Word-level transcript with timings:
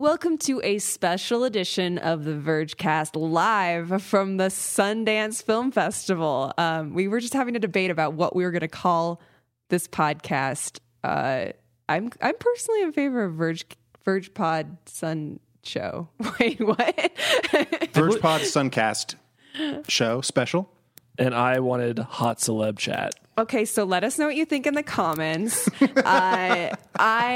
Welcome 0.00 0.38
to 0.38 0.62
a 0.64 0.78
special 0.78 1.44
edition 1.44 1.98
of 1.98 2.24
the 2.24 2.30
Vergecast 2.30 3.10
live 3.16 4.02
from 4.02 4.38
the 4.38 4.46
Sundance 4.46 5.42
Film 5.42 5.70
Festival. 5.70 6.54
Um, 6.56 6.94
we 6.94 7.06
were 7.06 7.20
just 7.20 7.34
having 7.34 7.54
a 7.54 7.58
debate 7.58 7.90
about 7.90 8.14
what 8.14 8.34
we 8.34 8.44
were 8.44 8.50
going 8.50 8.60
to 8.60 8.68
call 8.68 9.20
this 9.68 9.86
podcast. 9.86 10.78
Uh, 11.04 11.48
I'm 11.86 12.10
I'm 12.22 12.34
personally 12.38 12.80
in 12.80 12.92
favor 12.92 13.24
of 13.24 13.34
Verge 13.34 13.66
Verge 14.02 14.32
Pod 14.32 14.78
Sun 14.86 15.38
Show. 15.64 16.08
Wait, 16.40 16.58
what? 16.60 16.78
Verge 17.92 18.14
VergePod 18.14 18.40
Suncast 18.40 19.16
show 19.86 20.22
special. 20.22 20.72
and 21.18 21.34
I 21.34 21.60
wanted 21.60 21.98
hot 21.98 22.38
celeb 22.38 22.78
chat. 22.78 23.12
Okay, 23.40 23.64
so 23.64 23.84
let 23.84 24.04
us 24.04 24.18
know 24.18 24.26
what 24.26 24.36
you 24.36 24.44
think 24.44 24.66
in 24.66 24.74
the 24.74 24.82
comments. 24.82 25.66
uh, 25.80 25.88
I 26.04 26.74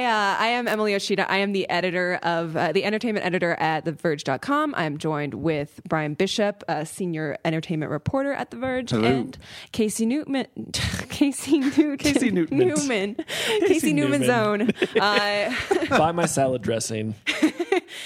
uh, 0.04 0.36
I 0.39 0.48
am 0.48 0.68
Emily 0.68 0.93
Yoshida. 0.93 1.30
I 1.32 1.39
am 1.39 1.53
the 1.53 1.66
editor 1.71 2.18
of 2.23 2.54
uh, 2.59 2.73
the 2.73 2.84
entertainment 2.84 3.25
editor 3.25 3.54
at 3.54 3.86
TheVerge.com. 3.86 4.75
I 4.77 4.85
am 4.85 4.99
joined 4.99 5.32
with 5.32 5.80
Bryan 5.89 6.13
Bishop, 6.13 6.63
a 6.68 6.85
senior 6.85 7.39
entertainment 7.46 7.90
reporter 7.90 8.35
at 8.35 8.50
The 8.50 8.58
Verge, 8.58 8.90
Hello. 8.90 9.08
and 9.08 9.39
Casey 9.72 10.04
Newman. 10.04 10.46
Casey 11.08 11.61
Newton. 11.61 11.96
Casey 11.96 12.30
Newton. 12.30 12.58
Newman. 12.58 13.14
Casey, 13.66 13.94
Newman's 13.94 14.27
Newman. 14.29 14.72
own. 14.75 15.00
Uh, 15.00 15.55
Buy 15.89 16.13
my 16.13 16.27
salad 16.27 16.61
dressing. 16.61 17.14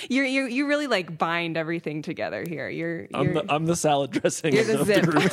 you're, 0.09 0.25
you 0.25 0.45
you 0.47 0.69
really 0.69 0.87
like 0.87 1.19
bind 1.19 1.57
everything 1.57 2.03
together 2.03 2.45
here. 2.47 2.69
You're, 2.69 3.09
I'm 3.13 3.35
the, 3.35 3.45
I'm 3.53 3.67
the 3.67 3.75
salad 3.75 4.13
dressing 4.13 4.55
You're 4.55 4.63
the 4.63 4.81
of 4.83 4.87
zip. 4.87 5.05
group. 5.05 5.33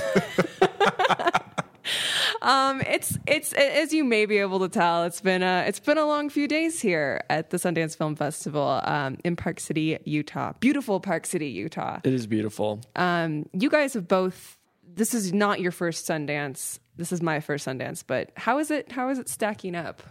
Um, 2.46 2.80
it's 2.82 3.18
it's 3.26 3.54
as 3.54 3.92
you 3.92 4.04
may 4.04 4.28
be 4.28 4.38
able 4.38 4.60
to 4.60 4.70
tell, 4.70 5.04
it's 5.06 5.20
been 5.20 5.42
a 5.42 5.66
it's 5.68 5.80
been 5.80 5.98
a 5.98 6.06
long 6.06 6.30
few 6.30 6.48
days 6.48 6.80
here 6.80 7.24
at 7.28 7.50
the 7.50 7.58
Sundance 7.58 7.98
Film 7.98 8.16
Festival 8.16 8.82
um, 8.84 9.18
in 9.24 9.36
Park 9.36 9.60
City, 9.60 9.98
Utah. 10.06 10.54
Beautiful 10.60 11.00
Park 11.00 11.26
City, 11.26 11.48
Utah. 11.48 12.00
It 12.04 12.14
is 12.14 12.28
beautiful. 12.28 12.82
Um, 12.96 13.50
you 13.52 13.72
guys 13.72 13.96
have 13.96 14.08
both. 14.08 14.60
This 14.94 15.16
is 15.16 15.34
not 15.34 15.60
your 15.60 15.72
first 15.72 16.08
Sundance. 16.08 16.78
This 16.96 17.12
is 17.12 17.20
my 17.20 17.40
first 17.40 17.66
Sundance. 17.66 18.04
But 18.06 18.32
how 18.38 18.60
is 18.60 18.70
it? 18.70 18.92
How 18.92 19.10
is 19.10 19.18
it 19.18 19.28
stacking 19.28 19.76
up 19.76 20.04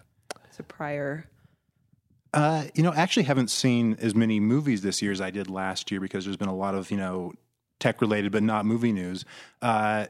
to 0.56 0.64
prior? 0.64 1.28
Uh, 2.32 2.64
you 2.74 2.82
know, 2.82 2.90
I 2.90 2.96
actually 2.96 3.22
haven't 3.22 3.48
seen 3.48 3.96
as 4.00 4.16
many 4.16 4.40
movies 4.40 4.82
this 4.82 5.00
year 5.00 5.12
as 5.12 5.20
I 5.20 5.30
did 5.30 5.48
last 5.48 5.92
year 5.92 6.00
because 6.00 6.24
there's 6.24 6.36
been 6.36 6.48
a 6.48 6.56
lot 6.56 6.74
of 6.74 6.90
you 6.90 6.96
know 6.96 7.32
tech 7.78 8.00
related 8.00 8.32
but 8.32 8.42
not 8.42 8.66
movie 8.66 8.92
news. 8.92 9.24
Uh, 9.62 10.06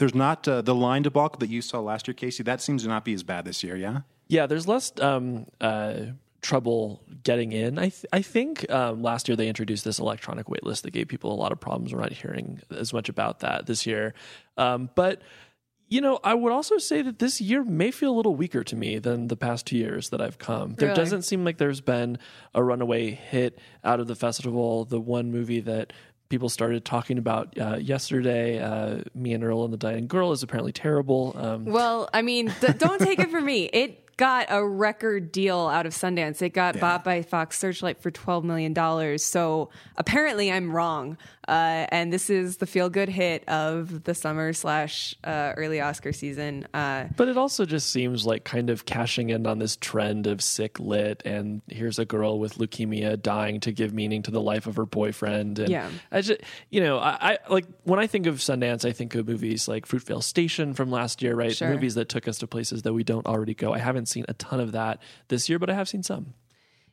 there's 0.00 0.14
not 0.14 0.48
uh, 0.48 0.60
the 0.62 0.74
line 0.74 1.02
debacle 1.02 1.38
that 1.38 1.48
you 1.50 1.62
saw 1.62 1.78
last 1.80 2.08
year, 2.08 2.14
Casey. 2.14 2.42
That 2.42 2.60
seems 2.60 2.82
to 2.82 2.88
not 2.88 3.04
be 3.04 3.14
as 3.14 3.22
bad 3.22 3.44
this 3.44 3.62
year. 3.62 3.76
Yeah. 3.76 4.00
Yeah, 4.26 4.46
there's 4.46 4.66
less 4.66 4.92
um, 5.00 5.46
uh, 5.60 5.94
trouble 6.40 7.02
getting 7.22 7.52
in. 7.52 7.78
I 7.78 7.90
th- 7.90 8.06
I 8.12 8.22
think 8.22 8.70
um, 8.70 9.02
last 9.02 9.28
year 9.28 9.36
they 9.36 9.48
introduced 9.48 9.84
this 9.84 9.98
electronic 9.98 10.46
waitlist 10.46 10.82
that 10.82 10.92
gave 10.92 11.08
people 11.08 11.32
a 11.32 11.38
lot 11.38 11.52
of 11.52 11.60
problems. 11.60 11.92
We're 11.92 12.00
not 12.00 12.12
hearing 12.12 12.60
as 12.70 12.92
much 12.92 13.08
about 13.08 13.40
that 13.40 13.66
this 13.66 13.86
year, 13.86 14.14
um, 14.56 14.90
but. 14.96 15.22
You 15.92 16.00
know, 16.00 16.20
I 16.22 16.34
would 16.34 16.52
also 16.52 16.78
say 16.78 17.02
that 17.02 17.18
this 17.18 17.40
year 17.40 17.64
may 17.64 17.90
feel 17.90 18.12
a 18.12 18.16
little 18.20 18.36
weaker 18.36 18.62
to 18.62 18.76
me 18.76 19.00
than 19.00 19.26
the 19.26 19.34
past 19.36 19.66
two 19.66 19.76
years 19.76 20.10
that 20.10 20.20
I've 20.20 20.38
come. 20.38 20.74
There 20.74 20.90
Really? 20.90 20.96
doesn't 21.00 21.22
seem 21.22 21.44
like 21.44 21.58
there's 21.58 21.80
been 21.80 22.16
a 22.54 22.62
runaway 22.62 23.10
hit 23.10 23.58
out 23.82 23.98
of 23.98 24.06
the 24.06 24.14
festival. 24.14 24.84
The 24.84 25.00
one 25.00 25.32
movie 25.32 25.58
that 25.58 25.92
people 26.30 26.48
started 26.48 26.84
talking 26.86 27.18
about 27.18 27.58
uh, 27.58 27.76
yesterday, 27.76 28.58
uh, 28.58 29.02
Me 29.14 29.34
and 29.34 29.44
Earl 29.44 29.64
and 29.64 29.72
the 29.72 29.76
Dying 29.76 30.06
Girl, 30.06 30.32
is 30.32 30.42
apparently 30.42 30.72
terrible. 30.72 31.34
Um, 31.36 31.66
Well, 31.66 32.08
I 32.14 32.22
mean, 32.22 32.50
don't 32.78 33.00
take 33.00 33.18
it 33.18 33.30
from 33.30 33.44
me. 33.44 33.64
It 33.64 34.09
got 34.20 34.48
a 34.50 34.62
record 34.62 35.32
deal 35.32 35.56
out 35.68 35.86
of 35.86 35.94
Sundance. 35.94 36.42
It 36.42 36.50
got 36.50 36.78
bought 36.78 37.02
by 37.02 37.22
Fox 37.22 37.58
Searchlight 37.58 38.02
for 38.02 38.10
twelve 38.10 38.44
million 38.44 38.74
dollars. 38.74 39.24
So 39.24 39.70
apparently, 39.96 40.52
I'm 40.52 40.70
wrong. 40.70 41.16
Uh, 41.48 41.86
and 41.90 42.12
this 42.12 42.30
is 42.30 42.58
the 42.58 42.66
feel 42.66 42.88
good 42.88 43.08
hit 43.08 43.48
of 43.48 44.04
the 44.04 44.14
summer 44.14 44.52
slash 44.52 45.16
uh, 45.24 45.52
early 45.56 45.80
Oscar 45.80 46.12
season. 46.12 46.68
Uh, 46.72 47.06
But 47.16 47.26
it 47.26 47.36
also 47.36 47.64
just 47.64 47.90
seems 47.90 48.24
like 48.24 48.44
kind 48.44 48.70
of 48.70 48.84
cashing 48.84 49.30
in 49.30 49.44
on 49.48 49.58
this 49.58 49.76
trend 49.76 50.28
of 50.28 50.42
sick 50.42 50.78
lit, 50.78 51.22
and 51.24 51.60
here's 51.66 51.98
a 51.98 52.04
girl 52.04 52.38
with 52.38 52.58
leukemia 52.58 53.20
dying 53.20 53.58
to 53.60 53.72
give 53.72 53.92
meaning 53.92 54.22
to 54.24 54.30
the 54.30 54.40
life 54.40 54.68
of 54.68 54.76
her 54.76 54.86
boyfriend. 54.86 55.58
And 55.58 55.70
Yeah. 55.70 55.88
I 56.12 56.20
just, 56.20 56.40
you 56.68 56.82
know, 56.82 56.98
I, 56.98 57.32
I 57.32 57.38
like 57.48 57.64
when 57.82 57.98
I 57.98 58.06
think 58.06 58.26
of 58.26 58.36
Sundance, 58.36 58.84
I 58.84 58.92
think 58.92 59.14
of 59.16 59.26
movies 59.26 59.66
like 59.66 59.88
Fruitvale 59.88 60.22
Station 60.22 60.74
from 60.74 60.90
last 60.92 61.20
year, 61.20 61.34
right? 61.34 61.56
Sure. 61.56 61.70
Movies 61.70 61.96
that 61.96 62.08
took 62.08 62.28
us 62.28 62.38
to 62.38 62.46
places 62.46 62.82
that 62.82 62.92
we 62.92 63.02
don't 63.02 63.26
already 63.26 63.54
go. 63.54 63.72
I 63.72 63.78
haven't 63.78 64.06
seen 64.10 64.24
a 64.28 64.34
ton 64.34 64.60
of 64.60 64.72
that 64.72 65.00
this 65.28 65.48
year, 65.48 65.58
but 65.58 65.70
I 65.70 65.74
have 65.74 65.88
seen 65.88 66.02
some. 66.02 66.34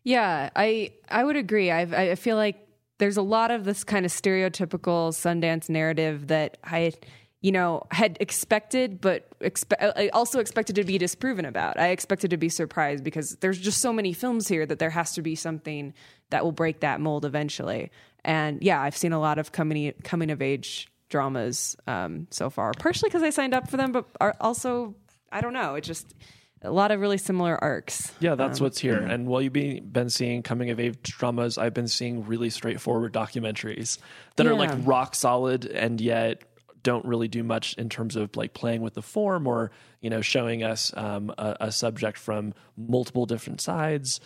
Yeah, 0.03 0.49
I 0.55 0.91
I 1.09 1.23
would 1.23 1.35
agree. 1.35 1.69
I've, 1.69 1.93
I 1.93 2.15
feel 2.15 2.37
like 2.37 2.67
there's 2.97 3.17
a 3.17 3.21
lot 3.21 3.51
of 3.51 3.63
this 3.63 3.83
kind 3.83 4.05
of 4.05 4.11
stereotypical 4.11 5.11
Sundance 5.11 5.69
narrative 5.69 6.27
that 6.27 6.57
I, 6.63 6.93
you 7.41 7.51
know, 7.51 7.83
had 7.91 8.17
expected, 8.19 8.99
but 9.01 9.37
expe- 9.39 9.93
I 9.97 10.07
also 10.09 10.39
expected 10.39 10.75
to 10.77 10.83
be 10.83 10.97
disproven 10.97 11.45
about. 11.45 11.79
I 11.79 11.89
expected 11.89 12.31
to 12.31 12.37
be 12.37 12.49
surprised 12.49 13.03
because 13.03 13.35
there's 13.41 13.59
just 13.59 13.81
so 13.81 13.93
many 13.93 14.13
films 14.13 14.47
here 14.47 14.65
that 14.65 14.79
there 14.79 14.89
has 14.89 15.13
to 15.15 15.21
be 15.21 15.35
something 15.35 15.93
that 16.29 16.43
will 16.43 16.51
break 16.51 16.79
that 16.79 16.99
mold 16.99 17.25
eventually. 17.25 17.91
And 18.23 18.63
yeah, 18.63 18.81
I've 18.81 18.97
seen 18.97 19.13
a 19.13 19.19
lot 19.19 19.37
of 19.37 19.51
coming 19.51 19.93
coming 20.03 20.31
of 20.31 20.41
age 20.41 20.87
dramas 21.09 21.75
um, 21.85 22.27
so 22.31 22.49
far, 22.49 22.71
partially 22.79 23.09
because 23.09 23.23
I 23.23 23.29
signed 23.29 23.53
up 23.53 23.69
for 23.69 23.77
them, 23.77 23.91
but 23.91 24.05
also 24.41 24.95
I 25.31 25.41
don't 25.41 25.53
know. 25.53 25.75
It 25.75 25.81
just 25.83 26.13
a 26.61 26.71
lot 26.71 26.91
of 26.91 26.99
really 26.99 27.17
similar 27.17 27.61
arcs. 27.61 28.11
Yeah, 28.19 28.35
that's 28.35 28.59
what's 28.59 28.79
here. 28.79 28.97
And 28.97 29.27
while 29.27 29.41
you've 29.41 29.53
been, 29.53 29.87
been 29.89 30.09
seeing 30.09 30.41
coming 30.43 30.69
of 30.69 30.79
age 30.79 30.97
dramas, 31.03 31.57
I've 31.57 31.73
been 31.73 31.87
seeing 31.87 32.25
really 32.25 32.49
straightforward 32.49 33.13
documentaries 33.13 33.99
that 34.35 34.47
are 34.47 34.55
like 34.55 34.71
rock 34.83 35.15
solid 35.15 35.65
and 35.65 36.01
yet 36.01 36.43
don't 36.83 37.05
really 37.05 37.27
do 37.27 37.43
much 37.43 37.73
in 37.73 37.89
terms 37.89 38.15
of 38.15 38.35
like 38.35 38.53
playing 38.53 38.81
with 38.81 38.93
the 38.93 39.01
form 39.01 39.45
or 39.45 39.71
you 39.99 40.09
know 40.09 40.21
showing 40.21 40.63
us 40.63 40.93
um, 40.95 41.33
a, 41.37 41.57
a 41.61 41.71
subject 41.71 42.17
from 42.17 42.53
multiple 42.77 43.25
different 43.25 43.61
sides. 43.61 44.19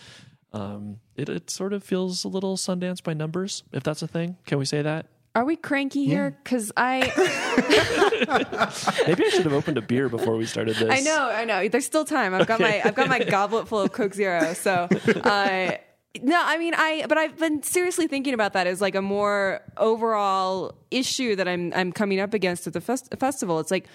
Um, 0.52 0.98
it, 1.16 1.28
it 1.28 1.50
sort 1.50 1.72
of 1.72 1.82
feels 1.82 2.24
a 2.24 2.28
little 2.28 2.56
Sundance 2.56 3.02
by 3.02 3.14
numbers, 3.14 3.64
if 3.72 3.82
that's 3.82 4.02
a 4.02 4.06
thing. 4.06 4.36
Can 4.46 4.58
we 4.58 4.64
say 4.64 4.82
that? 4.82 5.06
Are 5.34 5.44
we 5.44 5.56
cranky 5.56 6.04
here? 6.04 6.36
Because 6.44 6.70
I, 6.76 7.10
Maybe 9.06 9.24
I 9.24 9.28
should 9.30 9.44
have 9.44 9.52
opened 9.54 9.78
a 9.78 9.82
beer 9.82 10.08
before 10.08 10.36
we 10.36 10.44
started 10.44 10.76
this. 10.76 10.90
I 10.90 11.00
know, 11.00 11.28
I 11.30 11.44
know. 11.44 11.68
There's 11.68 11.86
still 11.86 12.04
time. 12.04 12.34
I've 12.34 12.46
got 12.46 12.60
my, 12.60 12.82
I've 12.84 12.94
got 12.94 13.08
my 13.08 13.18
goblet 13.18 13.66
full 13.66 13.80
of 13.80 13.92
Coke 13.92 14.12
Zero. 14.14 14.52
So, 14.52 14.88
uh, 15.24 15.72
no, 16.20 16.42
I 16.44 16.58
mean, 16.58 16.74
I, 16.76 17.06
but 17.08 17.16
I've 17.16 17.38
been 17.38 17.62
seriously 17.62 18.06
thinking 18.08 18.34
about 18.34 18.52
that 18.52 18.66
as 18.66 18.82
like 18.82 18.94
a 18.94 19.00
more 19.02 19.62
overall 19.78 20.74
issue 20.90 21.34
that 21.36 21.48
I'm, 21.48 21.72
I'm 21.74 21.92
coming 21.92 22.20
up 22.20 22.34
against 22.34 22.66
at 22.66 22.74
the 22.74 22.82
fest- 22.82 23.14
festival. 23.18 23.58
It's 23.60 23.70
like 23.70 23.86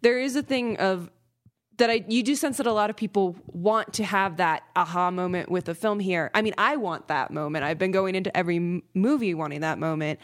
there 0.00 0.18
is 0.18 0.34
a 0.36 0.42
thing 0.42 0.78
of 0.78 1.10
that 1.78 1.90
I 1.90 2.04
you 2.08 2.22
do 2.22 2.34
sense 2.34 2.56
that 2.56 2.66
a 2.66 2.72
lot 2.72 2.88
of 2.88 2.96
people 2.96 3.36
want 3.48 3.92
to 3.94 4.04
have 4.04 4.38
that 4.38 4.62
aha 4.74 5.10
moment 5.10 5.50
with 5.50 5.68
a 5.68 5.74
film 5.74 6.00
here. 6.00 6.30
I 6.34 6.40
mean, 6.40 6.54
I 6.56 6.76
want 6.76 7.08
that 7.08 7.30
moment. 7.30 7.66
I've 7.66 7.76
been 7.76 7.90
going 7.90 8.14
into 8.14 8.34
every 8.34 8.56
m- 8.56 8.82
movie 8.94 9.34
wanting 9.34 9.60
that 9.60 9.78
moment, 9.78 10.18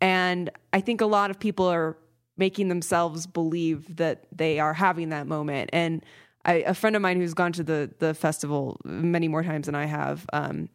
and 0.00 0.50
I 0.72 0.80
think 0.80 1.00
a 1.00 1.06
lot 1.06 1.30
of 1.30 1.38
people 1.38 1.66
are 1.66 1.96
making 2.36 2.68
themselves 2.68 3.26
believe 3.26 3.96
that 3.96 4.26
they 4.32 4.60
are 4.60 4.74
having 4.74 5.08
that 5.08 5.26
moment. 5.26 5.70
And 5.72 6.04
I, 6.44 6.54
a 6.54 6.74
friend 6.74 6.94
of 6.94 7.02
mine 7.02 7.20
who's 7.20 7.34
gone 7.34 7.52
to 7.52 7.64
the 7.64 7.90
the 7.98 8.14
festival 8.14 8.80
many 8.84 9.28
more 9.28 9.42
times 9.42 9.66
than 9.66 9.74
I 9.74 9.86
have. 9.86 10.26
Um, 10.32 10.68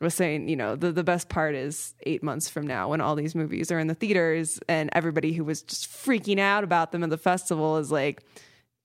was 0.00 0.14
saying, 0.14 0.48
you 0.48 0.56
know, 0.56 0.76
the, 0.76 0.92
the 0.92 1.02
best 1.02 1.28
part 1.28 1.54
is 1.54 1.94
eight 2.04 2.22
months 2.22 2.48
from 2.48 2.66
now 2.66 2.88
when 2.88 3.00
all 3.00 3.16
these 3.16 3.34
movies 3.34 3.72
are 3.72 3.78
in 3.78 3.88
the 3.88 3.94
theaters 3.94 4.60
and 4.68 4.90
everybody 4.92 5.32
who 5.32 5.44
was 5.44 5.62
just 5.62 5.90
freaking 5.90 6.38
out 6.38 6.62
about 6.62 6.92
them 6.92 7.02
at 7.02 7.10
the 7.10 7.18
festival 7.18 7.78
is 7.78 7.90
like, 7.90 8.22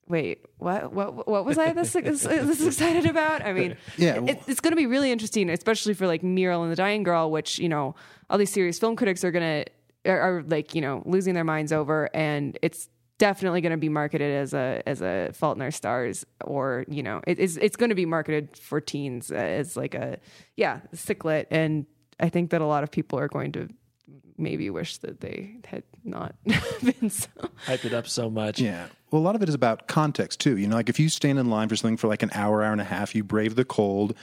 wait, 0.07 0.43
what, 0.57 0.91
what, 0.91 1.27
what 1.27 1.45
was 1.45 1.57
I 1.57 1.71
this, 1.73 1.93
this, 1.93 2.23
this 2.23 2.65
excited 2.65 3.05
about? 3.05 3.43
I 3.43 3.53
mean, 3.53 3.77
Yeah, 3.97 4.23
it, 4.25 4.41
it's 4.47 4.59
going 4.59 4.71
to 4.71 4.77
be 4.77 4.87
really 4.87 5.11
interesting, 5.11 5.49
especially 5.49 5.93
for 5.93 6.07
like 6.07 6.23
Me 6.23 6.45
and 6.45 6.51
Earl 6.51 6.63
and 6.63 6.71
the 6.71 6.75
Dying 6.75 7.03
Girl, 7.03 7.29
which, 7.29 7.59
you 7.59 7.69
know, 7.69 7.95
all 8.29 8.37
these 8.37 8.51
serious 8.51 8.79
film 8.79 8.95
critics 8.95 9.23
are 9.23 9.31
going 9.31 9.63
to, 9.65 9.71
are, 10.05 10.19
are 10.19 10.43
like, 10.43 10.75
you 10.75 10.81
know, 10.81 11.03
losing 11.05 11.33
their 11.33 11.43
minds 11.43 11.71
over. 11.71 12.09
And 12.13 12.57
it's 12.61 12.89
definitely 13.17 13.61
going 13.61 13.71
to 13.71 13.77
be 13.77 13.89
marketed 13.89 14.31
as 14.35 14.53
a, 14.53 14.81
as 14.85 15.01
a 15.01 15.31
Fault 15.33 15.57
in 15.57 15.61
Our 15.61 15.71
Stars 15.71 16.25
or, 16.43 16.85
you 16.87 17.03
know, 17.03 17.21
it, 17.27 17.39
it's, 17.39 17.57
it's 17.57 17.75
going 17.75 17.89
to 17.89 17.95
be 17.95 18.05
marketed 18.05 18.57
for 18.57 18.81
teens 18.81 19.31
as 19.31 19.77
like 19.77 19.95
a, 19.95 20.17
yeah, 20.57 20.81
sick 20.93 21.23
lit. 21.23 21.47
And 21.51 21.85
I 22.19 22.29
think 22.29 22.51
that 22.51 22.61
a 22.61 22.65
lot 22.65 22.83
of 22.83 22.91
people 22.91 23.19
are 23.19 23.27
going 23.27 23.51
to 23.53 23.69
maybe 24.37 24.69
wish 24.69 24.97
that 24.97 25.21
they 25.21 25.57
had 25.65 25.83
not 26.03 26.35
been 26.83 27.09
so. 27.09 27.29
Hyped 27.65 27.85
it 27.85 27.93
up 27.93 28.07
so 28.07 28.29
much. 28.29 28.59
Yeah. 28.59 28.87
Well, 29.11 29.21
a 29.21 29.23
lot 29.23 29.35
of 29.35 29.43
it 29.43 29.49
is 29.49 29.55
about 29.55 29.87
context 29.87 30.39
too. 30.39 30.57
You 30.57 30.67
know, 30.67 30.75
like 30.75 30.89
if 30.89 30.99
you 30.99 31.09
stand 31.09 31.39
in 31.39 31.49
line 31.49 31.69
for 31.69 31.75
something 31.75 31.97
for 31.97 32.07
like 32.07 32.23
an 32.23 32.31
hour, 32.33 32.63
hour 32.63 32.71
and 32.71 32.81
a 32.81 32.85
half, 32.85 33.15
you 33.15 33.23
brave 33.23 33.55
the 33.55 33.65
cold. 33.65 34.15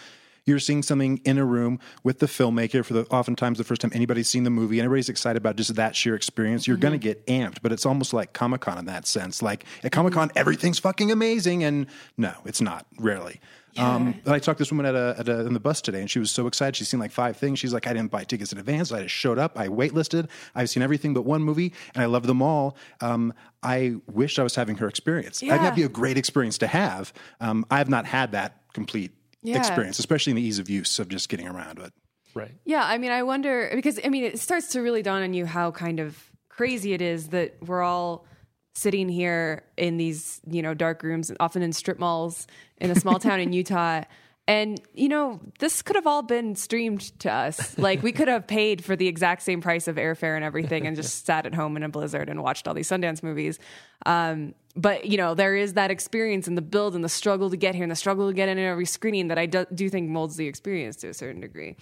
You're 0.50 0.58
seeing 0.58 0.82
something 0.82 1.20
in 1.24 1.38
a 1.38 1.44
room 1.44 1.78
with 2.02 2.18
the 2.18 2.26
filmmaker 2.26 2.84
for 2.84 2.92
the 2.92 3.06
oftentimes 3.06 3.58
the 3.58 3.64
first 3.64 3.80
time 3.80 3.92
anybody's 3.94 4.28
seen 4.28 4.44
the 4.44 4.50
movie 4.50 4.78
and 4.80 4.84
everybody's 4.84 5.08
excited 5.08 5.36
about 5.38 5.56
just 5.56 5.74
that 5.76 5.94
sheer 5.94 6.14
experience. 6.14 6.66
You're 6.66 6.76
going 6.76 6.92
to 6.92 6.98
get 6.98 7.24
amped, 7.26 7.58
but 7.62 7.72
it's 7.72 7.86
almost 7.86 8.12
like 8.12 8.32
Comic 8.32 8.62
Con 8.62 8.78
in 8.78 8.86
that 8.86 9.06
sense. 9.06 9.42
Like 9.42 9.64
at 9.84 9.92
Comic 9.92 10.14
Con, 10.14 10.30
everything's 10.34 10.78
fucking 10.78 11.12
amazing, 11.12 11.62
and 11.62 11.86
no, 12.16 12.34
it's 12.44 12.60
not 12.60 12.86
rarely. 12.98 13.40
Um, 13.76 14.20
but 14.24 14.34
I 14.34 14.38
talked 14.40 14.58
to 14.58 14.62
this 14.62 14.72
woman 14.72 14.86
at 14.86 14.94
a, 14.94 15.14
at 15.18 15.28
a 15.28 15.46
in 15.46 15.54
the 15.54 15.60
bus 15.60 15.80
today, 15.80 16.00
and 16.00 16.10
she 16.10 16.18
was 16.18 16.30
so 16.30 16.46
excited. 16.46 16.76
She's 16.76 16.88
seen 16.88 17.00
like 17.00 17.12
five 17.12 17.36
things. 17.36 17.58
She's 17.58 17.72
like, 17.72 17.86
I 17.86 17.92
didn't 17.92 18.10
buy 18.10 18.24
tickets 18.24 18.52
in 18.52 18.58
advance. 18.58 18.90
I 18.92 19.02
just 19.02 19.14
showed 19.14 19.38
up. 19.38 19.58
I 19.58 19.68
waitlisted. 19.68 20.28
I've 20.54 20.68
seen 20.70 20.82
everything 20.82 21.14
but 21.14 21.22
one 21.22 21.42
movie, 21.42 21.72
and 21.94 22.02
I 22.02 22.06
love 22.06 22.26
them 22.26 22.42
all. 22.42 22.76
Um, 23.00 23.32
I 23.62 23.96
wish 24.06 24.38
I 24.38 24.42
was 24.42 24.54
having 24.56 24.76
her 24.78 24.88
experience. 24.88 25.42
Yeah. 25.42 25.56
That'd 25.56 25.76
be 25.76 25.84
a 25.84 25.88
great 25.88 26.18
experience 26.18 26.58
to 26.58 26.66
have. 26.66 27.12
Um, 27.40 27.64
I 27.70 27.78
have 27.78 27.88
not 27.88 28.06
had 28.06 28.32
that 28.32 28.56
complete 28.72 29.12
Yeah. 29.42 29.58
experience, 29.58 29.98
especially 29.98 30.32
in 30.32 30.36
the 30.36 30.42
ease 30.42 30.58
of 30.58 30.68
use 30.68 30.98
of 30.98 31.08
just 31.08 31.28
getting 31.28 31.48
around. 31.48 31.76
But 31.76 31.92
Right. 32.34 32.52
Yeah, 32.64 32.84
I 32.84 32.98
mean, 32.98 33.10
I 33.10 33.22
wonder 33.22 33.70
because 33.74 33.98
I 34.04 34.08
mean, 34.08 34.24
it 34.24 34.38
starts 34.38 34.68
to 34.68 34.80
really 34.80 35.02
dawn 35.02 35.22
on 35.22 35.34
you 35.34 35.46
how 35.46 35.70
kind 35.70 36.00
of 36.00 36.16
crazy 36.48 36.92
it 36.92 37.02
is 37.02 37.28
that 37.28 37.56
we're 37.62 37.82
all 37.82 38.26
sitting 38.74 39.08
here 39.08 39.64
in 39.76 39.96
these 39.96 40.40
you 40.48 40.62
know 40.62 40.74
dark 40.74 41.02
rooms, 41.02 41.32
often 41.40 41.62
in 41.62 41.72
strip 41.72 41.98
malls 41.98 42.46
in 42.78 42.90
a 42.90 42.94
small 42.94 43.18
town 43.18 43.40
in 43.40 43.52
Utah. 43.60 44.02
And 44.50 44.80
you 44.94 45.08
know, 45.08 45.38
this 45.60 45.80
could 45.80 45.94
have 45.94 46.08
all 46.08 46.22
been 46.22 46.56
streamed 46.56 47.16
to 47.20 47.32
us. 47.32 47.78
Like 47.78 48.02
we 48.02 48.10
could 48.10 48.26
have 48.26 48.48
paid 48.48 48.84
for 48.84 48.96
the 48.96 49.06
exact 49.06 49.42
same 49.42 49.60
price 49.60 49.86
of 49.86 49.94
airfare 49.94 50.34
and 50.34 50.44
everything, 50.44 50.88
and 50.88 50.96
just 50.96 51.24
sat 51.24 51.46
at 51.46 51.54
home 51.54 51.76
in 51.76 51.84
a 51.84 51.88
blizzard 51.88 52.28
and 52.28 52.42
watched 52.42 52.66
all 52.66 52.74
these 52.74 52.88
Sundance 52.88 53.22
movies. 53.22 53.60
Um, 54.06 54.56
but 54.74 55.06
you 55.06 55.18
know, 55.18 55.34
there 55.34 55.54
is 55.54 55.74
that 55.74 55.92
experience 55.92 56.48
and 56.48 56.58
the 56.58 56.62
build 56.62 56.96
and 56.96 57.04
the 57.04 57.08
struggle 57.08 57.48
to 57.48 57.56
get 57.56 57.76
here 57.76 57.84
and 57.84 57.92
the 57.92 57.96
struggle 57.96 58.26
to 58.26 58.34
get 58.34 58.48
in 58.48 58.58
every 58.58 58.86
screening 58.86 59.28
that 59.28 59.38
I 59.38 59.46
do, 59.46 59.66
do 59.72 59.88
think 59.88 60.10
molds 60.10 60.34
the 60.34 60.48
experience 60.48 60.96
to 60.96 61.08
a 61.10 61.14
certain 61.14 61.40
degree. 61.40 61.76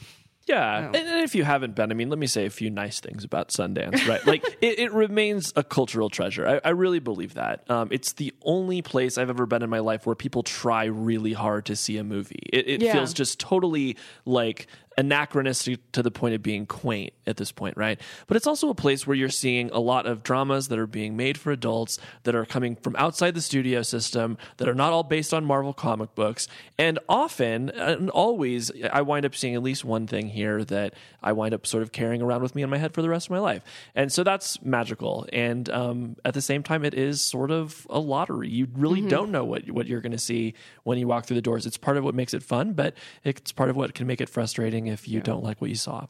Yeah, 0.48 0.86
and, 0.86 0.96
and 0.96 1.20
if 1.22 1.34
you 1.34 1.44
haven't 1.44 1.74
been, 1.74 1.90
I 1.90 1.94
mean, 1.94 2.08
let 2.08 2.18
me 2.18 2.26
say 2.26 2.46
a 2.46 2.50
few 2.50 2.70
nice 2.70 3.00
things 3.00 3.22
about 3.24 3.48
Sundance, 3.50 4.06
right? 4.08 4.24
like, 4.26 4.44
it, 4.62 4.78
it 4.78 4.92
remains 4.92 5.52
a 5.56 5.62
cultural 5.62 6.08
treasure. 6.08 6.46
I, 6.64 6.68
I 6.68 6.70
really 6.70 7.00
believe 7.00 7.34
that. 7.34 7.70
Um, 7.70 7.88
it's 7.90 8.14
the 8.14 8.32
only 8.42 8.80
place 8.82 9.18
I've 9.18 9.30
ever 9.30 9.46
been 9.46 9.62
in 9.62 9.70
my 9.70 9.80
life 9.80 10.06
where 10.06 10.14
people 10.16 10.42
try 10.42 10.84
really 10.86 11.34
hard 11.34 11.66
to 11.66 11.76
see 11.76 11.98
a 11.98 12.04
movie. 12.04 12.40
It, 12.52 12.66
it 12.68 12.82
Yeah. 12.82 12.92
feels 12.94 13.12
just 13.12 13.38
totally 13.38 13.96
like 14.24 14.66
anachronistic 14.98 15.92
to 15.92 16.02
the 16.02 16.10
point 16.10 16.34
of 16.34 16.42
being 16.42 16.66
quaint 16.66 17.12
at 17.24 17.36
this 17.36 17.52
point, 17.52 17.76
right? 17.76 18.00
But 18.26 18.36
it's 18.36 18.48
also 18.48 18.68
a 18.68 18.74
place 18.74 19.06
where 19.06 19.16
you're 19.16 19.28
seeing 19.28 19.70
a 19.70 19.78
lot 19.78 20.06
of 20.06 20.24
dramas 20.24 20.68
that 20.68 20.78
are 20.78 20.88
being 20.88 21.16
made 21.16 21.38
for 21.38 21.52
adults 21.52 21.98
that 22.24 22.34
are 22.34 22.44
coming 22.44 22.74
from 22.74 22.96
outside 22.96 23.34
the 23.34 23.40
studio 23.40 23.82
system 23.82 24.36
that 24.56 24.68
are 24.68 24.74
not 24.74 24.92
all 24.92 25.04
based 25.04 25.32
on 25.32 25.44
Marvel 25.44 25.72
comic 25.72 26.16
books. 26.16 26.48
And 26.76 26.98
often 27.08 27.70
and 27.70 28.10
always, 28.10 28.72
I 28.92 29.02
wind 29.02 29.24
up 29.24 29.36
seeing 29.36 29.54
at 29.54 29.62
least 29.62 29.84
one 29.84 30.08
thing 30.08 30.30
here 30.30 30.64
that 30.64 30.94
I 31.22 31.32
wind 31.32 31.54
up 31.54 31.64
sort 31.64 31.84
of 31.84 31.92
carrying 31.92 32.20
around 32.20 32.42
with 32.42 32.56
me 32.56 32.62
in 32.62 32.70
my 32.70 32.78
head 32.78 32.92
for 32.92 33.00
the 33.02 33.08
rest 33.08 33.28
of 33.28 33.30
my 33.30 33.38
life. 33.38 33.62
And 33.94 34.12
so 34.12 34.24
that's 34.24 34.60
magical. 34.62 35.28
And 35.32 35.70
um, 35.70 36.16
at 36.24 36.34
the 36.34 36.42
same 36.42 36.64
time, 36.64 36.84
it 36.84 36.94
is 36.94 37.22
sort 37.22 37.52
of 37.52 37.86
a 37.88 38.00
lottery. 38.00 38.48
You 38.48 38.66
really 38.74 39.02
don't 39.02 39.30
know 39.30 39.44
what, 39.44 39.70
what 39.70 39.86
you're 39.86 40.00
going 40.00 40.12
to 40.12 40.18
see 40.18 40.54
when 40.82 40.98
you 40.98 41.06
walk 41.06 41.26
through 41.26 41.36
the 41.36 41.42
doors. 41.42 41.66
It's 41.66 41.76
part 41.76 41.96
of 41.96 42.02
what 42.02 42.16
makes 42.16 42.34
it 42.34 42.42
fun, 42.42 42.72
but 42.72 42.94
it's 43.22 43.52
part 43.52 43.70
of 43.70 43.76
what 43.76 43.94
can 43.94 44.08
make 44.08 44.20
it 44.20 44.28
frustrating 44.28 44.87
if 44.88 45.08
you 45.08 45.20
don't 45.20 45.42
like 45.42 45.60
what 45.60 45.70
you 45.70 45.76
saw. 45.76 46.06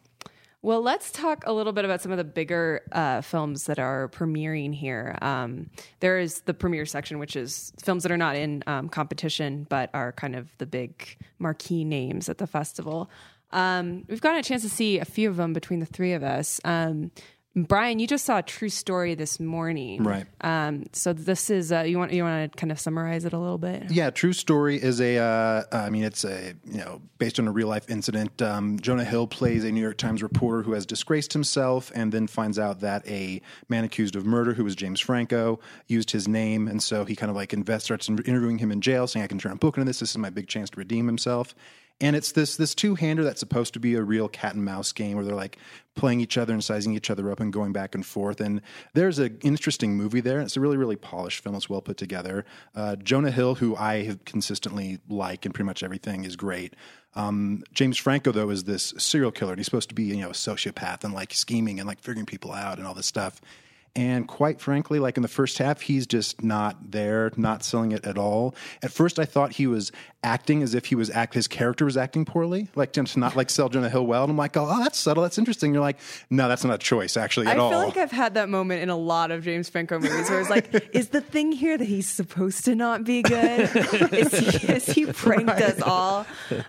Well, 0.60 0.82
let's 0.82 1.12
talk 1.12 1.44
a 1.46 1.52
little 1.52 1.72
bit 1.72 1.84
about 1.84 2.00
some 2.00 2.10
of 2.10 2.18
the 2.18 2.24
bigger 2.24 2.82
uh, 2.90 3.20
films 3.20 3.66
that 3.66 3.78
are 3.78 4.08
premiering 4.08 4.74
here. 4.74 5.16
Um, 5.22 5.70
there 6.00 6.18
is 6.18 6.40
the 6.42 6.54
premiere 6.54 6.84
section, 6.84 7.20
which 7.20 7.36
is 7.36 7.72
films 7.80 8.02
that 8.02 8.10
are 8.10 8.16
not 8.16 8.34
in 8.34 8.64
um, 8.66 8.88
competition 8.88 9.66
but 9.70 9.88
are 9.94 10.12
kind 10.12 10.34
of 10.34 10.48
the 10.58 10.66
big 10.66 11.16
marquee 11.38 11.84
names 11.84 12.28
at 12.28 12.38
the 12.38 12.46
festival. 12.48 13.08
Um, 13.52 14.04
we've 14.08 14.20
gotten 14.20 14.40
a 14.40 14.42
chance 14.42 14.62
to 14.62 14.68
see 14.68 14.98
a 14.98 15.04
few 15.04 15.30
of 15.30 15.36
them 15.36 15.52
between 15.52 15.78
the 15.78 15.86
three 15.86 16.12
of 16.12 16.24
us. 16.24 16.60
Brian, 17.56 17.98
you 17.98 18.06
just 18.06 18.24
saw 18.24 18.38
a 18.38 18.42
True 18.42 18.68
Story 18.68 19.14
this 19.14 19.40
morning, 19.40 20.04
Right. 20.04 20.26
Um, 20.42 20.84
so 20.92 21.12
this 21.12 21.50
is 21.50 21.72
uh, 21.72 21.80
you 21.80 21.98
want 21.98 22.12
you 22.12 22.22
want 22.22 22.52
to 22.52 22.58
kind 22.58 22.70
of 22.70 22.78
summarize 22.78 23.24
it 23.24 23.32
a 23.32 23.38
little 23.38 23.58
bit. 23.58 23.90
Yeah, 23.90 24.10
True 24.10 24.32
Story 24.32 24.80
is 24.80 25.00
a. 25.00 25.18
Uh, 25.18 25.64
I 25.72 25.90
mean, 25.90 26.04
it's 26.04 26.24
a 26.24 26.54
you 26.64 26.78
know 26.78 27.00
based 27.16 27.38
on 27.40 27.48
a 27.48 27.50
real 27.50 27.66
life 27.66 27.88
incident. 27.90 28.40
Um, 28.42 28.78
Jonah 28.78 29.04
Hill 29.04 29.26
plays 29.26 29.64
a 29.64 29.72
New 29.72 29.80
York 29.80 29.96
Times 29.96 30.22
reporter 30.22 30.62
who 30.62 30.72
has 30.72 30.86
disgraced 30.86 31.32
himself, 31.32 31.90
and 31.94 32.12
then 32.12 32.26
finds 32.26 32.58
out 32.58 32.80
that 32.80 33.06
a 33.08 33.40
man 33.68 33.82
accused 33.82 34.14
of 34.14 34.24
murder, 34.24 34.54
who 34.54 34.64
was 34.64 34.76
James 34.76 35.00
Franco, 35.00 35.58
used 35.88 36.10
his 36.10 36.28
name, 36.28 36.68
and 36.68 36.82
so 36.82 37.04
he 37.04 37.16
kind 37.16 37.30
of 37.30 37.36
like 37.36 37.52
invest, 37.52 37.86
starts 37.86 38.08
interviewing 38.08 38.58
him 38.58 38.70
in 38.70 38.80
jail, 38.80 39.06
saying, 39.06 39.24
"I 39.24 39.26
can 39.26 39.38
turn 39.38 39.52
a 39.52 39.56
book 39.56 39.76
into 39.76 39.86
this. 39.86 40.00
This 40.00 40.10
is 40.10 40.18
my 40.18 40.30
big 40.30 40.48
chance 40.48 40.70
to 40.70 40.78
redeem 40.78 41.06
himself." 41.06 41.54
And 42.00 42.14
it's 42.14 42.32
this 42.32 42.56
this 42.56 42.74
two 42.74 42.94
hander 42.94 43.24
that's 43.24 43.40
supposed 43.40 43.74
to 43.74 43.80
be 43.80 43.94
a 43.94 44.02
real 44.02 44.28
cat 44.28 44.54
and 44.54 44.64
mouse 44.64 44.92
game 44.92 45.16
where 45.16 45.24
they're 45.24 45.34
like 45.34 45.58
playing 45.96 46.20
each 46.20 46.38
other 46.38 46.52
and 46.52 46.62
sizing 46.62 46.94
each 46.94 47.10
other 47.10 47.28
up 47.30 47.40
and 47.40 47.52
going 47.52 47.72
back 47.72 47.94
and 47.94 48.06
forth. 48.06 48.40
And 48.40 48.60
there's 48.94 49.18
an 49.18 49.36
interesting 49.42 49.96
movie 49.96 50.20
there. 50.20 50.40
It's 50.40 50.56
a 50.56 50.60
really 50.60 50.76
really 50.76 50.96
polished 50.96 51.42
film. 51.42 51.56
It's 51.56 51.68
well 51.68 51.80
put 51.80 51.96
together. 51.96 52.44
Uh, 52.74 52.96
Jonah 52.96 53.32
Hill, 53.32 53.56
who 53.56 53.74
I 53.74 54.04
have 54.04 54.24
consistently 54.24 55.00
like 55.08 55.44
in 55.44 55.52
pretty 55.52 55.66
much 55.66 55.82
everything, 55.82 56.24
is 56.24 56.36
great. 56.36 56.74
Um, 57.14 57.64
James 57.72 57.98
Franco 57.98 58.30
though 58.30 58.50
is 58.50 58.64
this 58.64 58.94
serial 58.96 59.32
killer, 59.32 59.52
and 59.52 59.58
he's 59.58 59.66
supposed 59.66 59.88
to 59.88 59.94
be 59.94 60.04
you 60.04 60.16
know 60.16 60.30
a 60.30 60.34
sociopath 60.34 61.02
and 61.02 61.12
like 61.12 61.32
scheming 61.32 61.80
and 61.80 61.88
like 61.88 62.00
figuring 62.00 62.26
people 62.26 62.52
out 62.52 62.78
and 62.78 62.86
all 62.86 62.94
this 62.94 63.06
stuff. 63.06 63.40
And 63.96 64.28
quite 64.28 64.60
frankly, 64.60 65.00
like 65.00 65.16
in 65.16 65.22
the 65.22 65.28
first 65.28 65.58
half, 65.58 65.80
he's 65.80 66.06
just 66.06 66.42
not 66.42 66.90
there, 66.92 67.32
not 67.36 67.64
selling 67.64 67.92
it 67.92 68.06
at 68.06 68.16
all. 68.16 68.54
At 68.82 68.92
first, 68.92 69.18
I 69.18 69.24
thought 69.24 69.52
he 69.52 69.66
was 69.66 69.90
acting 70.22 70.62
as 70.62 70.74
if 70.74 70.86
he 70.86 70.94
was 70.94 71.10
act 71.10 71.34
his 71.34 71.48
character 71.48 71.84
was 71.84 71.96
acting 71.96 72.24
poorly, 72.24 72.68
like 72.74 72.92
to 72.92 73.18
not 73.18 73.36
like 73.36 73.50
sell 73.50 73.68
Jonah 73.68 73.88
Hill 73.88 74.06
well. 74.06 74.24
And 74.24 74.30
I'm 74.30 74.36
like, 74.36 74.56
oh, 74.56 74.66
that's 74.82 74.98
subtle, 74.98 75.22
that's 75.22 75.38
interesting. 75.38 75.72
You're 75.72 75.82
like, 75.82 75.98
no, 76.30 76.48
that's 76.48 76.64
not 76.64 76.74
a 76.74 76.78
choice 76.78 77.16
actually 77.16 77.46
at 77.46 77.58
all. 77.58 77.68
I 77.68 77.70
feel 77.70 77.78
all. 77.80 77.86
like 77.86 77.96
I've 77.96 78.12
had 78.12 78.34
that 78.34 78.48
moment 78.48 78.82
in 78.82 78.90
a 78.90 78.96
lot 78.96 79.30
of 79.30 79.44
James 79.44 79.68
Franco 79.68 79.98
movies 79.98 80.28
where 80.30 80.40
it's 80.40 80.50
like, 80.50 80.90
is 80.92 81.08
the 81.08 81.20
thing 81.20 81.52
here 81.52 81.76
that 81.76 81.86
he's 81.86 82.08
supposed 82.08 82.64
to 82.66 82.74
not 82.74 83.04
be 83.04 83.22
good? 83.22 83.70
is, 84.12 84.32
he, 84.32 84.72
is 84.72 84.86
he 84.86 85.06
pranked 85.06 85.60
us 85.60 85.80
all? 85.82 86.26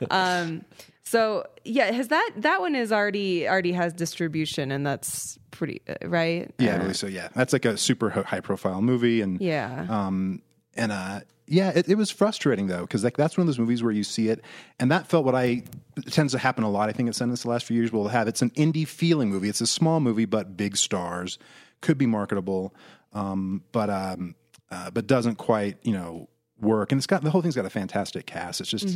Um, 0.10 0.66
so 1.10 1.44
yeah, 1.66 1.92
has 1.92 2.10
that 2.10 2.32
that 2.38 2.62
one 2.62 2.76
is 2.76 2.92
already 2.92 3.48
already 3.48 3.72
has 3.72 3.94
distribution, 3.94 4.72
and 4.72 4.86
that's 4.86 5.40
pretty 5.50 5.82
uh, 5.90 6.08
right. 6.08 6.54
yeah, 6.60 6.76
Uh, 6.76 6.82
really. 6.82 6.94
So 6.94 7.08
yeah, 7.08 7.30
that's 7.34 7.52
like 7.52 7.66
a 7.66 7.78
super 7.78 8.12
high 8.12 8.42
profile 8.42 8.80
movie, 8.84 9.22
and 9.22 9.42
yeah. 9.42 9.88
Um, 9.90 10.44
and 10.76 10.92
uh, 10.92 11.22
yeah, 11.48 11.72
it, 11.72 11.90
it 11.90 11.96
was 11.96 12.12
frustrating 12.12 12.68
though 12.68 12.82
because 12.82 13.04
like 13.04 13.18
that's 13.18 13.38
one 13.38 13.42
of 13.42 13.48
those 13.48 13.58
movies 13.58 13.82
where 13.82 13.92
you 13.92 14.04
see 14.04 14.30
it, 14.30 14.44
and 14.80 14.92
that 14.92 15.08
felt 15.08 15.26
what 15.26 15.34
I 15.34 15.64
it 15.98 16.12
tends 16.12 16.34
to 16.34 16.38
happen 16.38 16.64
a 16.64 16.70
lot. 16.70 16.90
I 16.90 16.92
think 16.92 17.10
at 17.10 17.16
Sundance 17.16 17.42
the 17.42 17.50
last 17.50 17.66
few 17.66 17.76
years 17.76 17.92
we'll 17.92 18.10
have. 18.10 18.28
It's 18.28 18.44
an 18.44 18.52
indie 18.52 18.88
feeling 18.88 19.32
movie. 19.32 19.50
It's 19.50 19.62
a 19.62 19.68
small 19.68 20.00
movie, 20.00 20.26
but 20.26 20.56
big 20.56 20.78
stars, 20.78 21.40
could 21.82 21.98
be 21.98 22.06
marketable, 22.06 22.76
um, 23.14 23.64
but 23.72 23.90
um, 23.90 24.36
uh, 24.70 24.92
but 24.92 25.08
doesn't 25.08 25.38
quite 25.38 25.78
you 25.82 25.94
know 25.94 26.30
work. 26.62 26.92
And 26.92 27.00
it's 27.00 27.08
got 27.08 27.24
the 27.24 27.32
whole 27.32 27.42
thing's 27.42 27.56
got 27.56 27.66
a 27.66 27.72
fantastic 27.72 28.28
cast. 28.28 28.62
It's 28.62 28.70
just. 28.70 28.96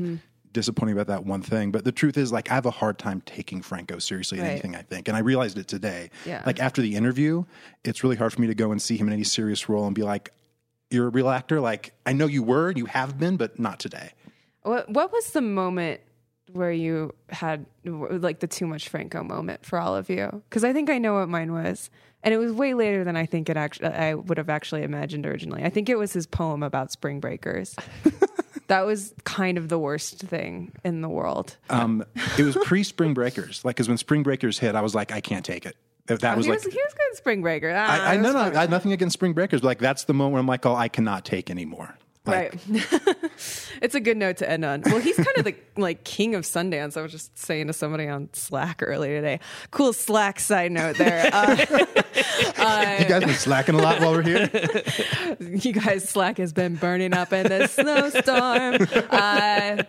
Disappointing 0.53 0.94
about 0.94 1.07
that 1.07 1.25
one 1.25 1.41
thing, 1.41 1.71
but 1.71 1.83
the 1.83 1.91
truth 1.91 2.17
is, 2.17 2.31
like, 2.31 2.50
I 2.51 2.53
have 2.53 2.65
a 2.65 2.71
hard 2.71 2.97
time 3.00 3.21
taking 3.25 3.61
Franco 3.61 4.00
seriously 4.00 4.38
in 4.38 4.44
Right. 4.45 4.51
anything 4.51 4.75
I 4.75 4.83
think, 4.83 5.07
and 5.07 5.17
I 5.17 5.21
realized 5.21 5.57
it 5.57 5.67
today. 5.67 6.11
Yeah. 6.25 6.43
Like 6.45 6.60
after 6.60 6.81
the 6.81 6.95
interview, 6.95 7.43
it's 7.83 8.03
really 8.03 8.15
hard 8.15 8.31
for 8.33 8.39
me 8.41 8.48
to 8.48 8.55
go 8.55 8.72
and 8.72 8.81
see 8.81 8.95
him 8.95 9.07
in 9.07 9.13
any 9.13 9.24
serious 9.24 9.67
role 9.67 9.86
and 9.86 9.95
be 9.95 10.03
like, 10.03 10.31
you're 10.91 11.07
a 11.07 11.10
real 11.10 11.29
actor. 11.29 11.60
Like 11.60 11.93
I 12.05 12.13
know 12.13 12.27
you 12.27 12.43
were, 12.43 12.72
you 12.72 12.86
have 12.86 13.17
been, 13.17 13.36
but 13.36 13.57
not 13.60 13.79
today. 13.79 14.12
What 14.62 14.89
what 14.89 15.12
was 15.12 15.31
the 15.31 15.41
moment 15.41 16.01
where 16.51 16.72
you 16.72 17.13
had 17.29 17.65
like 17.83 18.39
the 18.39 18.48
too 18.48 18.67
much 18.67 18.89
Franco 18.89 19.24
moment 19.24 19.65
for 19.65 19.79
all 19.79 19.95
of 19.95 20.10
you? 20.10 20.43
Because 20.50 20.63
I 20.63 20.72
think 20.72 20.89
I 20.91 21.00
know 21.00 21.15
what 21.15 21.29
mine 21.29 21.51
was, 21.51 21.89
and 22.22 22.31
it 22.33 22.38
was 22.38 22.51
way 22.53 22.75
later 22.75 23.03
than 23.03 23.17
I 23.17 23.25
think 23.25 23.50
it 23.50 23.57
actually 23.57 23.88
I 23.88 24.13
would 24.13 24.38
have 24.38 24.50
actually 24.50 24.83
imagined 24.83 25.25
originally. 25.25 25.63
I 25.63 25.69
think 25.69 25.89
it 25.89 25.98
was 25.98 26.13
his 26.13 26.27
poem 26.27 26.62
about 26.62 26.91
spring 26.91 27.19
breakers. 27.19 27.75
that 28.67 28.86
was 28.86 29.13
kind 29.24 29.58
of 29.58 29.70
the 29.70 29.79
worst 29.79 30.20
thing 30.20 30.72
in 30.84 31.01
the 31.01 31.10
world. 31.10 31.58
Um, 31.70 32.05
it 32.38 32.43
was 32.43 32.58
pre 32.63 32.84
Spring 32.84 33.13
Breakers, 33.13 33.63
like 33.63 33.75
because 33.75 33.88
when 33.88 33.98
Spring 33.98 34.24
Breakers 34.24 34.60
hit, 34.60 34.75
I 34.75 34.82
was 34.82 34.96
like, 34.96 35.12
I 35.12 35.22
can't 35.22 35.46
take 35.46 35.65
it. 35.65 35.75
That 36.08 36.20
that 36.20 36.36
was 36.36 36.46
he, 36.46 36.51
like. 36.51 36.63
was, 36.63 36.74
he 36.74 36.79
was 36.79 36.93
good 36.93 37.17
spring 37.17 37.41
breaker. 37.41 37.72
Ah, 37.74 37.88
I, 37.88 38.12
I 38.12 38.15
it 38.15 38.22
no 38.22 38.34
no. 38.34 38.39
I 38.39 38.53
had 38.53 38.70
nothing 38.70 38.91
against 38.91 39.13
Spring 39.13 39.34
Breakers, 39.34 39.62
but 39.62 39.67
like 39.67 39.79
that's 39.79 40.03
the 40.03 40.13
moment 40.13 40.34
where 40.34 40.39
I'm 40.41 40.48
like, 40.48 40.65
oh, 40.65 40.75
I 40.75 40.89
cannot 40.89 41.24
take 41.24 41.50
anymore. 41.50 41.98
Like, 42.25 42.53
right. 42.70 42.89
it's 43.82 43.96
a 43.96 44.00
good 44.00 44.15
note 44.15 44.38
to 44.38 44.50
end 44.50 44.63
on. 44.63 44.82
Well, 44.86 45.00
he's 45.00 45.18
kind 45.18 45.38
of 45.38 45.44
the 45.44 45.56
like 45.77 46.06
king 46.06 46.36
of 46.36 46.44
Sundance. 46.46 46.96
I 46.96 47.01
was 47.01 47.12
just 47.12 47.38
saying 47.38 47.68
to 47.68 47.74
somebody 47.74 48.08
on 48.08 48.30
Slack 48.32 48.82
earlier 48.82 49.18
today. 49.18 49.39
Cool 49.72 49.92
Slack 49.92 50.39
side 50.39 50.72
note 50.72 50.98
there. 50.98 51.30
Uh, 52.58 52.98
You 53.00 53.06
guys 53.06 53.24
been 53.24 53.34
slacking 53.34 53.75
a 53.75 53.80
lot 53.80 54.00
while 54.00 54.12
we're 54.12 54.22
here. 54.22 54.50
you 55.39 55.74
guys, 55.74 56.08
Slack 56.08 56.38
has 56.38 56.53
been 56.53 56.75
burning 56.75 57.13
up 57.13 57.34
in 57.34 57.48
this 57.48 57.72
snowstorm. 57.74 58.77
Uh, 59.10 59.84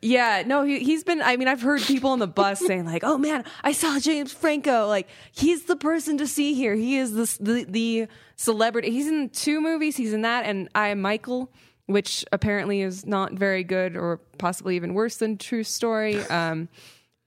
yeah, 0.00 0.42
no, 0.46 0.62
he, 0.62 0.78
he's 0.80 1.04
been. 1.04 1.20
I 1.20 1.36
mean, 1.36 1.48
I've 1.48 1.60
heard 1.60 1.82
people 1.82 2.10
on 2.10 2.18
the 2.20 2.26
bus 2.28 2.60
saying 2.60 2.86
like, 2.86 3.02
"Oh 3.04 3.18
man, 3.18 3.44
I 3.62 3.72
saw 3.72 3.98
James 3.98 4.32
Franco. 4.32 4.86
Like, 4.86 5.08
he's 5.32 5.64
the 5.64 5.76
person 5.76 6.18
to 6.18 6.26
see 6.26 6.54
here. 6.54 6.74
He 6.74 6.96
is 6.96 7.12
the 7.12 7.36
the, 7.44 7.64
the 7.64 8.08
celebrity. 8.36 8.90
He's 8.90 9.08
in 9.08 9.28
two 9.30 9.60
movies. 9.60 9.96
He's 9.96 10.12
in 10.12 10.22
that, 10.22 10.44
and 10.46 10.68
I 10.74 10.88
am 10.88 11.00
Michael." 11.00 11.50
Which 11.86 12.24
apparently 12.32 12.80
is 12.82 13.06
not 13.06 13.32
very 13.32 13.62
good, 13.62 13.96
or 13.96 14.18
possibly 14.38 14.76
even 14.76 14.92
worse 14.94 15.16
than 15.18 15.38
True 15.38 15.64
Story. 15.64 16.18
Um, 16.30 16.68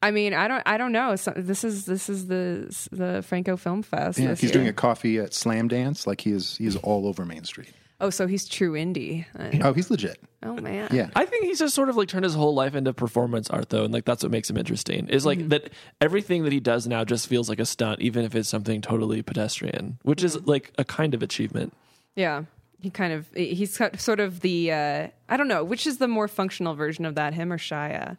I 0.02 0.12
mean, 0.12 0.34
I 0.34 0.48
don't, 0.48 0.64
I 0.66 0.78
don't 0.78 0.94
know. 0.94 1.18
So, 1.18 1.34
this 1.36 1.66
is 1.66 1.86
this 1.86 2.10
is 2.10 2.28
the 2.28 2.74
the 2.92 3.22
Franco 3.22 3.58
Film 3.58 3.82
Fest. 3.84 4.18
Yeah, 4.18 4.30
he's 4.30 4.44
year. 4.44 4.52
doing 4.54 4.68
a 4.70 4.74
coffee 4.74 5.18
at 5.20 5.32
Slamdance. 5.32 6.08
Like 6.08 6.22
he 6.22 6.32
is, 6.32 6.56
he 6.56 6.66
is 6.66 6.78
all 6.78 7.06
over 7.06 7.26
Main 7.26 7.44
Street. 7.44 7.74
Oh, 8.02 8.10
so 8.10 8.28
he's 8.28 8.48
true 8.48 8.74
indie. 8.74 9.26
Uh, 9.38 9.68
Oh, 9.68 9.74
he's 9.74 9.90
legit. 9.92 10.18
Oh 10.42 10.56
man. 10.56 10.88
Yeah. 10.92 11.10
I 11.16 11.26
think 11.26 11.44
he's 11.46 11.60
just 11.60 11.76
sort 11.76 11.90
of 11.90 11.98
like 11.98 12.08
turned 12.08 12.24
his 12.24 12.34
whole 12.34 12.54
life 12.54 12.76
into 12.76 12.94
performance 12.94 13.50
art, 13.50 13.70
though, 13.70 13.84
and 13.84 13.94
like 13.94 14.06
that's 14.06 14.24
what 14.24 14.32
makes 14.32 14.50
him 14.50 14.56
interesting. 14.56 15.10
Is 15.10 15.26
like 15.26 15.50
that 15.50 15.70
everything 16.00 16.44
that 16.46 16.54
he 16.54 16.62
does 16.62 16.88
now 16.88 17.04
just 17.04 17.28
feels 17.28 17.50
like 17.50 17.60
a 17.60 17.66
stunt, 17.66 18.00
even 18.00 18.24
if 18.24 18.36
it's 18.36 18.48
something 18.48 18.80
totally 18.82 19.22
pedestrian, 19.22 20.00
which 20.04 20.24
is 20.24 20.40
like 20.48 20.72
a 20.78 20.86
kind 20.86 21.14
of 21.14 21.22
achievement. 21.22 21.74
Yeah. 22.16 22.44
He 22.82 22.90
kind 22.90 23.12
of 23.14 23.28
he's 23.36 23.78
got 23.78 24.00
sort 24.00 24.20
of 24.20 24.40
the 24.40 24.72
uh 24.72 25.08
I 25.28 25.38
don't 25.38 25.48
know, 25.48 25.64
which 25.64 25.86
is 25.86 25.98
the 25.98 26.08
more 26.08 26.28
functional 26.28 26.76
version 26.76 27.06
of 27.06 27.16
that, 27.16 27.34
him 27.34 27.52
or 27.52 27.58
Shia? 27.58 28.18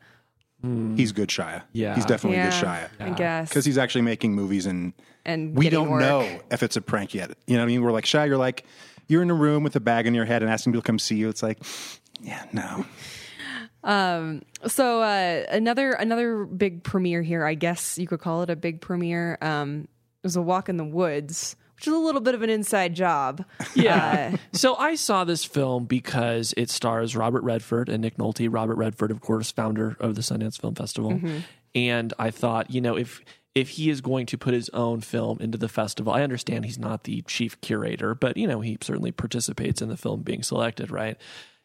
He's 0.63 1.13
good 1.13 1.31
Shia. 1.31 1.63
Yeah. 1.73 1.95
He's 1.95 2.05
definitely 2.05 2.37
yeah, 2.37 2.51
good 2.51 2.67
Shia. 2.67 2.89
I 3.01 3.11
guess. 3.11 3.49
Because 3.49 3.65
he's 3.65 3.79
actually 3.79 4.03
making 4.03 4.35
movies 4.35 4.67
and 4.67 4.93
and 5.25 5.57
we 5.57 5.71
don't 5.71 5.89
work. 5.89 6.03
know 6.03 6.41
if 6.51 6.63
it's 6.63 6.77
a 6.77 6.83
prank 6.83 7.15
yet. 7.15 7.31
You 7.47 7.57
know 7.57 7.63
what 7.63 7.65
I 7.65 7.69
mean? 7.69 7.83
We're 7.83 7.93
like, 7.93 8.05
Shia, 8.05 8.27
you're 8.27 8.37
like, 8.37 8.65
you're 9.09 9.23
in 9.23 9.31
a 9.31 9.35
room 9.35 9.63
with 9.63 9.75
a 9.77 9.81
bag 9.81 10.07
on 10.07 10.15
your 10.15 10.27
head 10.27 10.43
and 10.43 10.51
asking 10.51 10.73
people 10.73 10.83
to 10.83 10.87
come 10.87 10.99
see 10.99 11.17
you. 11.17 11.31
It's 11.31 11.43
like, 11.43 11.59
yeah, 12.21 12.45
no. 12.53 12.85
Um, 13.83 14.43
So 14.67 15.01
uh, 15.01 15.45
another 15.49 15.93
another 15.93 16.45
big 16.45 16.83
premiere 16.83 17.23
here, 17.23 17.45
I 17.47 17.55
guess 17.55 17.97
you 17.97 18.07
could 18.07 18.21
call 18.21 18.43
it 18.43 18.51
a 18.51 18.57
big 18.57 18.83
premiere. 18.83 19.39
Um, 19.41 19.89
it 20.23 20.27
was 20.27 20.37
a 20.37 20.43
walk 20.43 20.69
in 20.69 20.77
the 20.77 20.85
woods, 20.85 21.57
which 21.81 21.89
is 21.89 21.95
a 21.95 21.99
little 21.99 22.21
bit 22.21 22.35
of 22.35 22.43
an 22.43 22.51
inside 22.51 22.95
job. 22.95 23.43
Yeah. 23.75 24.33
Uh, 24.35 24.37
so 24.53 24.75
I 24.75 24.97
saw 24.97 25.25
this 25.25 25.47
film 25.47 25.87
because 25.87 26.53
it 26.59 26.69
stars 26.69 27.17
Robert 27.17 27.43
Redford 27.43 27.89
and 27.89 28.03
Nick 28.03 28.19
Nolte. 28.19 28.53
Robert 28.53 28.77
Redford, 28.77 29.11
of 29.11 29.23
course, 29.23 29.51
founder 29.51 29.97
of 29.99 30.15
the 30.15 30.21
Sundance 30.21 30.61
Film 30.61 30.75
Festival. 30.75 31.19
And 31.75 32.13
I 32.19 32.31
thought, 32.31 32.71
you 32.71 32.83
know, 32.83 32.99
if 32.99 33.23
if 33.55 33.71
he 33.71 33.89
is 33.89 34.03
going 34.03 34.27
to 34.27 34.37
put 34.37 34.53
his 34.53 34.69
own 34.71 35.01
film 35.01 35.39
into 35.41 35.57
the 35.57 35.69
festival, 35.69 36.13
I 36.13 36.23
understand 36.23 36.67
he's 36.67 36.79
not 36.79 37.05
the 37.05 37.23
chief 37.23 37.59
curator, 37.63 38.15
but 38.15 38.37
you 38.37 38.47
know, 38.47 38.61
he 38.61 38.77
certainly 38.83 39.11
participates 39.11 39.81
in 39.81 39.89
the 39.89 39.97
film 39.97 40.21
being 40.21 40.43
selected, 40.43 40.91
right? 40.91 41.17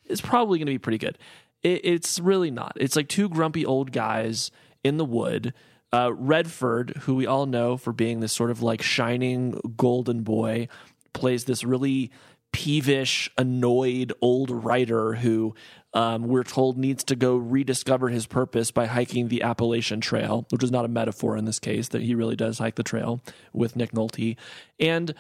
It's 0.06 0.22
probably 0.22 0.60
going 0.60 0.68
to 0.68 0.72
be 0.72 0.80
pretty 0.80 0.98
good. 0.98 1.18
It, 1.62 1.82
it's 1.84 2.20
really 2.20 2.52
not. 2.52 2.74
It's 2.78 2.96
like 2.96 3.10
two 3.10 3.28
grumpy 3.28 3.66
old 3.66 3.92
guys 3.92 4.50
in 4.84 4.96
the 4.96 5.06
wood. 5.06 5.54
Uh, 5.96 6.12
Redford, 6.12 6.90
who 7.04 7.16
we 7.16 7.26
all 7.26 7.46
know 7.46 7.78
for 7.78 7.94
being 7.94 8.20
this 8.20 8.34
sort 8.34 8.52
of 8.52 8.62
like 8.62 8.82
shining 8.82 9.52
golden 9.78 10.24
boy, 10.24 10.68
plays 11.14 11.46
this 11.46 11.64
really 11.64 12.12
peevish, 12.52 13.32
annoyed 13.38 14.12
old 14.22 14.52
writer 14.52 15.14
who 15.14 15.56
um, 15.94 16.28
we're 16.28 16.44
told 16.44 16.78
needs 16.78 17.02
to 17.06 17.16
go 17.16 17.38
rediscover 17.38 18.10
his 18.10 18.26
purpose 18.26 18.72
by 18.72 18.88
hiking 18.88 19.30
the 19.30 19.42
Appalachian 19.42 20.02
Trail, 20.02 20.46
which 20.50 20.64
is 20.64 20.72
not 20.72 20.84
a 20.84 20.90
metaphor 20.90 21.38
in 21.38 21.46
this 21.46 21.60
case, 21.60 21.88
that 21.88 22.02
he 22.02 22.14
really 22.14 22.36
does 22.36 22.60
hike 22.60 22.76
the 22.76 22.84
trail 22.84 23.22
with 23.54 23.78
Nick 23.78 23.94
Nolte. 23.94 24.36
And 24.78 25.16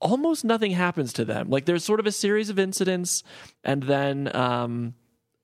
almost 0.00 0.44
nothing 0.44 0.70
happens 0.70 1.12
to 1.14 1.24
them. 1.24 1.50
Like 1.50 1.64
there's 1.64 1.82
sort 1.82 1.98
of 1.98 2.06
a 2.06 2.12
series 2.12 2.50
of 2.50 2.58
incidents 2.60 3.24
and 3.64 3.82
then 3.82 4.34
um, 4.36 4.94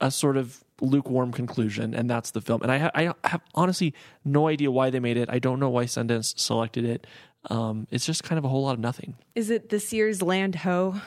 a 0.01 0.13
sort 0.13 0.37
of 0.37 0.63
lukewarm 0.81 1.33
conclusion, 1.33 1.95
and 1.95 2.09
that's 2.11 2.31
the 2.33 2.41
film. 2.41 2.63
And 2.63 2.71
I, 2.73 2.79
ha- 2.79 2.91
I 2.95 3.15
have 3.25 3.41
honestly 3.55 3.95
no 4.25 4.49
idea 4.49 4.71
why 4.71 4.91
they 4.91 5.01
made 5.01 5.17
it. 5.17 5.29
I 5.31 5.39
don't 5.39 5.61
know 5.61 5.71
why 5.71 5.85
Sundance 5.85 6.39
selected 6.39 6.85
it. 6.85 7.07
Um, 7.49 7.87
it's 7.91 8.05
just 8.05 8.23
kind 8.25 8.39
of 8.39 8.45
a 8.45 8.49
whole 8.49 8.63
lot 8.65 8.73
of 8.75 8.81
nothing. 8.81 9.15
is 9.35 9.49
it 9.51 9.71
this 9.71 9.93
year's 9.93 10.21
Land 10.23 10.55
Ho? 10.57 11.01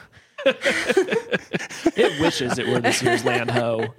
It 1.95 2.19
wishes 2.19 2.57
it 2.57 2.67
were 2.67 2.79
this 2.79 3.01
year's 3.03 3.23
Land 3.23 3.51
Ho. 3.51 3.85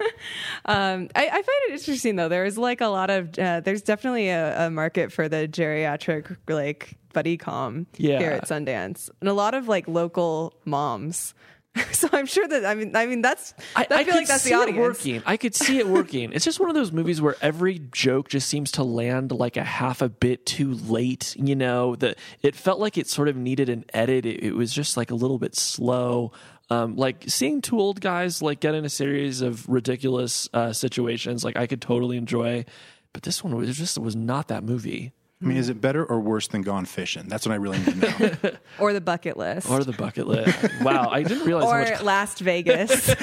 Um, 0.67 1.09
I, 1.15 1.27
I 1.27 1.31
find 1.31 1.45
it 1.69 1.73
interesting 1.79 2.15
though. 2.15 2.27
There 2.27 2.43
is 2.45 2.57
like 2.57 2.81
a 2.81 2.87
lot 2.87 3.11
of 3.11 3.37
uh, 3.37 3.59
there's 3.59 3.83
definitely 3.83 4.29
a, 4.29 4.65
a 4.65 4.69
market 4.71 5.11
for 5.11 5.29
the 5.29 5.47
geriatric 5.47 6.35
like 6.49 6.95
buddy 7.13 7.37
com 7.37 7.85
Yeah. 7.97 8.17
here 8.17 8.31
at 8.31 8.47
Sundance, 8.47 9.11
and 9.21 9.29
a 9.29 9.33
lot 9.33 9.53
of 9.53 9.67
like 9.67 9.87
local 9.87 10.55
moms. 10.65 11.35
so 11.91 12.07
I'm 12.13 12.25
sure 12.25 12.47
that 12.47 12.65
I 12.65 12.75
mean 12.75 12.95
I 12.95 13.05
mean 13.05 13.21
that's 13.21 13.53
I, 13.75 13.85
feel 13.85 13.97
could 14.05 14.15
like 14.15 14.27
that's 14.27 14.43
see 14.43 14.49
the 14.49 14.55
it 14.55 14.61
audience. 14.61 14.77
working. 14.79 15.23
I 15.25 15.37
could 15.37 15.55
see 15.55 15.79
it 15.79 15.87
working. 15.87 16.31
it's 16.31 16.45
just 16.45 16.59
one 16.59 16.69
of 16.69 16.75
those 16.75 16.91
movies 16.91 17.21
where 17.21 17.35
every 17.41 17.79
joke 17.91 18.29
just 18.29 18.47
seems 18.47 18.71
to 18.73 18.83
land 18.83 19.31
like 19.31 19.57
a 19.57 19.63
half 19.63 20.01
a 20.01 20.07
bit 20.09 20.45
too 20.45 20.73
late. 20.73 21.35
You 21.37 21.55
know, 21.55 21.95
that 21.97 22.17
it 22.41 22.55
felt 22.55 22.79
like 22.79 22.97
it 22.97 23.07
sort 23.07 23.27
of 23.27 23.35
needed 23.35 23.69
an 23.69 23.85
edit. 23.93 24.25
It, 24.25 24.43
it 24.43 24.55
was 24.55 24.73
just 24.73 24.95
like 24.95 25.11
a 25.11 25.15
little 25.15 25.39
bit 25.39 25.55
slow. 25.55 26.31
Um, 26.69 26.95
like 26.95 27.25
seeing 27.27 27.61
two 27.61 27.79
old 27.79 28.01
guys 28.01 28.41
like 28.41 28.59
get 28.59 28.73
in 28.73 28.85
a 28.85 28.89
series 28.89 29.41
of 29.41 29.67
ridiculous 29.69 30.49
uh, 30.53 30.73
situations, 30.73 31.43
like 31.43 31.57
I 31.57 31.67
could 31.67 31.81
totally 31.81 32.17
enjoy. 32.17 32.65
But 33.13 33.23
this 33.23 33.43
one 33.43 33.55
was 33.55 33.77
just 33.77 33.97
was 33.97 34.15
not 34.15 34.47
that 34.47 34.63
movie 34.63 35.13
I 35.41 35.47
mean, 35.47 35.57
is 35.57 35.67
it 35.67 35.81
better 35.81 36.03
or 36.05 36.21
worse 36.21 36.47
than 36.47 36.61
Gone 36.61 36.85
Fishing? 36.85 37.27
That's 37.27 37.45
what 37.45 37.51
I 37.51 37.57
really 37.57 37.77
need 37.79 38.01
to 38.01 38.37
know. 38.41 38.51
or 38.79 38.93
the 38.93 39.01
bucket 39.01 39.35
list. 39.35 39.69
or 39.69 39.83
the 39.83 39.91
bucket 39.91 40.27
list. 40.27 40.57
wow, 40.81 41.09
I 41.09 41.23
didn't 41.23 41.45
realize 41.45 41.65
how 41.65 41.71
or 41.71 41.81
much 41.81 42.01
Last 42.01 42.39
Vegas. 42.39 43.09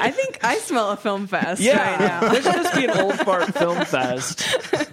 I 0.00 0.12
think 0.12 0.38
I 0.44 0.58
smell 0.58 0.90
a 0.90 0.96
film 0.96 1.26
fest 1.26 1.60
right 1.60 1.98
now. 1.98 2.20
there 2.20 2.40
should 2.40 2.54
just 2.54 2.76
be 2.76 2.84
an 2.84 2.98
old 2.98 3.18
fart 3.18 3.52
film 3.52 3.84
fest. 3.84 4.46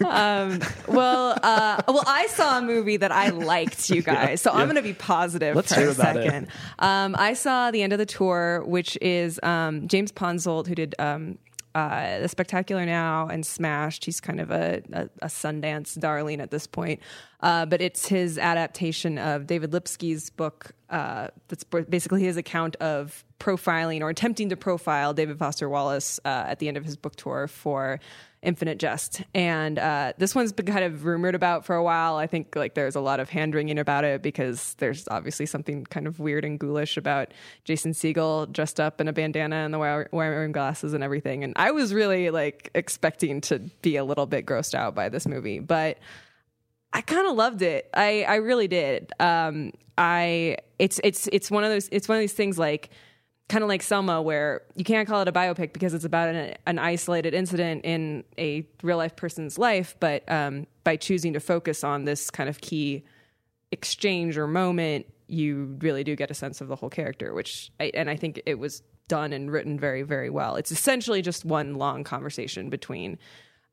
Well, 0.00 1.36
uh, 1.42 1.82
well, 1.88 2.04
I 2.06 2.26
saw 2.28 2.58
a 2.58 2.62
movie 2.62 2.96
that 2.98 3.10
I 3.10 3.30
liked, 3.30 3.90
you 3.90 4.02
guys. 4.02 4.40
So 4.40 4.50
I'm 4.50 4.66
going 4.66 4.76
to 4.76 4.82
be 4.82 4.92
positive 4.92 5.56
Let's 5.56 5.74
for 5.74 5.80
a 5.80 5.94
second. 5.94 6.48
Um, 6.78 7.16
I 7.18 7.34
saw 7.34 7.70
the 7.70 7.82
end 7.82 7.92
of 7.92 7.98
the 7.98 8.06
tour, 8.06 8.62
which 8.64 8.96
is 9.00 9.40
um, 9.42 9.88
James 9.88 10.12
Ponsoldt, 10.12 10.66
who 10.66 10.74
did 10.74 10.94
um, 10.98 11.38
uh, 11.74 12.18
The 12.20 12.28
Spectacular 12.28 12.84
Now 12.86 13.28
and 13.28 13.44
Smashed. 13.44 14.04
He's 14.04 14.20
kind 14.20 14.40
of 14.40 14.50
a, 14.50 14.82
a, 14.92 15.08
a 15.22 15.26
Sundance 15.26 15.98
darling 15.98 16.40
at 16.40 16.50
this 16.50 16.66
point. 16.66 17.00
Uh, 17.42 17.64
but 17.66 17.80
it's 17.80 18.06
his 18.06 18.38
adaptation 18.38 19.18
of 19.18 19.46
David 19.46 19.72
Lipsky's 19.72 20.30
book. 20.30 20.72
Uh, 20.90 21.28
that's 21.48 21.64
basically 21.64 22.22
his 22.22 22.36
account 22.36 22.76
of 22.76 23.24
profiling 23.38 24.02
or 24.02 24.10
attempting 24.10 24.50
to 24.50 24.56
profile 24.56 25.14
David 25.14 25.38
Foster 25.38 25.68
Wallace 25.68 26.20
uh, 26.24 26.44
at 26.48 26.58
the 26.58 26.68
end 26.68 26.76
of 26.76 26.84
his 26.84 26.96
book 26.96 27.16
tour 27.16 27.46
for 27.46 28.00
Infinite 28.42 28.78
Jest. 28.78 29.22
And 29.34 29.78
uh, 29.78 30.14
this 30.18 30.34
one's 30.34 30.52
been 30.52 30.66
kind 30.66 30.84
of 30.84 31.04
rumored 31.04 31.34
about 31.34 31.64
for 31.64 31.76
a 31.76 31.82
while. 31.82 32.16
I 32.16 32.26
think 32.26 32.56
like 32.56 32.74
there's 32.74 32.96
a 32.96 33.00
lot 33.00 33.20
of 33.20 33.28
hand 33.28 33.54
wringing 33.54 33.78
about 33.78 34.04
it 34.04 34.22
because 34.22 34.74
there's 34.78 35.06
obviously 35.08 35.46
something 35.46 35.84
kind 35.84 36.06
of 36.06 36.20
weird 36.20 36.44
and 36.44 36.58
ghoulish 36.58 36.96
about 36.96 37.32
Jason 37.64 37.92
Segel 37.92 38.50
dressed 38.50 38.80
up 38.80 39.00
in 39.00 39.08
a 39.08 39.12
bandana 39.12 39.56
and 39.56 39.72
the 39.72 40.08
wearing 40.12 40.52
glasses 40.52 40.92
and 40.92 41.04
everything. 41.04 41.44
And 41.44 41.52
I 41.56 41.70
was 41.70 41.94
really 41.94 42.30
like 42.30 42.70
expecting 42.74 43.40
to 43.42 43.58
be 43.82 43.96
a 43.96 44.04
little 44.04 44.26
bit 44.26 44.46
grossed 44.46 44.74
out 44.74 44.94
by 44.94 45.08
this 45.08 45.26
movie, 45.26 45.58
but 45.58 45.98
I 46.92 47.00
kind 47.02 47.26
of 47.26 47.36
loved 47.36 47.62
it. 47.62 47.88
I 47.94 48.24
I 48.24 48.36
really 48.36 48.68
did. 48.68 49.12
Um, 49.20 49.72
I 49.96 50.56
it's 50.78 51.00
it's 51.04 51.28
it's 51.32 51.50
one 51.50 51.64
of 51.64 51.70
those 51.70 51.88
it's 51.92 52.08
one 52.08 52.16
of 52.16 52.20
these 52.20 52.32
things 52.32 52.58
like 52.58 52.90
kind 53.50 53.62
of 53.62 53.68
like 53.68 53.82
Selma 53.82 54.22
where 54.22 54.62
you 54.76 54.84
can't 54.84 55.06
call 55.06 55.20
it 55.20 55.28
a 55.28 55.32
biopic 55.32 55.72
because 55.72 55.92
it's 55.92 56.04
about 56.04 56.28
an, 56.28 56.54
an 56.66 56.78
isolated 56.78 57.34
incident 57.34 57.84
in 57.84 58.24
a 58.38 58.64
real 58.82 58.96
life 58.96 59.16
person's 59.16 59.58
life, 59.58 59.96
but 59.98 60.22
um, 60.30 60.68
by 60.84 60.94
choosing 60.96 61.32
to 61.32 61.40
focus 61.40 61.82
on 61.82 62.04
this 62.04 62.30
kind 62.30 62.48
of 62.48 62.60
key 62.60 63.04
exchange 63.72 64.38
or 64.38 64.46
moment, 64.46 65.06
you 65.26 65.76
really 65.80 66.04
do 66.04 66.14
get 66.14 66.30
a 66.30 66.34
sense 66.34 66.60
of 66.60 66.68
the 66.68 66.76
whole 66.76 66.90
character. 66.90 67.34
Which 67.34 67.70
I, 67.80 67.90
and 67.92 68.08
I 68.08 68.16
think 68.16 68.40
it 68.46 68.58
was 68.58 68.82
done 69.08 69.32
and 69.32 69.50
written 69.50 69.78
very 69.78 70.02
very 70.02 70.30
well. 70.30 70.56
It's 70.56 70.72
essentially 70.72 71.20
just 71.20 71.44
one 71.44 71.74
long 71.74 72.04
conversation 72.04 72.70
between 72.70 73.18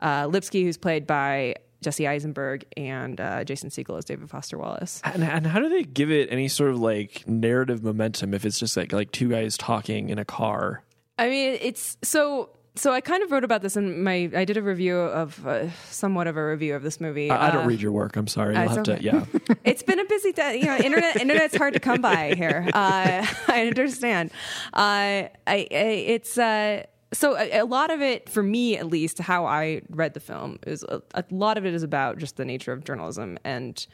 uh, 0.01 0.25
Lipsky, 0.25 0.63
who's 0.63 0.77
played 0.77 1.07
by 1.07 1.55
Jesse 1.81 2.07
Eisenberg, 2.07 2.65
and 2.75 3.22
uh, 3.22 3.43
Jason 3.43 3.69
Segel 3.69 3.98
as 3.98 4.05
David 4.05 4.29
Foster 4.29 4.57
Wallace. 4.57 5.01
And, 5.03 5.24
and 5.24 5.46
how 5.46 5.60
do 5.60 5.69
they 5.69 5.84
give 5.84 6.10
it 6.12 6.29
any 6.31 6.48
sort 6.48 6.72
of 6.72 6.79
like 6.79 7.24
narrative 7.27 7.84
momentum 7.84 8.34
if 8.34 8.46
it's 8.46 8.60
just 8.60 8.75
like 8.75 8.91
like 8.93 9.12
two 9.12 9.29
guys 9.29 9.57
talking 9.57 10.10
in 10.10 10.17
a 10.19 10.25
car? 10.25 10.84
I 11.19 11.29
mean, 11.29 11.57
it's 11.62 11.98
so. 12.03 12.51
So 12.75 12.93
I 12.93 13.01
kind 13.01 13.24
of 13.24 13.31
wrote 13.31 13.43
about 13.43 13.63
this 13.63 13.75
in 13.75 14.03
my. 14.03 14.29
I 14.36 14.46
did 14.46 14.55
a 14.55 14.62
review 14.62 14.98
of 14.98 15.48
uh, 15.48 15.72
somewhat 15.89 16.27
of 16.27 16.38
a 16.38 16.46
review 16.48 16.75
of 16.75 16.84
this 16.84 17.01
movie. 17.01 17.31
I, 17.31 17.48
I 17.48 17.51
don't 17.51 17.63
Uh, 17.65 17.67
read 17.67 17.81
your 17.81 17.91
work. 17.91 18.15
I'm 18.15 18.27
sorry. 18.27 18.55
You'll 18.55 18.69
have 18.69 18.84
to. 18.84 19.01
Yeah. 19.01 19.25
it's 19.63 19.81
been 19.81 20.00
a 20.00 20.05
busy 20.05 20.31
day. 20.31 20.60
You 20.60 20.65
know, 20.65 20.77
internet 20.77 21.15
internet's 21.19 21.55
hard 21.57 21.74
to 21.74 21.79
come 21.79 22.01
by 22.01 22.36
here. 22.36 22.69
Uh, 22.72 23.25
I 23.48 23.65
understand. 23.67 24.29
Uh, 24.74 24.77
I, 24.77 25.29
I 25.48 25.65
it's 25.72 26.38
uh, 26.38 26.84
so 27.17 27.36
a, 27.36 27.59
a 27.59 27.65
lot 27.65 27.89
of 27.89 28.01
it 28.01 28.29
for 28.29 28.43
me 28.43 28.77
at 28.77 28.86
least 28.86 29.17
how 29.17 29.45
I 29.45 29.81
read 29.89 30.13
the 30.13 30.19
film 30.19 30.59
is 30.67 30.83
a, 30.83 31.01
a 31.15 31.24
lot 31.31 31.57
of 31.57 31.65
it 31.65 31.74
is 31.74 31.81
about 31.81 32.19
just 32.19 32.38
the 32.38 32.45
nature 32.45 32.71
of 32.71 32.83
journalism 32.83 33.39
and 33.43 33.86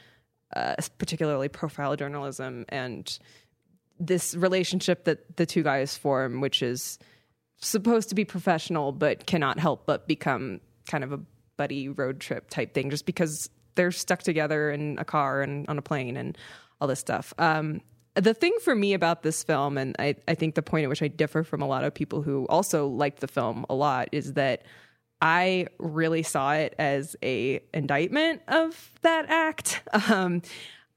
uh, 0.54 0.76
particularly 0.98 1.48
profile 1.48 1.96
journalism 1.96 2.66
and 2.68 3.18
this 3.98 4.36
relationship 4.36 5.06
that 5.06 5.38
the 5.38 5.46
two 5.46 5.64
guys 5.64 5.96
form, 5.96 6.42
which 6.42 6.62
is 6.62 7.00
supposed 7.60 8.10
to 8.10 8.16
be 8.16 8.26
professional 8.26 8.92
but 8.92 9.26
cannot 9.26 9.58
help 9.58 9.86
but 9.86 10.06
become 10.06 10.60
kind 10.86 11.04
of 11.06 11.14
a 11.14 11.20
buddy 11.56 11.88
road 11.88 12.20
trip 12.20 12.50
type 12.50 12.74
thing 12.74 12.90
just 12.90 13.06
because 13.06 13.50
they're 13.76 13.92
stuck 13.92 14.22
together 14.22 14.70
in 14.70 14.98
a 15.00 15.06
car 15.06 15.42
and 15.42 15.68
on 15.70 15.78
a 15.78 15.82
plane 15.82 16.18
and 16.18 16.38
all 16.82 16.90
this 16.90 17.00
stuff. 17.00 17.34
Um, 17.38 17.80
the 18.16 18.34
thing 18.34 18.56
for 18.62 18.76
me 18.76 18.94
about 18.94 19.24
this 19.24 19.44
film, 19.44 19.78
and 19.78 19.96
I, 20.00 20.16
I 20.28 20.36
think 20.36 20.56
the 20.56 20.62
point 20.62 20.84
at 20.84 20.90
which 20.90 21.02
I 21.02 21.08
differ 21.08 21.44
from 21.44 21.62
a 21.62 21.68
lot 21.68 21.84
of 21.84 21.94
people 21.94 22.22
who 22.22 22.46
also 22.48 22.88
liked 22.88 23.20
the 23.20 23.28
film 23.28 23.66
a 23.70 23.76
lot, 23.76 24.10
is 24.12 24.34
that 24.34 24.64
I 25.22 25.68
really 25.80 26.22
saw 26.22 26.54
it 26.54 26.76
as 26.78 27.16
a 27.24 27.62
indictment 27.74 28.42
of 28.48 28.92
that 29.02 29.30
act. 29.30 29.82
Um, 30.10 30.42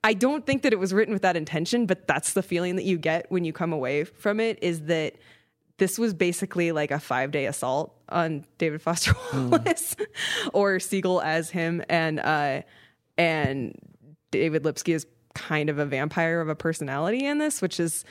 I 0.03 0.15
don't 0.15 0.47
think 0.47 0.63
that 0.63 0.73
it 0.73 0.79
was 0.79 0.95
written 0.95 1.13
with 1.13 1.23
that 1.23 1.37
intention, 1.37 1.87
but 1.87 2.07
that's 2.07 2.35
the 2.35 2.43
feeling 2.43 2.77
that 2.77 2.85
you 2.85 2.97
get 2.97 3.29
when 3.29 3.45
you 3.45 3.53
come 3.53 3.73
away 3.73 4.05
from 4.05 4.39
it 4.39 4.59
is 4.63 4.83
that 4.83 5.17
this 5.79 5.99
was 5.99 6.15
basically 6.15 6.71
like 6.71 6.93
a 6.93 7.01
five 7.01 7.33
day 7.33 7.47
assault 7.47 7.93
on 8.09 8.45
David 8.59 8.81
Foster 8.81 9.15
Wallace 9.35 9.97
or 10.53 10.77
Segel 10.77 11.25
as 11.25 11.51
him. 11.51 11.83
And, 11.89 12.21
uh, 12.21 12.63
and 13.19 13.77
David 14.31 14.65
Lipsky 14.65 14.93
is 14.93 15.07
kind 15.37 15.69
of 15.69 15.79
a 15.79 15.85
vampire 15.85 16.41
of 16.41 16.49
a 16.49 16.55
personality 16.55 17.27
in 17.27 17.39
this, 17.39 17.61
which 17.61 17.79
is 17.79 18.05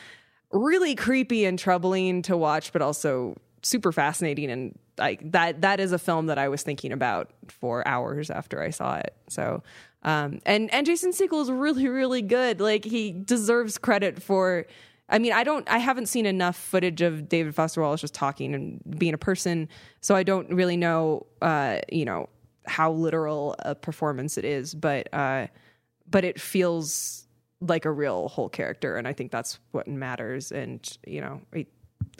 really 0.51 0.95
creepy 0.95 1.43
and 1.43 1.57
troubling 1.57 2.21
to 2.21 2.37
watch, 2.37 2.71
but 2.71 2.81
also 2.81 3.35
super 3.63 3.91
fascinating. 3.91 4.51
And 4.51 4.77
like 4.97 5.31
that, 5.31 5.61
that 5.61 5.79
is 5.79 5.91
a 5.91 5.97
film 5.97 6.27
that 6.27 6.37
I 6.37 6.47
was 6.49 6.61
thinking 6.61 6.91
about 6.91 7.31
for 7.47 7.85
hours 7.87 8.29
after 8.29 8.61
I 8.61 8.69
saw 8.69 8.97
it. 8.97 9.15
So, 9.27 9.63
um, 10.03 10.39
and, 10.45 10.71
and 10.71 10.85
Jason 10.85 11.11
Segel 11.11 11.41
is 11.41 11.51
really, 11.51 11.87
really 11.87 12.21
good. 12.21 12.61
Like 12.61 12.85
he 12.85 13.11
deserves 13.11 13.79
credit 13.79 14.21
for, 14.21 14.67
I 15.09 15.17
mean, 15.17 15.33
I 15.33 15.43
don't, 15.43 15.67
I 15.67 15.79
haven't 15.79 16.05
seen 16.05 16.27
enough 16.27 16.55
footage 16.55 17.01
of 17.01 17.27
David 17.27 17.55
Foster 17.55 17.81
Wallace 17.81 18.01
just 18.01 18.13
talking 18.13 18.53
and 18.53 18.81
being 18.99 19.15
a 19.15 19.17
person. 19.17 19.67
So 20.01 20.15
I 20.15 20.21
don't 20.21 20.49
really 20.51 20.77
know, 20.77 21.25
uh, 21.41 21.79
you 21.91 22.05
know, 22.05 22.29
how 22.67 22.91
literal 22.91 23.55
a 23.59 23.73
performance 23.73 24.37
it 24.37 24.45
is, 24.45 24.75
but, 24.75 25.11
uh, 25.11 25.47
but 26.09 26.23
it 26.23 26.39
feels 26.39 27.27
like 27.61 27.85
a 27.85 27.91
real 27.91 28.27
whole 28.27 28.49
character. 28.49 28.97
And 28.97 29.07
I 29.07 29.13
think 29.13 29.31
that's 29.31 29.59
what 29.71 29.87
matters. 29.87 30.51
And, 30.51 30.87
you 31.05 31.21
know, 31.21 31.41
it, 31.53 31.67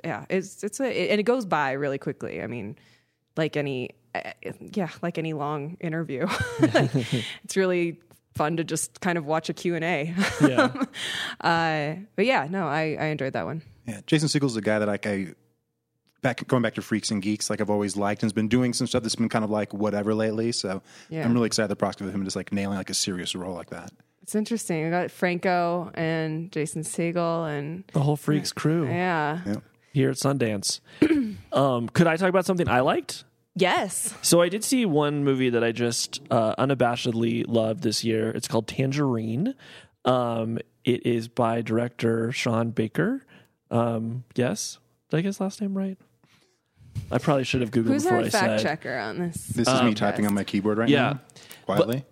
yeah, 0.04 0.26
it's, 0.30 0.64
it's 0.64 0.80
a, 0.80 0.86
it, 0.86 1.12
and 1.12 1.20
it 1.20 1.24
goes 1.24 1.46
by 1.46 1.74
really 1.74 1.98
quickly. 1.98 2.42
I 2.42 2.48
mean, 2.48 2.78
like 3.38 3.58
any, 3.58 3.92
uh, 4.14 4.32
yeah, 4.74 4.90
like 5.02 5.18
any 5.18 5.34
long 5.34 5.78
interview, 5.80 6.28
it's 6.60 7.56
really 7.56 8.00
fun 8.36 8.58
to 8.58 8.64
just 8.64 9.02
kind 9.02 9.18
of 9.18 9.26
watch 9.26 9.50
a 9.50 9.54
Q&A. 9.54 10.14
Yeah. 10.42 10.74
uh, 11.42 11.96
but 12.16 12.26
yeah, 12.26 12.48
no, 12.50 12.68
I, 12.68 12.98
I 13.00 13.06
enjoyed 13.06 13.34
that 13.34 13.46
one. 13.46 13.62
Yeah, 13.88 14.02
Jason 14.08 14.30
Segel's 14.30 14.56
the 14.56 14.62
guy 14.62 14.80
that 14.80 14.88
like 14.88 15.06
I 15.06 15.36
back 16.26 16.48
going 16.48 16.64
back 16.64 16.74
to 16.74 16.82
Freaks 16.82 17.12
and 17.12 17.22
Geeks, 17.22 17.52
like 17.52 17.62
I've 17.62 17.70
always 17.70 17.96
liked 17.96 18.24
and 18.24 18.26
has 18.28 18.34
been 18.34 18.48
doing 18.48 18.74
some 18.74 18.88
stuff 18.88 19.04
that's 19.04 19.16
been 19.16 19.30
kind 19.30 19.46
of 19.46 19.52
like 19.52 19.72
whatever 19.74 20.16
lately. 20.16 20.52
So 20.52 20.82
Yeah. 21.10 21.24
I'm 21.24 21.34
really 21.34 21.46
excited 21.46 21.70
the 21.70 21.76
prospect 21.76 22.08
of 22.10 22.16
him 22.16 22.24
just 22.24 22.36
like 22.36 22.52
nailing 22.52 22.78
like 22.78 22.90
a 22.90 22.96
serious 22.96 23.36
role 23.36 23.54
like 23.54 23.70
that. 23.70 23.92
It's 24.24 24.34
interesting. 24.34 24.88
I 24.88 24.90
got 24.90 25.12
Franco 25.12 25.92
and 25.94 26.52
Jason 26.52 26.82
Segel 26.82 27.48
and 27.48 27.84
the 27.94 28.00
whole 28.00 28.16
Freaks 28.18 28.52
crew 28.52 28.88
yeah. 28.88 29.42
Yeah. 29.46 29.56
here 29.94 30.10
at 30.10 30.16
Sundance. 30.16 30.80
um, 31.54 31.90
could 31.90 32.08
I 32.08 32.18
talk 32.18 32.30
about 32.30 32.48
something 32.48 32.68
I 32.68 32.80
liked? 32.80 33.24
Yes. 33.56 34.16
So 34.24 34.42
I 34.42 34.50
did 34.50 34.64
see 34.64 34.84
one 34.88 35.24
movie 35.24 35.52
that 35.52 35.64
I 35.64 35.72
just 35.72 36.22
uh, 36.32 36.56
unabashedly 36.56 37.46
loved 37.48 37.84
this 37.84 38.04
year. 38.04 38.32
It's 38.32 38.48
called 38.48 38.68
Tangerine. 38.68 39.54
Um, 40.06 40.58
it 40.84 41.06
is 41.06 41.28
by 41.28 41.62
director 41.62 42.32
Sean 42.32 42.72
Baker. 42.72 43.24
Um, 43.70 44.24
yes, 44.34 44.80
did 45.10 45.18
I 45.18 45.22
get 45.22 45.28
his 45.28 45.40
last 45.40 45.62
name 45.62 45.78
right? 45.78 45.98
I 47.12 47.18
probably 47.20 47.44
should 47.44 47.62
have 47.62 47.72
googled 47.72 47.86
Who's 47.88 48.04
before 48.04 48.18
our 48.20 48.24
I 48.26 48.30
fact 48.30 48.46
said. 48.46 48.62
checker 48.62 48.98
on 48.98 49.20
this? 49.20 49.36
This 49.48 49.68
is 49.68 49.82
me 49.84 49.94
typing 49.94 50.26
on 50.26 50.34
my 50.34 50.44
keyboard 50.44 50.78
right 50.78 50.90
Yeah. 50.90 51.02
now. 51.14 51.20
Quietly. 51.66 52.04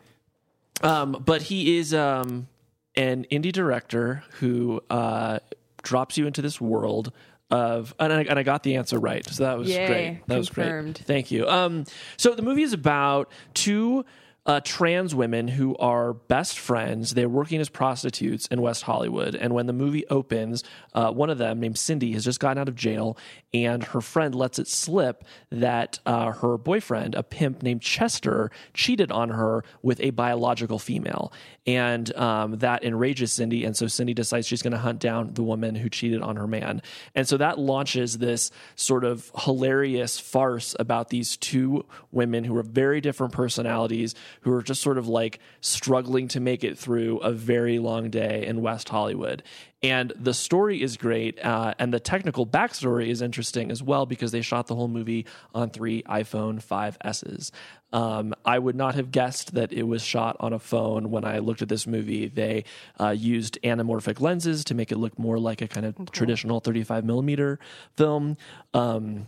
Um, 0.82 1.22
but 1.26 1.42
he 1.44 1.78
is 1.78 1.94
um, 1.94 2.48
an 2.96 3.26
indie 3.32 3.52
director 3.52 4.24
who 4.40 4.82
uh, 4.90 5.40
drops 5.82 6.18
you 6.18 6.28
into 6.28 6.42
this 6.42 6.60
world 6.60 7.12
of, 7.50 7.94
and 8.00 8.12
I, 8.12 8.22
and 8.24 8.38
I 8.40 8.44
got 8.44 8.64
the 8.64 8.76
answer 8.76 9.00
right, 9.00 9.26
so 9.28 9.44
that 9.44 9.58
was 9.58 9.70
Yay, 9.70 9.86
great. 9.88 10.22
That 10.28 10.38
was 10.38 10.50
confirmed. 10.50 10.96
great. 10.96 11.06
Thank 11.08 11.32
you. 11.32 11.48
Um, 11.48 11.86
so 12.18 12.34
the 12.36 12.42
movie 12.42 12.64
is 12.64 12.74
about 12.74 13.30
two. 13.54 14.06
Uh, 14.46 14.60
trans 14.60 15.16
women 15.16 15.48
who 15.48 15.74
are 15.78 16.14
best 16.14 16.60
friends. 16.60 17.14
They're 17.14 17.30
working 17.30 17.62
as 17.62 17.70
prostitutes 17.70 18.46
in 18.48 18.62
West 18.62 18.84
Hollywood. 18.84 19.36
And 19.36 19.54
when 19.54 19.68
the 19.68 19.74
movie 19.74 20.06
opens, 20.10 20.66
uh, 20.94 21.12
one 21.12 21.30
of 21.30 21.38
them, 21.38 21.62
named 21.62 21.78
Cindy, 21.78 22.12
has 22.12 22.26
just 22.26 22.42
gotten 22.42 22.58
out 22.60 22.68
of 22.68 22.76
jail, 22.76 23.18
and 23.54 23.84
her 23.84 24.02
friend 24.02 24.36
lets 24.36 24.60
it 24.60 24.68
slip 24.68 25.24
that 25.50 26.00
uh, 26.06 26.32
her 26.32 26.58
boyfriend, 26.58 27.16
a 27.16 27.24
pimp 27.24 27.64
named 27.64 27.82
Chester, 27.82 28.52
cheated 28.74 29.12
on 29.12 29.30
her 29.30 29.64
with 29.82 30.02
a 30.02 30.10
biological 30.10 30.80
female. 30.80 31.32
And 31.66 32.14
um, 32.18 32.58
that 32.58 32.84
enrages 32.84 33.32
Cindy. 33.32 33.64
And 33.64 33.78
so 33.78 33.88
Cindy 33.88 34.14
decides 34.14 34.46
she's 34.46 34.62
going 34.62 34.74
to 34.74 34.78
hunt 34.78 35.00
down 35.00 35.34
the 35.36 35.44
woman 35.44 35.76
who 35.76 35.88
cheated 35.88 36.22
on 36.22 36.36
her 36.36 36.48
man. 36.48 36.82
And 37.16 37.26
so 37.26 37.38
that 37.38 37.60
launches 37.60 38.18
this 38.18 38.52
sort 38.76 39.06
of 39.06 39.32
hilarious 39.40 40.20
farce 40.20 40.76
about 40.78 41.10
these 41.10 41.38
two 41.38 41.86
women 42.12 42.44
who 42.44 42.58
are 42.58 42.64
very 42.64 43.00
different 43.00 43.32
personalities, 43.32 44.16
who 44.42 44.52
are 44.54 44.62
just 44.62 44.82
sort 44.82 44.98
of 44.98 45.08
like 45.08 45.40
struggling 45.62 46.28
to 46.30 46.40
make 46.40 46.64
it 46.64 46.78
through 46.78 47.18
a 47.20 47.32
very 47.32 47.80
long 47.80 48.10
day 48.10 48.46
in 48.46 48.62
West 48.62 48.90
Hollywood. 48.90 49.44
And 49.84 50.14
the 50.16 50.34
story 50.34 50.82
is 50.82 50.96
great, 50.96 51.44
uh, 51.44 51.74
and 51.78 51.94
the 51.94 52.00
technical 52.00 52.48
backstory 52.48 53.10
is 53.10 53.22
interesting 53.22 53.70
as 53.70 53.84
well 53.84 54.06
because 54.06 54.32
they 54.32 54.42
shot 54.42 54.68
the 54.68 54.76
whole 54.76 54.88
movie 54.88 55.26
on 55.54 55.72
three 55.72 56.04
iPhone 56.04 56.64
5Ss. 56.64 57.52
Um, 57.92 58.34
I 58.46 58.60
would 58.60 58.78
not 58.78 58.96
have 58.96 59.12
guessed 59.12 59.56
that 59.56 59.74
it 59.74 59.84
was 59.84 60.02
shot 60.02 60.38
on 60.40 60.54
a 60.54 60.60
phone 60.60 61.12
when 61.12 61.26
I 61.26 61.40
looked 61.40 61.62
at 61.62 61.68
this 61.68 61.86
movie. 61.86 62.28
They 62.30 62.64
uh, 62.98 63.10
used 63.10 63.60
anamorphic 63.62 64.22
lenses 64.22 64.64
to 64.66 64.74
make 64.74 64.92
it 64.92 64.98
look 64.98 65.20
more 65.20 65.38
like 65.38 65.62
a 65.62 65.68
kind 65.68 65.86
of 65.86 66.12
traditional 66.12 66.62
35 66.62 67.04
millimeter 67.04 67.60
film. 67.98 68.38
Um, 68.74 69.28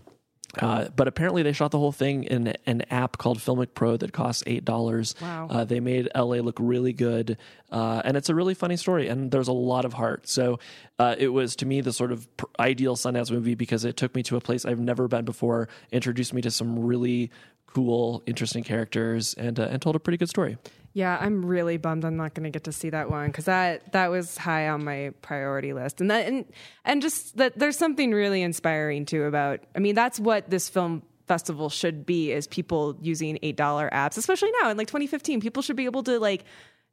uh, 0.61 0.89
but 0.95 1.07
apparently, 1.07 1.43
they 1.43 1.53
shot 1.53 1.71
the 1.71 1.79
whole 1.79 1.91
thing 1.91 2.23
in 2.23 2.53
an 2.65 2.81
app 2.89 3.17
called 3.17 3.39
Filmic 3.39 3.73
Pro 3.73 3.97
that 3.97 4.13
costs 4.13 4.43
eight 4.45 4.65
dollars. 4.65 5.15
Wow. 5.21 5.47
Uh, 5.49 5.65
they 5.65 5.79
made 5.79 6.09
LA 6.15 6.37
look 6.37 6.57
really 6.59 6.93
good, 6.93 7.37
uh, 7.71 8.01
and 8.05 8.17
it's 8.17 8.29
a 8.29 8.35
really 8.35 8.53
funny 8.53 8.77
story. 8.77 9.07
And 9.07 9.31
there's 9.31 9.47
a 9.47 9.53
lot 9.53 9.85
of 9.85 9.93
heart. 9.93 10.27
So 10.27 10.59
uh, 10.99 11.15
it 11.17 11.29
was 11.29 11.55
to 11.57 11.65
me 11.65 11.81
the 11.81 11.93
sort 11.93 12.11
of 12.11 12.35
pr- 12.37 12.45
ideal 12.59 12.95
Sundance 12.95 13.31
movie 13.31 13.55
because 13.55 13.85
it 13.85 13.97
took 13.97 14.15
me 14.15 14.23
to 14.23 14.35
a 14.35 14.41
place 14.41 14.65
I've 14.65 14.79
never 14.79 15.07
been 15.07 15.25
before, 15.25 15.67
introduced 15.91 16.33
me 16.33 16.41
to 16.41 16.51
some 16.51 16.79
really 16.79 17.31
cool, 17.67 18.23
interesting 18.25 18.63
characters, 18.63 19.33
and 19.33 19.59
uh, 19.59 19.63
and 19.63 19.81
told 19.81 19.95
a 19.95 19.99
pretty 19.99 20.17
good 20.17 20.29
story. 20.29 20.57
Yeah, 20.95 21.17
I'm 21.19 21.45
really 21.45 21.75
bummed 21.75 22.05
I'm 22.05 22.15
not 22.15 22.35
going 22.35 22.45
to 22.45 22.49
get 22.49 22.63
to 22.63 22.71
see 22.71 22.89
that 22.91 23.11
one 23.11 23.27
because 23.27 23.45
that 23.45 23.91
that 23.91 24.11
was 24.11 24.37
high 24.37 24.69
on 24.69 24.85
my 24.85 25.11
priority 25.21 25.73
list, 25.73 25.99
and 25.99 26.09
that 26.09 26.25
and 26.25 26.45
and 26.85 27.01
just 27.01 27.35
that 27.35 27.59
there's 27.59 27.77
something 27.77 28.13
really 28.13 28.41
inspiring 28.41 29.05
too 29.05 29.23
about. 29.23 29.59
I 29.75 29.79
mean, 29.79 29.93
that's 29.93 30.21
what 30.21 30.49
this 30.49 30.69
film 30.69 31.03
festival 31.27 31.69
should 31.69 32.05
be: 32.05 32.31
is 32.31 32.47
people 32.47 32.95
using 33.01 33.37
eight 33.41 33.57
dollar 33.57 33.89
apps, 33.91 34.17
especially 34.17 34.51
now 34.61 34.69
in 34.69 34.77
like 34.77 34.87
2015. 34.87 35.41
People 35.41 35.61
should 35.61 35.75
be 35.75 35.83
able 35.83 36.03
to 36.03 36.17
like 36.17 36.45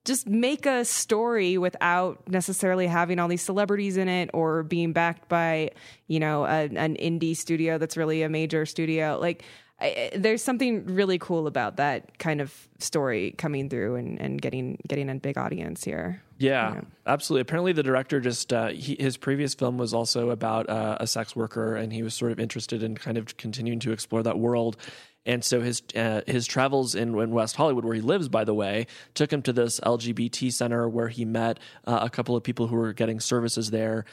just 0.05 0.27
make 0.27 0.67
a 0.67 0.85
story 0.85 1.57
without 1.57 2.29
necessarily 2.29 2.88
having 2.88 3.21
all 3.21 3.29
these 3.29 3.43
celebrities 3.43 3.97
in 3.97 4.09
it 4.09 4.31
or 4.35 4.65
being 4.65 4.93
backed 4.93 5.29
by 5.29 5.71
you 6.09 6.19
know 6.19 6.45
a, 6.45 6.62
an 6.75 6.97
indie 6.97 7.37
studio 7.37 7.79
that's 7.79 7.97
really 7.97 8.25
a 8.25 8.29
major 8.29 8.67
studio 8.67 9.17
like 9.21 9.45
I, 9.83 10.11
there's 10.16 10.42
something 10.42 10.87
really 10.87 11.18
cool 11.18 11.47
about 11.47 11.77
that 11.77 12.18
kind 12.18 12.40
of 12.40 12.68
story 12.79 13.35
coming 13.37 13.68
through 13.68 13.97
and, 13.97 14.21
and 14.21 14.40
getting 14.40 14.79
getting 14.87 15.11
a 15.11 15.14
big 15.16 15.37
audience 15.37 15.85
here 15.85 16.23
Yeah, 16.38 16.81
absolutely. 17.07 17.42
Apparently, 17.42 17.73
the 17.73 17.85
director 17.85 18.21
just 18.21 18.53
uh, 18.53 18.68
he, 18.68 18.97
his 18.99 19.16
previous 19.16 19.55
film 19.55 19.79
was 19.79 19.95
also 19.95 20.31
about 20.31 20.68
uh, 20.68 20.97
a 20.99 21.07
sex 21.07 21.37
worker, 21.37 21.77
and 21.77 21.92
he 21.92 22.03
was 22.03 22.14
sort 22.14 22.33
of 22.33 22.40
interested 22.40 22.83
in 22.83 22.97
kind 22.97 23.16
of 23.16 23.37
continuing 23.37 23.79
to 23.81 23.92
explore 23.92 24.25
that 24.25 24.38
world. 24.38 24.77
And 25.25 25.45
so 25.45 25.61
his 25.61 25.83
uh, 25.95 26.23
his 26.27 26.49
travels 26.49 26.97
in, 26.97 27.16
in 27.16 27.31
West 27.31 27.55
Hollywood, 27.55 27.85
where 27.85 27.95
he 27.95 28.01
lives, 28.01 28.29
by 28.29 28.42
the 28.42 28.55
way, 28.55 28.88
took 29.14 29.33
him 29.33 29.40
to 29.42 29.53
this 29.53 29.79
LGBT 29.81 30.53
center 30.53 30.88
where 30.88 31.09
he 31.09 31.25
met 31.25 31.61
uh, 31.87 32.01
a 32.03 32.11
couple 32.11 32.35
of 32.35 32.42
people 32.42 32.66
who 32.66 32.75
were 32.75 32.92
getting 32.92 33.21
services 33.21 33.71
there. 33.71 34.05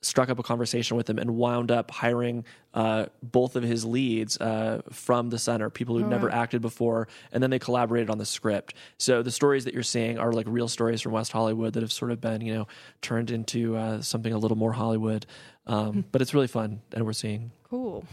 Struck 0.00 0.28
up 0.30 0.38
a 0.38 0.42
conversation 0.44 0.96
with 0.96 1.10
him 1.10 1.18
and 1.18 1.36
wound 1.36 1.72
up 1.72 1.90
hiring 1.90 2.44
uh, 2.72 3.06
both 3.22 3.56
of 3.56 3.64
his 3.64 3.84
leads 3.84 4.36
uh, 4.40 4.80
from 4.92 5.30
the 5.30 5.38
center, 5.38 5.70
people 5.70 5.98
who'd 5.98 6.06
never 6.08 6.30
acted 6.30 6.62
before, 6.62 7.08
and 7.32 7.42
then 7.42 7.50
they 7.50 7.58
collaborated 7.58 8.08
on 8.08 8.18
the 8.18 8.24
script. 8.24 8.74
So 8.98 9.22
the 9.22 9.32
stories 9.32 9.64
that 9.64 9.74
you're 9.74 9.82
seeing 9.82 10.18
are 10.18 10.32
like 10.32 10.46
real 10.48 10.68
stories 10.68 11.00
from 11.00 11.12
West 11.12 11.32
Hollywood 11.32 11.72
that 11.72 11.82
have 11.82 11.90
sort 11.90 12.12
of 12.12 12.20
been, 12.20 12.42
you 12.42 12.54
know, 12.54 12.68
turned 13.02 13.32
into 13.32 13.76
uh, 13.76 14.00
something 14.00 14.32
a 14.32 14.38
little 14.38 14.56
more 14.56 14.72
Hollywood. 14.72 15.26
Um, 15.66 16.04
but 16.12 16.22
it's 16.22 16.32
really 16.32 16.46
fun, 16.46 16.80
and 16.92 17.04
we're 17.04 17.12
seeing 17.12 17.50
cool 17.64 18.04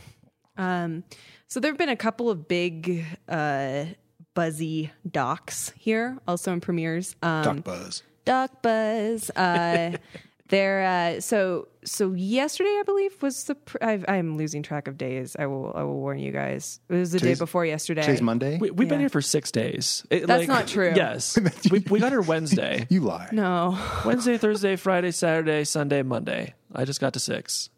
um 0.58 1.04
so 1.48 1.60
there 1.60 1.72
have 1.72 1.78
been 1.78 1.90
a 1.90 1.96
couple 1.96 2.30
of 2.30 2.48
big 2.48 3.06
uh 3.30 3.86
buzzy 4.34 4.92
docs 5.10 5.74
here 5.78 6.18
also 6.28 6.52
in 6.54 6.62
premieres 6.62 7.16
um 7.22 7.44
Doc 7.44 7.64
Buzz. 7.64 8.04
Duck 8.26 8.62
Buzz. 8.62 9.30
Uh, 9.32 9.98
there. 10.48 10.84
Uh, 10.86 11.22
so 11.22 11.68
so 11.84 12.14
yesterday, 12.14 12.70
I 12.70 12.84
believe, 12.86 13.22
was 13.22 13.44
the. 13.46 13.56
Pr- 13.56 13.78
I've, 13.82 14.06
I'm 14.08 14.38
losing 14.38 14.64
track 14.64 14.88
of 14.88 14.98
days. 14.98 15.36
I 15.38 15.46
will. 15.48 15.72
I 15.76 15.84
will 15.84 16.00
warn 16.00 16.20
you 16.20 16.32
guys. 16.32 16.80
It 16.90 16.96
was 16.96 17.12
the 17.12 17.20
Today's- 17.20 17.38
day 17.38 17.44
before 17.44 17.66
yesterday. 17.66 18.02
Today's 18.02 18.22
Monday. 18.22 18.58
we, 18.58 18.72
we've 18.72 18.88
been 18.90 19.00
here 19.00 19.10
for 19.10 19.22
six 19.22 19.52
days. 19.52 20.06
It, 20.10 20.28
That's 20.28 20.48
not 20.48 20.68
true. 20.68 20.94
Yes, 20.96 21.38
we, 21.72 21.80
we 21.90 22.00
got 22.00 22.12
here 22.12 22.22
Wednesday, 22.22 22.88
you 22.90 23.02
lie. 23.02 23.30
no, 23.32 23.78
Wednesday, 24.06 24.38
Thursday, 24.40 24.76
Friday, 24.76 25.12
Saturday, 25.12 25.64
Sunday, 25.64 26.02
Monday. 26.04 26.54
I 26.74 26.86
just 26.86 27.00
got 27.02 27.14
to 27.14 27.20
six. 27.20 27.70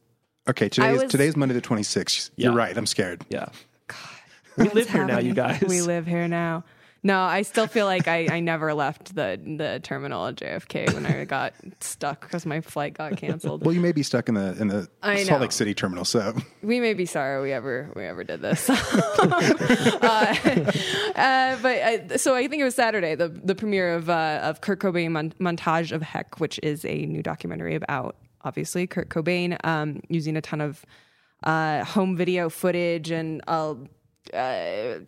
Okay, 0.49 0.69
today's 0.69 1.01
was- 1.03 1.11
today's 1.11 1.35
Monday 1.35 1.53
the 1.55 1.61
26th. 1.61 2.31
You're 2.37 2.53
right. 2.53 2.75
I'm 2.77 2.85
scared. 2.85 3.25
Yeah, 3.29 3.49
we 4.57 4.69
live 4.69 4.89
here 4.89 5.05
now, 5.05 5.19
you 5.19 5.33
guys. 5.33 5.61
We 5.67 5.81
live 5.81 6.05
here 6.07 6.27
now. 6.27 6.63
No, 7.07 7.21
I 7.21 7.43
still 7.43 7.67
feel 7.67 7.85
like 7.85 8.09
I, 8.09 8.27
I 8.29 8.39
never 8.41 8.73
left 8.73 9.15
the 9.15 9.39
the 9.41 9.79
terminal 9.81 10.27
at 10.27 10.35
JFK 10.35 10.93
when 10.93 11.05
I 11.05 11.23
got 11.23 11.53
stuck 11.79 12.19
because 12.19 12.45
my 12.45 12.59
flight 12.59 12.95
got 12.95 13.15
canceled. 13.15 13.63
Well, 13.63 13.73
you 13.73 13.79
may 13.79 13.93
be 13.93 14.03
stuck 14.03 14.27
in 14.27 14.35
the 14.35 14.57
in 14.59 14.67
the 14.67 14.89
I 15.01 15.23
Salt 15.23 15.39
know. 15.39 15.43
Lake 15.43 15.53
City 15.53 15.73
terminal, 15.73 16.03
so 16.03 16.35
we 16.61 16.81
may 16.81 16.93
be 16.93 17.05
sorry 17.05 17.41
we 17.41 17.53
ever 17.53 17.89
we 17.95 18.03
ever 18.03 18.25
did 18.25 18.41
this. 18.41 18.69
uh, 18.69 18.75
uh, 21.15 21.57
but 21.61 22.11
uh, 22.11 22.17
so 22.17 22.35
I 22.35 22.45
think 22.49 22.59
it 22.59 22.65
was 22.65 22.75
Saturday 22.75 23.15
the 23.15 23.29
the 23.29 23.55
premiere 23.55 23.93
of 23.93 24.09
uh, 24.09 24.41
of 24.43 24.59
Kurt 24.59 24.81
Cobain 24.81 25.11
Mon- 25.11 25.33
montage 25.39 25.93
of 25.93 26.01
Heck, 26.01 26.41
which 26.41 26.59
is 26.61 26.83
a 26.83 27.05
new 27.05 27.23
documentary 27.23 27.75
about 27.75 28.17
obviously 28.41 28.85
Kurt 28.85 29.07
Cobain 29.07 29.57
um, 29.65 30.01
using 30.09 30.35
a 30.35 30.41
ton 30.41 30.59
of 30.59 30.85
uh, 31.43 31.85
home 31.85 32.17
video 32.17 32.49
footage 32.49 33.11
and. 33.11 33.41
Uh, 33.47 33.75
uh, 34.33 34.99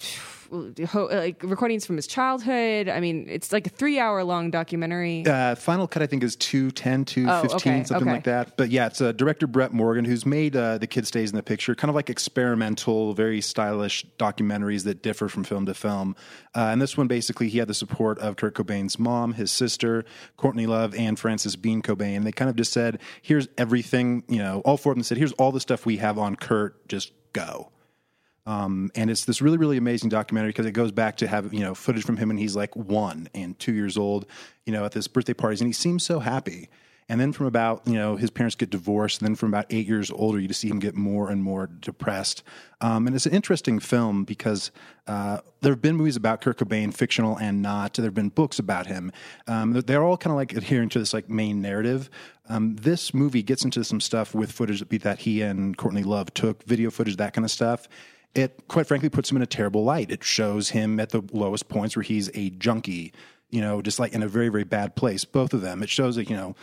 ho- 0.88 1.06
like 1.12 1.42
recordings 1.44 1.86
from 1.86 1.96
his 1.96 2.08
childhood. 2.08 2.90
I 2.90 3.00
mean, 3.00 3.28
it's 3.30 3.52
like 3.52 3.68
a 3.68 3.70
three-hour 3.70 4.24
long 4.24 4.50
documentary. 4.52 5.26
uh, 5.28 5.56
final 5.56 5.88
cut 5.88 6.02
I 6.02 6.08
think 6.08 6.24
is 6.24 6.36
210, 6.36 7.06
215, 7.06 7.28
Oh, 7.30 7.56
okay, 7.56 7.84
something 7.86 8.08
okay. 8.08 8.16
like 8.16 8.24
that. 8.24 8.58
But 8.58 8.70
yeah, 8.70 8.88
it's 8.88 9.00
uh, 9.02 9.12
director 9.12 9.48
Brett 9.48 9.74
Morgen 9.74 10.06
who's 10.06 10.26
made 10.26 10.56
uh, 10.56 10.78
The 10.78 10.88
Kid 10.88 11.06
Stays 11.08 11.30
in 11.30 11.36
the 11.36 11.44
Picture, 11.44 11.76
kind 11.76 11.90
of 11.90 11.96
like 11.96 12.10
experimental, 12.10 13.14
very 13.14 13.42
stylish 13.42 14.06
documentaries 14.18 14.84
that 14.86 15.04
differ 15.04 15.28
from 15.30 15.44
film 15.44 15.66
to 15.68 15.74
film. 15.74 16.16
Uh, 16.56 16.70
and 16.72 16.82
this 16.82 16.98
one 16.98 17.08
basically 17.08 17.50
he 17.50 17.60
had 17.60 17.68
the 17.68 17.74
support 17.74 18.18
of 18.20 18.36
Kurt 18.36 18.56
Cobain's 18.56 18.98
mom, 18.98 19.34
his 19.34 19.52
sister, 19.52 20.04
Courtney 20.38 20.66
Love, 20.66 20.96
and 20.96 21.20
Frances 21.20 21.56
Bean 21.56 21.82
Cobain. 21.82 22.24
They 22.24 22.32
kind 22.32 22.50
of 22.50 22.56
just 22.56 22.74
said, 22.74 23.00
"Here's 23.22 23.48
everything," 23.58 24.24
you 24.28 24.40
know, 24.40 24.62
all 24.66 24.78
four 24.78 24.94
of 24.94 24.98
them 24.98 25.04
said, 25.04 25.18
"Here's 25.18 25.34
all 25.34 25.52
the 25.52 25.60
stuff 25.60 25.86
we 25.86 25.98
have 25.98 26.18
on 26.18 26.36
Kurt, 26.36 26.88
just 26.88 27.12
go." 27.34 27.72
Um, 28.46 28.92
and 28.96 29.10
it's 29.10 29.26
this 29.26 29.42
really, 29.42 29.58
really 29.58 29.78
amazing 29.78 30.10
documentary 30.10 30.50
because 30.50 30.66
it 30.66 30.72
goes 30.72 30.92
back 30.92 31.18
to 31.18 31.28
have 31.28 31.54
you 31.54 31.60
know 31.60 31.76
footage 31.76 32.04
from 32.04 32.18
him 32.18 32.30
when 32.30 32.38
he's 32.38 32.56
like 32.56 32.76
one 32.76 33.30
and 33.34 33.58
two 33.60 33.74
years 33.74 33.98
old, 33.98 34.26
you 34.66 34.74
know, 34.74 34.86
at 34.86 34.92
this 34.92 35.08
birthday 35.08 35.34
parties, 35.34 35.62
and 35.62 35.68
he 35.68 35.74
seems 35.74 36.04
so 36.04 36.20
happy. 36.20 36.70
And 37.12 37.20
then 37.20 37.34
from 37.34 37.48
about 37.48 37.82
you 37.88 37.96
know 37.96 38.16
his 38.16 38.30
parents 38.30 38.56
get 38.56 38.70
divorced, 38.70 39.20
and 39.20 39.28
then 39.28 39.36
from 39.36 39.50
about 39.50 39.66
eight 39.72 39.88
years 39.88 40.12
older, 40.12 40.40
you 40.40 40.48
just 40.48 40.60
see 40.60 40.70
him 40.70 40.78
get 40.78 40.96
more 40.96 41.30
and 41.32 41.44
more 41.44 41.68
depressed. 41.68 42.44
Um, 42.82 43.08
and 43.08 43.16
it's 43.16 43.26
an 43.26 43.34
interesting 43.34 43.80
film 43.80 44.26
because 44.26 44.72
uh, 45.08 45.40
there 45.62 45.74
have 45.74 45.82
been 45.82 45.96
movies 45.96 46.16
about 46.16 46.42
Kurt 46.42 46.60
Cobain, 46.60 46.94
fictional 46.94 47.38
and 47.40 47.64
not. 47.64 47.96
There 47.96 48.06
have 48.06 48.14
been 48.14 48.30
books 48.30 48.60
about 48.60 48.86
him. 48.86 49.12
Um, 49.48 49.74
they're 49.74 50.04
all 50.04 50.18
kind 50.18 50.32
of 50.32 50.38
like 50.38 50.54
adhering 50.54 50.90
to 50.90 51.00
this 51.00 51.12
like 51.12 51.30
main 51.30 51.62
narrative. 51.62 52.12
Um, 52.48 52.76
this 52.76 53.12
movie 53.12 53.44
gets 53.44 53.66
into 53.66 53.84
some 53.84 54.02
stuff 54.02 54.36
with 54.36 54.52
footage 54.52 54.88
that 54.88 55.20
he 55.20 55.42
and 55.42 55.76
Courtney 55.78 56.04
Love 56.04 56.34
took, 56.34 56.64
video 56.64 56.92
footage, 56.92 57.18
that 57.18 57.34
kind 57.34 57.44
of 57.44 57.52
stuff 57.52 57.88
it 58.36 58.68
quite 58.68 58.88
frankly 58.88 59.10
puts 59.10 59.32
him 59.32 59.38
in 59.38 59.44
a 59.44 59.48
terrible 59.48 59.84
light. 59.84 60.12
It 60.12 60.24
shows 60.24 60.70
him 60.70 61.00
at 61.00 61.10
the 61.10 61.24
lowest 61.32 61.68
points 61.68 61.96
where 61.96 62.04
he's 62.04 62.30
a 62.36 62.52
junkie, 62.52 63.14
you 63.50 63.62
know, 63.62 63.82
just 63.82 64.00
like 64.00 64.14
in 64.14 64.24
a 64.24 64.28
very, 64.28 64.50
very 64.50 64.64
bad 64.64 64.96
place. 64.96 65.26
Both 65.26 65.54
of 65.54 65.62
them. 65.62 65.82
It 65.82 65.90
shows 65.90 66.16
that, 66.16 66.30
you 66.30 66.36
know, 66.36 66.56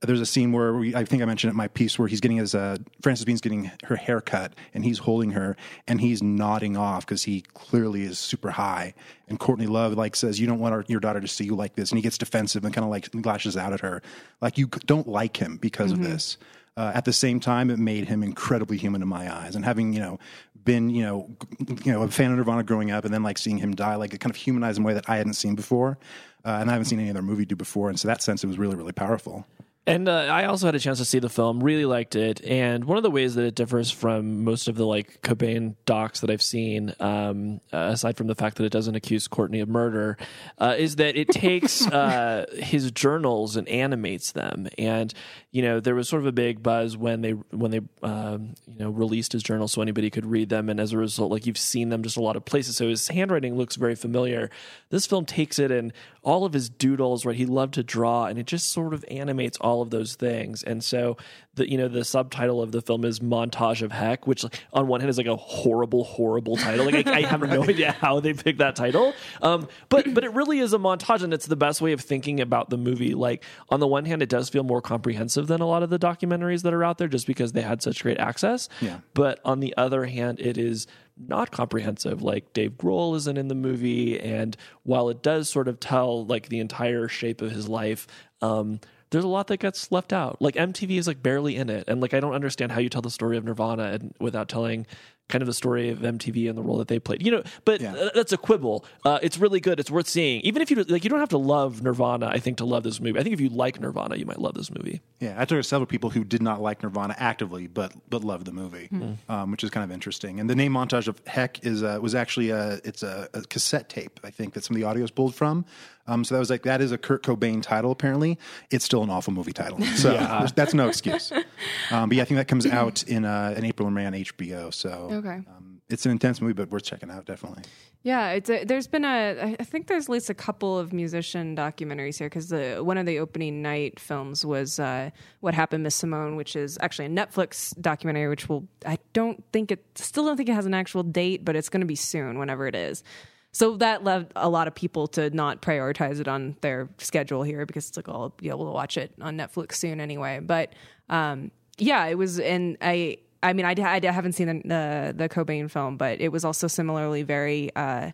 there's 0.00 0.20
a 0.20 0.26
scene 0.26 0.50
where 0.50 0.74
we, 0.74 0.96
I 0.96 1.04
think 1.04 1.22
I 1.22 1.26
mentioned 1.26 1.50
it 1.50 1.52
in 1.52 1.56
my 1.56 1.68
piece 1.68 1.96
where 1.96 2.08
he's 2.08 2.20
getting 2.20 2.38
his, 2.38 2.56
uh, 2.56 2.76
Frances 3.02 3.24
Bean's 3.24 3.40
getting 3.40 3.70
her 3.84 3.94
hair 3.94 4.20
cut 4.20 4.52
and 4.74 4.84
he's 4.84 4.98
holding 4.98 5.30
her 5.30 5.56
and 5.86 6.00
he's 6.00 6.20
nodding 6.20 6.76
off 6.76 7.06
because 7.06 7.22
he 7.22 7.42
clearly 7.54 8.02
is 8.02 8.18
super 8.18 8.50
high. 8.50 8.94
And 9.28 9.38
Courtney 9.38 9.66
Love 9.66 9.92
like 9.92 10.16
says, 10.16 10.40
you 10.40 10.48
don't 10.48 10.58
want 10.58 10.74
our, 10.74 10.84
your 10.88 10.98
daughter 10.98 11.20
to 11.20 11.28
see 11.28 11.44
you 11.44 11.54
like 11.54 11.76
this. 11.76 11.92
And 11.92 11.98
he 11.98 12.02
gets 12.02 12.18
defensive 12.18 12.64
and 12.64 12.74
kind 12.74 12.84
of 12.84 12.90
like 12.90 13.08
lashes 13.24 13.56
out 13.56 13.72
at 13.72 13.78
her. 13.80 14.02
Like 14.40 14.58
you 14.58 14.66
don't 14.66 15.06
like 15.06 15.36
him 15.36 15.56
because 15.56 15.92
of 15.92 16.02
this. 16.02 16.36
Uh, 16.76 16.92
at 16.94 17.04
the 17.04 17.12
same 17.12 17.38
time, 17.38 17.68
it 17.68 17.78
made 17.78 18.08
him 18.08 18.22
incredibly 18.22 18.78
human 18.78 19.02
in 19.02 19.08
my 19.08 19.32
eyes. 19.32 19.54
And 19.54 19.64
having 19.64 19.92
you 19.92 20.00
know 20.00 20.18
been 20.64 20.90
you 20.90 21.02
know 21.02 21.36
you 21.84 21.92
know 21.92 22.02
a 22.02 22.08
fan 22.08 22.30
of 22.30 22.38
Nirvana 22.38 22.62
growing 22.62 22.90
up, 22.90 23.04
and 23.04 23.12
then 23.12 23.22
like 23.22 23.38
seeing 23.38 23.58
him 23.58 23.74
die, 23.74 23.96
like 23.96 24.14
it 24.14 24.18
kind 24.18 24.34
of 24.34 24.36
humanized 24.36 24.78
in 24.78 24.84
a 24.84 24.86
way 24.86 24.94
that 24.94 25.08
I 25.08 25.16
hadn't 25.16 25.34
seen 25.34 25.54
before, 25.54 25.98
uh, 26.44 26.58
and 26.60 26.70
I 26.70 26.72
haven't 26.72 26.86
seen 26.86 27.00
any 27.00 27.10
other 27.10 27.22
movie 27.22 27.44
do 27.44 27.56
before. 27.56 27.88
And 27.88 28.00
so 28.00 28.08
that 28.08 28.22
sense, 28.22 28.42
it 28.42 28.46
was 28.46 28.58
really 28.58 28.76
really 28.76 28.92
powerful. 28.92 29.46
And 29.84 30.08
uh, 30.08 30.12
I 30.12 30.44
also 30.44 30.66
had 30.66 30.76
a 30.76 30.78
chance 30.78 30.98
to 30.98 31.04
see 31.04 31.18
the 31.18 31.28
film, 31.28 31.62
really 31.62 31.84
liked 31.84 32.14
it. 32.14 32.40
And 32.44 32.84
one 32.84 32.98
of 32.98 33.02
the 33.02 33.10
ways 33.10 33.34
that 33.34 33.44
it 33.44 33.56
differs 33.56 33.90
from 33.90 34.44
most 34.44 34.68
of 34.68 34.76
the 34.76 34.86
like 34.86 35.22
Cobain 35.22 35.74
docs 35.86 36.20
that 36.20 36.30
I've 36.30 36.42
seen, 36.42 36.94
um, 37.00 37.60
uh, 37.72 37.90
aside 37.92 38.16
from 38.16 38.28
the 38.28 38.36
fact 38.36 38.58
that 38.58 38.64
it 38.64 38.70
doesn't 38.70 38.94
accuse 38.94 39.26
Courtney 39.26 39.58
of 39.58 39.68
murder, 39.68 40.18
uh, 40.58 40.76
is 40.78 40.96
that 40.96 41.16
it 41.16 41.28
takes 41.32 41.84
uh, 41.88 42.46
his 42.54 42.92
journals 42.92 43.56
and 43.56 43.68
animates 43.68 44.30
them. 44.30 44.68
And 44.78 45.12
you 45.50 45.62
know, 45.62 45.80
there 45.80 45.96
was 45.96 46.08
sort 46.08 46.22
of 46.22 46.26
a 46.26 46.32
big 46.32 46.62
buzz 46.62 46.96
when 46.96 47.22
they 47.22 47.32
when 47.32 47.72
they 47.72 47.80
um, 48.04 48.54
you 48.68 48.78
know 48.78 48.90
released 48.90 49.32
his 49.32 49.42
journals 49.42 49.72
so 49.72 49.82
anybody 49.82 50.10
could 50.10 50.26
read 50.26 50.48
them. 50.48 50.68
And 50.68 50.78
as 50.78 50.92
a 50.92 50.98
result, 50.98 51.32
like 51.32 51.44
you've 51.44 51.58
seen 51.58 51.88
them 51.88 52.04
just 52.04 52.16
a 52.16 52.22
lot 52.22 52.36
of 52.36 52.44
places. 52.44 52.76
So 52.76 52.88
his 52.88 53.08
handwriting 53.08 53.56
looks 53.56 53.74
very 53.74 53.96
familiar. 53.96 54.48
This 54.90 55.06
film 55.06 55.26
takes 55.26 55.58
it 55.58 55.72
and 55.72 55.92
all 56.22 56.44
of 56.44 56.52
his 56.52 56.70
doodles, 56.70 57.26
right? 57.26 57.34
He 57.34 57.46
loved 57.46 57.74
to 57.74 57.82
draw, 57.82 58.26
and 58.26 58.38
it 58.38 58.46
just 58.46 58.70
sort 58.70 58.94
of 58.94 59.04
animates 59.10 59.58
all 59.60 59.71
of 59.80 59.90
those 59.90 60.16
things. 60.16 60.62
And 60.62 60.82
so, 60.82 61.16
the 61.54 61.70
you 61.70 61.78
know, 61.78 61.88
the 61.88 62.04
subtitle 62.04 62.60
of 62.60 62.72
the 62.72 62.82
film 62.82 63.04
is 63.04 63.20
"Montage 63.20 63.82
of 63.82 63.92
Heck," 63.92 64.26
which 64.26 64.42
like, 64.42 64.60
on 64.72 64.88
one 64.88 65.00
hand 65.00 65.10
is 65.10 65.18
like 65.18 65.26
a 65.26 65.36
horrible, 65.36 66.04
horrible 66.04 66.56
title. 66.56 66.84
Like 66.84 67.06
I, 67.06 67.18
I 67.18 67.20
have 67.22 67.40
no 67.42 67.62
idea 67.68 67.92
how 67.92 68.20
they 68.20 68.34
picked 68.34 68.58
that 68.58 68.76
title, 68.76 69.14
um, 69.40 69.68
but 69.88 70.12
but 70.12 70.24
it 70.24 70.32
really 70.32 70.58
is 70.58 70.72
a 70.72 70.78
montage, 70.78 71.22
and 71.22 71.32
it's 71.32 71.46
the 71.46 71.56
best 71.56 71.80
way 71.80 71.92
of 71.92 72.00
thinking 72.00 72.40
about 72.40 72.70
the 72.70 72.76
movie. 72.76 73.14
Like 73.14 73.44
on 73.70 73.80
the 73.80 73.86
one 73.86 74.04
hand, 74.04 74.22
it 74.22 74.28
does 74.28 74.48
feel 74.48 74.64
more 74.64 74.82
comprehensive 74.82 75.46
than 75.46 75.60
a 75.60 75.66
lot 75.66 75.82
of 75.82 75.90
the 75.90 75.98
documentaries 75.98 76.62
that 76.62 76.74
are 76.74 76.84
out 76.84 76.98
there, 76.98 77.08
just 77.08 77.26
because 77.26 77.52
they 77.52 77.62
had 77.62 77.82
such 77.82 78.02
great 78.02 78.18
access. 78.18 78.68
Yeah. 78.80 78.98
But 79.14 79.40
on 79.44 79.60
the 79.60 79.74
other 79.76 80.04
hand, 80.06 80.40
it 80.40 80.58
is 80.58 80.86
not 81.16 81.50
comprehensive. 81.50 82.22
Like 82.22 82.52
Dave 82.52 82.72
Grohl 82.72 83.16
isn't 83.16 83.36
in 83.36 83.48
the 83.48 83.54
movie, 83.54 84.18
and 84.18 84.56
while 84.82 85.08
it 85.08 85.22
does 85.22 85.48
sort 85.48 85.68
of 85.68 85.80
tell 85.80 86.24
like 86.26 86.48
the 86.48 86.60
entire 86.60 87.08
shape 87.08 87.42
of 87.42 87.50
his 87.50 87.68
life, 87.68 88.06
um, 88.40 88.80
there's 89.12 89.24
a 89.24 89.28
lot 89.28 89.46
that 89.48 89.58
gets 89.60 89.92
left 89.92 90.12
out. 90.12 90.40
Like 90.40 90.54
MTV 90.56 90.98
is 90.98 91.06
like 91.06 91.22
barely 91.22 91.56
in 91.56 91.70
it, 91.70 91.84
and 91.86 92.00
like 92.00 92.14
I 92.14 92.20
don't 92.20 92.34
understand 92.34 92.72
how 92.72 92.80
you 92.80 92.88
tell 92.88 93.02
the 93.02 93.10
story 93.10 93.36
of 93.36 93.44
Nirvana 93.44 93.84
and, 93.84 94.14
without 94.18 94.48
telling 94.48 94.86
kind 95.32 95.42
of 95.42 95.46
the 95.48 95.54
story 95.54 95.88
of 95.88 95.98
MTV 95.98 96.48
and 96.48 96.56
the 96.56 96.62
role 96.62 96.76
that 96.78 96.88
they 96.88 96.98
played. 97.00 97.24
You 97.24 97.32
know, 97.32 97.42
but 97.64 97.80
Yeah. 97.80 98.10
that's 98.14 98.32
a 98.32 98.36
quibble. 98.36 98.84
Uh, 99.04 99.18
it's 99.22 99.38
really 99.38 99.58
good. 99.60 99.80
It's 99.80 99.90
worth 99.90 100.06
seeing, 100.08 100.40
even 100.42 100.62
if 100.62 100.70
you 100.70 100.76
like. 100.84 101.02
You 101.04 101.10
don't 101.10 101.18
have 101.20 101.30
to 101.30 101.38
love 101.38 101.82
Nirvana. 101.82 102.26
I 102.28 102.38
think 102.38 102.58
to 102.58 102.64
love 102.64 102.82
this 102.84 103.00
movie. 103.00 103.18
I 103.18 103.22
think 103.24 103.32
if 103.32 103.40
you 103.40 103.48
like 103.48 103.80
Nirvana, 103.80 104.16
you 104.16 104.26
might 104.26 104.38
love 104.38 104.54
this 104.54 104.70
movie. 104.70 105.00
Yeah, 105.18 105.34
I 105.36 105.38
talked 105.44 105.50
to 105.50 105.62
several 105.62 105.86
people 105.86 106.10
who 106.10 106.22
did 106.24 106.42
not 106.42 106.60
like 106.60 106.82
Nirvana 106.82 107.14
actively, 107.18 107.66
but 107.66 107.92
but 108.10 108.22
loved 108.22 108.46
the 108.46 108.52
movie, 108.52 108.86
Hmm. 108.86 109.12
um, 109.28 109.50
which 109.50 109.64
is 109.64 109.70
kind 109.70 109.82
of 109.84 109.90
interesting. 109.90 110.38
And 110.38 110.48
the 110.50 110.54
name 110.54 110.72
montage 110.74 111.08
of 111.08 111.20
Heck 111.26 111.64
is 111.64 111.82
uh, 111.82 111.98
was 112.02 112.14
actually 112.14 112.50
a 112.50 112.80
it's 112.84 113.02
a, 113.02 113.28
a 113.34 113.40
cassette 113.42 113.88
tape. 113.88 114.20
I 114.22 114.30
think 114.30 114.54
that 114.54 114.64
some 114.64 114.76
of 114.76 114.80
the 114.80 114.86
audio 114.86 115.02
is 115.04 115.10
pulled 115.10 115.34
from. 115.34 115.64
Um, 116.08 116.24
so 116.24 116.34
that 116.34 116.40
was 116.40 116.50
like 116.50 116.62
that 116.64 116.80
is 116.80 116.90
a 116.90 116.98
Kurt 116.98 117.22
Cobain 117.22 117.62
title. 117.62 117.92
Apparently, 117.92 118.36
it's 118.72 118.84
still 118.84 119.02
an 119.04 119.10
awful 119.10 119.32
movie 119.32 119.52
title. 119.52 119.78
So 119.96 120.10
there's- 120.12 120.52
that's 120.52 120.74
no 120.74 120.88
excuse. 120.88 121.32
Um, 121.90 122.08
but 122.08 122.16
yeah, 122.16 122.22
I 122.22 122.26
think 122.26 122.38
that 122.38 122.48
comes 122.48 122.66
out 122.66 123.02
in 123.04 123.24
uh, 123.24 123.54
in 123.56 123.64
April 123.64 123.86
or 123.86 123.90
May 123.92 124.06
on 124.06 124.12
HBO. 124.14 124.72
So 124.74 125.21
Okay. 125.24 125.36
um, 125.48 125.80
it's 125.88 126.06
an 126.06 126.12
intense 126.12 126.40
movie, 126.40 126.54
but 126.54 126.70
worth 126.70 126.84
checking 126.84 127.10
out 127.10 127.26
definitely. 127.26 127.62
Yeah, 128.02 128.30
it's 128.30 128.50
a, 128.50 128.64
there's 128.64 128.88
been 128.88 129.04
a 129.04 129.56
I 129.60 129.64
think 129.64 129.86
there's 129.86 130.06
at 130.06 130.08
least 130.08 130.30
a 130.30 130.34
couple 130.34 130.78
of 130.78 130.92
musician 130.92 131.54
documentaries 131.54 132.18
here 132.18 132.28
because 132.28 132.48
the 132.48 132.80
one 132.82 132.98
of 132.98 133.06
the 133.06 133.18
opening 133.18 133.62
night 133.62 134.00
films 134.00 134.44
was 134.44 134.80
uh, 134.80 135.10
"What 135.40 135.54
Happened, 135.54 135.84
Miss 135.84 135.94
Simone," 135.94 136.34
which 136.34 136.56
is 136.56 136.78
actually 136.80 137.06
a 137.06 137.10
Netflix 137.10 137.78
documentary. 137.80 138.28
Which 138.28 138.48
will 138.48 138.66
I 138.84 138.98
don't 139.12 139.44
think 139.52 139.70
it 139.70 139.84
still 139.94 140.24
don't 140.24 140.36
think 140.36 140.48
it 140.48 140.54
has 140.54 140.66
an 140.66 140.74
actual 140.74 141.02
date, 141.02 141.44
but 141.44 141.54
it's 141.54 141.68
going 141.68 141.82
to 141.82 141.86
be 141.86 141.96
soon, 141.96 142.38
whenever 142.38 142.66
it 142.66 142.74
is. 142.74 143.04
So 143.52 143.76
that 143.76 144.02
led 144.02 144.32
a 144.34 144.48
lot 144.48 144.66
of 144.66 144.74
people 144.74 145.06
to 145.08 145.28
not 145.30 145.60
prioritize 145.60 146.20
it 146.20 146.26
on 146.26 146.56
their 146.62 146.88
schedule 146.98 147.42
here 147.42 147.66
because 147.66 147.88
it's 147.88 147.96
like 147.98 148.08
oh, 148.08 148.12
I'll 148.12 148.28
be 148.30 148.48
able 148.48 148.64
to 148.64 148.72
watch 148.72 148.96
it 148.96 149.12
on 149.20 149.36
Netflix 149.36 149.74
soon 149.74 150.00
anyway. 150.00 150.40
But 150.40 150.72
um, 151.10 151.50
yeah, 151.78 152.06
it 152.06 152.16
was, 152.16 152.40
and 152.40 152.78
I 152.80 153.18
I 153.42 153.52
mean 153.52 153.66
I, 153.66 153.74
I 153.78 154.00
haven't 154.10 154.32
seen 154.32 154.46
the, 154.46 154.62
the 154.64 155.14
the 155.16 155.28
Cobain 155.28 155.70
film, 155.70 155.96
but 155.96 156.20
it 156.20 156.30
was 156.30 156.44
also 156.44 156.66
similarly 156.66 157.22
very. 157.22 157.74
Uh, 157.74 158.12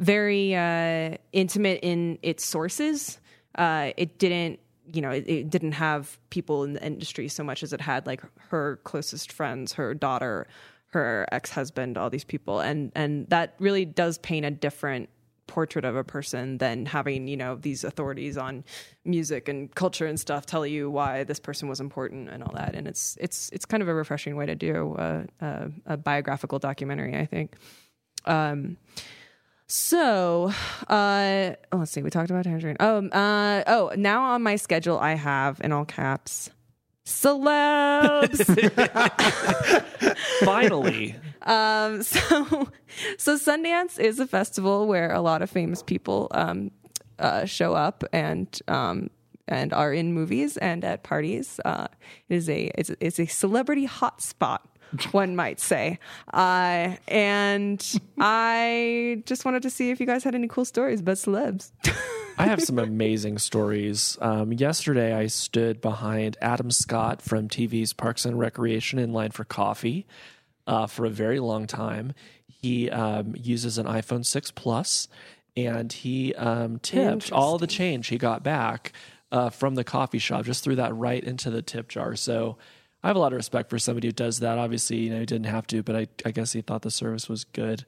very 0.00 0.54
uh, 0.54 1.16
intimate 1.32 1.80
in 1.82 2.18
its 2.22 2.44
sources. 2.44 3.18
Uh, 3.54 3.92
it 3.96 4.18
didn't, 4.18 4.60
you 4.92 5.00
know, 5.00 5.10
it, 5.10 5.24
it 5.26 5.50
didn't 5.50 5.72
have 5.72 6.18
people 6.30 6.64
in 6.64 6.74
the 6.74 6.84
industry 6.84 7.28
so 7.28 7.42
much 7.42 7.62
as 7.62 7.72
it 7.72 7.80
had 7.80 8.06
like 8.06 8.22
her 8.50 8.78
closest 8.84 9.32
friends, 9.32 9.72
her 9.72 9.94
daughter, 9.94 10.46
her 10.88 11.26
ex 11.32 11.50
husband, 11.50 11.96
all 11.96 12.10
these 12.10 12.24
people, 12.24 12.60
and 12.60 12.92
and 12.94 13.26
that 13.28 13.54
really 13.58 13.84
does 13.84 14.18
paint 14.18 14.44
a 14.44 14.50
different 14.50 15.08
portrait 15.46 15.84
of 15.84 15.96
a 15.96 16.04
person 16.04 16.58
than 16.58 16.86
having 16.86 17.28
you 17.28 17.36
know 17.36 17.56
these 17.56 17.84
authorities 17.84 18.36
on 18.36 18.64
music 19.04 19.48
and 19.48 19.74
culture 19.74 20.06
and 20.06 20.18
stuff 20.18 20.46
tell 20.46 20.66
you 20.66 20.90
why 20.90 21.24
this 21.24 21.38
person 21.40 21.68
was 21.68 21.80
important 21.80 22.28
and 22.28 22.42
all 22.42 22.52
that 22.54 22.74
and 22.74 22.88
it's 22.88 23.16
it's 23.20 23.50
it's 23.50 23.64
kind 23.64 23.82
of 23.82 23.88
a 23.88 23.94
refreshing 23.94 24.36
way 24.36 24.46
to 24.46 24.54
do 24.54 24.94
a, 24.98 25.24
a, 25.40 25.70
a 25.86 25.96
biographical 25.96 26.58
documentary 26.58 27.16
i 27.16 27.24
think 27.24 27.54
um 28.26 28.76
so, 29.68 30.52
uh, 30.86 31.54
oh, 31.72 31.76
let's 31.78 31.90
see. 31.90 32.00
We 32.00 32.10
talked 32.10 32.30
about 32.30 32.44
tangerine. 32.44 32.76
Oh, 32.78 33.04
uh, 33.08 33.64
oh, 33.66 33.92
now 33.96 34.22
on 34.22 34.42
my 34.44 34.54
schedule, 34.54 34.96
I 34.96 35.14
have 35.14 35.60
in 35.60 35.72
all 35.72 35.84
caps 35.84 36.50
celebs. 37.06 38.44
Finally, 40.44 41.16
Um, 41.42 42.02
so, 42.02 42.68
so 43.18 43.36
Sundance 43.38 43.98
is 44.00 44.18
a 44.18 44.26
festival 44.26 44.86
where 44.88 45.12
a 45.12 45.20
lot 45.20 45.42
of 45.42 45.48
famous 45.50 45.82
people 45.82 46.26
um, 46.32 46.72
uh, 47.18 47.44
show 47.44 47.72
up 47.74 48.04
and 48.12 48.58
um, 48.68 49.10
and 49.48 49.72
are 49.72 49.92
in 49.92 50.12
movies 50.12 50.56
and 50.56 50.84
at 50.84 51.04
parties. 51.04 51.60
Uh, 51.64 51.86
it 52.28 52.34
is 52.34 52.48
a 52.48 52.70
it's, 52.74 52.90
it's 53.00 53.20
a 53.20 53.26
celebrity 53.26 53.86
hotspot. 53.86 54.58
One 55.12 55.34
might 55.36 55.60
say, 55.60 55.98
uh, 56.32 56.96
and 57.08 58.00
I 58.18 59.22
just 59.26 59.44
wanted 59.44 59.62
to 59.62 59.70
see 59.70 59.90
if 59.90 60.00
you 60.00 60.06
guys 60.06 60.24
had 60.24 60.34
any 60.34 60.48
cool 60.48 60.64
stories 60.64 61.00
about 61.00 61.16
celebs. 61.16 61.70
I 62.38 62.46
have 62.46 62.62
some 62.62 62.78
amazing 62.78 63.38
stories. 63.38 64.18
Um, 64.20 64.52
yesterday, 64.52 65.14
I 65.14 65.26
stood 65.26 65.80
behind 65.80 66.36
Adam 66.40 66.70
Scott 66.70 67.22
from 67.22 67.48
TV's 67.48 67.92
Parks 67.92 68.24
and 68.26 68.38
Recreation 68.38 68.98
in 68.98 69.12
line 69.12 69.30
for 69.30 69.44
coffee 69.44 70.06
uh, 70.66 70.86
for 70.86 71.06
a 71.06 71.10
very 71.10 71.40
long 71.40 71.66
time. 71.66 72.12
He 72.46 72.90
um, 72.90 73.34
uses 73.38 73.78
an 73.78 73.86
iPhone 73.86 74.24
6 74.24 74.50
Plus, 74.50 75.08
and 75.56 75.92
he 75.92 76.34
um, 76.34 76.78
tipped 76.80 77.32
all 77.32 77.58
the 77.58 77.66
change 77.66 78.08
he 78.08 78.18
got 78.18 78.42
back 78.42 78.92
uh, 79.32 79.48
from 79.50 79.74
the 79.74 79.84
coffee 79.84 80.18
shop. 80.18 80.44
Just 80.44 80.62
threw 80.62 80.76
that 80.76 80.94
right 80.94 81.22
into 81.22 81.50
the 81.50 81.62
tip 81.62 81.88
jar. 81.88 82.16
So 82.16 82.58
I 83.02 83.08
have 83.08 83.16
a 83.16 83.18
lot 83.20 83.32
of 83.32 83.36
respect 83.36 83.70
for 83.70 83.78
somebody 83.78 84.08
who 84.08 84.12
does 84.12 84.40
that. 84.40 84.58
Obviously, 84.58 84.98
you 84.98 85.10
know, 85.10 85.20
he 85.20 85.26
didn't 85.26 85.46
have 85.46 85.66
to, 85.68 85.82
but 85.82 85.96
I, 85.96 86.06
I 86.24 86.32
guess 86.32 86.52
he 86.52 86.60
thought 86.60 86.82
the 86.82 86.90
service 86.90 87.28
was 87.28 87.44
good. 87.44 87.86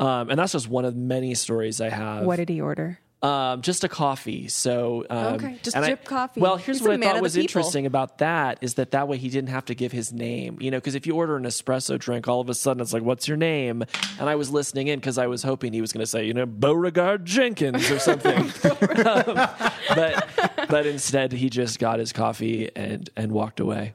Um, 0.00 0.30
and 0.30 0.38
that's 0.38 0.52
just 0.52 0.68
one 0.68 0.84
of 0.84 0.96
many 0.96 1.34
stories 1.34 1.80
I 1.80 1.90
have. 1.90 2.24
what 2.24 2.36
did 2.36 2.48
he 2.48 2.60
order? 2.60 3.00
Um, 3.20 3.62
just 3.62 3.82
a 3.82 3.88
coffee. 3.88 4.46
So 4.46 5.04
um, 5.10 5.34
Okay, 5.34 5.58
just 5.62 5.74
and 5.74 5.84
I- 5.84 5.88
drip 5.88 6.04
coffee. 6.04 6.40
Well, 6.40 6.56
here's 6.56 6.78
He's 6.78 6.86
what 6.86 6.94
I 7.02 7.12
thought 7.12 7.20
was 7.20 7.32
people. 7.32 7.42
interesting 7.42 7.84
about 7.84 8.18
that 8.18 8.58
is 8.60 8.74
that 8.74 8.92
that 8.92 9.08
way 9.08 9.16
he 9.16 9.28
didn't 9.28 9.48
have 9.50 9.64
to 9.64 9.74
give 9.74 9.90
his 9.90 10.12
name. 10.12 10.58
You 10.60 10.70
know, 10.70 10.76
because 10.78 10.94
if 10.94 11.04
you 11.04 11.16
order 11.16 11.36
an 11.36 11.42
espresso 11.42 11.98
drink, 11.98 12.28
all 12.28 12.40
of 12.40 12.48
a 12.48 12.54
sudden 12.54 12.80
it's 12.80 12.92
like, 12.92 13.02
"What's 13.02 13.26
your 13.26 13.36
name?" 13.36 13.82
And 14.20 14.28
I 14.28 14.36
was 14.36 14.50
listening 14.50 14.86
in 14.86 15.00
because 15.00 15.18
I 15.18 15.26
was 15.26 15.42
hoping 15.42 15.72
he 15.72 15.80
was 15.80 15.92
going 15.92 16.02
to 16.02 16.06
say, 16.06 16.26
you 16.26 16.32
know, 16.34 16.46
Beauregard 16.46 17.24
Jenkins 17.24 17.90
or 17.90 17.98
something. 17.98 18.52
Um, 19.08 19.24
but 19.94 20.28
but 20.68 20.86
instead 20.86 21.32
he 21.32 21.50
just 21.50 21.78
got 21.78 21.98
his 21.98 22.12
coffee 22.12 22.70
and 22.76 23.08
and 23.16 23.32
walked 23.32 23.58
away. 23.58 23.94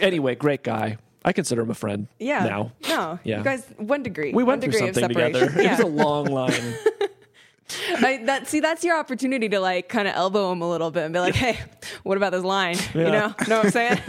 Anyway, 0.00 0.34
great 0.34 0.62
guy. 0.62 0.96
I 1.24 1.32
consider 1.32 1.62
him 1.62 1.70
a 1.70 1.74
friend. 1.74 2.08
Yeah. 2.18 2.44
Now. 2.46 2.72
No. 2.88 3.18
Yeah. 3.24 3.38
You 3.38 3.44
guys, 3.44 3.64
one 3.76 4.02
degree. 4.02 4.32
We 4.32 4.42
one 4.42 4.60
went 4.60 4.62
through 4.62 4.72
degree 4.72 4.88
of 4.88 4.94
something 4.96 5.16
separation. 5.16 5.48
together. 5.48 5.60
It 5.68 5.70
was 5.70 5.80
a 5.80 5.86
long 5.86 6.26
line. 6.26 6.74
I, 7.98 8.22
that 8.24 8.46
see, 8.48 8.60
that's 8.60 8.84
your 8.84 8.98
opportunity 8.98 9.48
to 9.48 9.60
like 9.60 9.88
kind 9.88 10.08
of 10.08 10.14
elbow 10.14 10.50
him 10.52 10.62
a 10.62 10.68
little 10.68 10.90
bit 10.90 11.04
and 11.04 11.12
be 11.12 11.20
like, 11.20 11.34
"Hey, 11.34 11.58
what 12.02 12.16
about 12.16 12.32
this 12.32 12.42
line? 12.44 12.76
You 12.94 13.02
know, 13.04 13.34
know 13.48 13.58
what 13.58 13.66
I'm 13.66 13.70
saying?" 13.70 14.00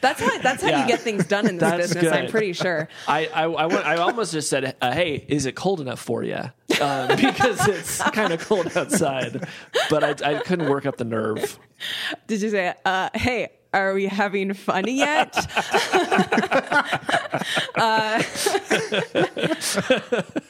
that's 0.00 0.20
how 0.20 0.38
that's 0.38 0.62
how 0.62 0.68
Yeah. 0.68 0.82
you 0.82 0.88
get 0.88 1.00
things 1.00 1.26
done 1.26 1.46
in 1.46 1.56
this 1.58 1.68
That's 1.70 1.94
business. 1.94 2.12
I'm 2.12 2.28
pretty 2.28 2.52
sure. 2.52 2.88
I, 3.08 3.26
I, 3.26 3.44
I, 3.44 3.66
went, 3.66 3.86
I 3.86 3.96
almost 3.96 4.32
just 4.32 4.48
said, 4.48 4.76
uh, 4.80 4.92
"Hey, 4.92 5.24
is 5.28 5.46
it 5.46 5.54
cold 5.56 5.80
enough 5.80 6.00
for 6.00 6.22
you?" 6.22 6.40
Um, 6.80 7.08
because 7.16 7.66
it's 7.68 8.02
kind 8.10 8.32
of 8.32 8.40
cold 8.46 8.76
outside, 8.76 9.46
but 9.90 10.22
I, 10.22 10.32
I 10.32 10.38
couldn't 10.40 10.68
work 10.68 10.86
up 10.86 10.96
the 10.96 11.04
nerve. 11.04 11.58
Did 12.26 12.42
you 12.42 12.50
say, 12.50 12.74
uh, 12.84 13.10
"Hey"? 13.14 13.50
Are 13.76 13.92
we 13.92 14.06
having 14.06 14.54
fun 14.54 14.88
yet? 14.88 15.36
uh, 17.76 18.22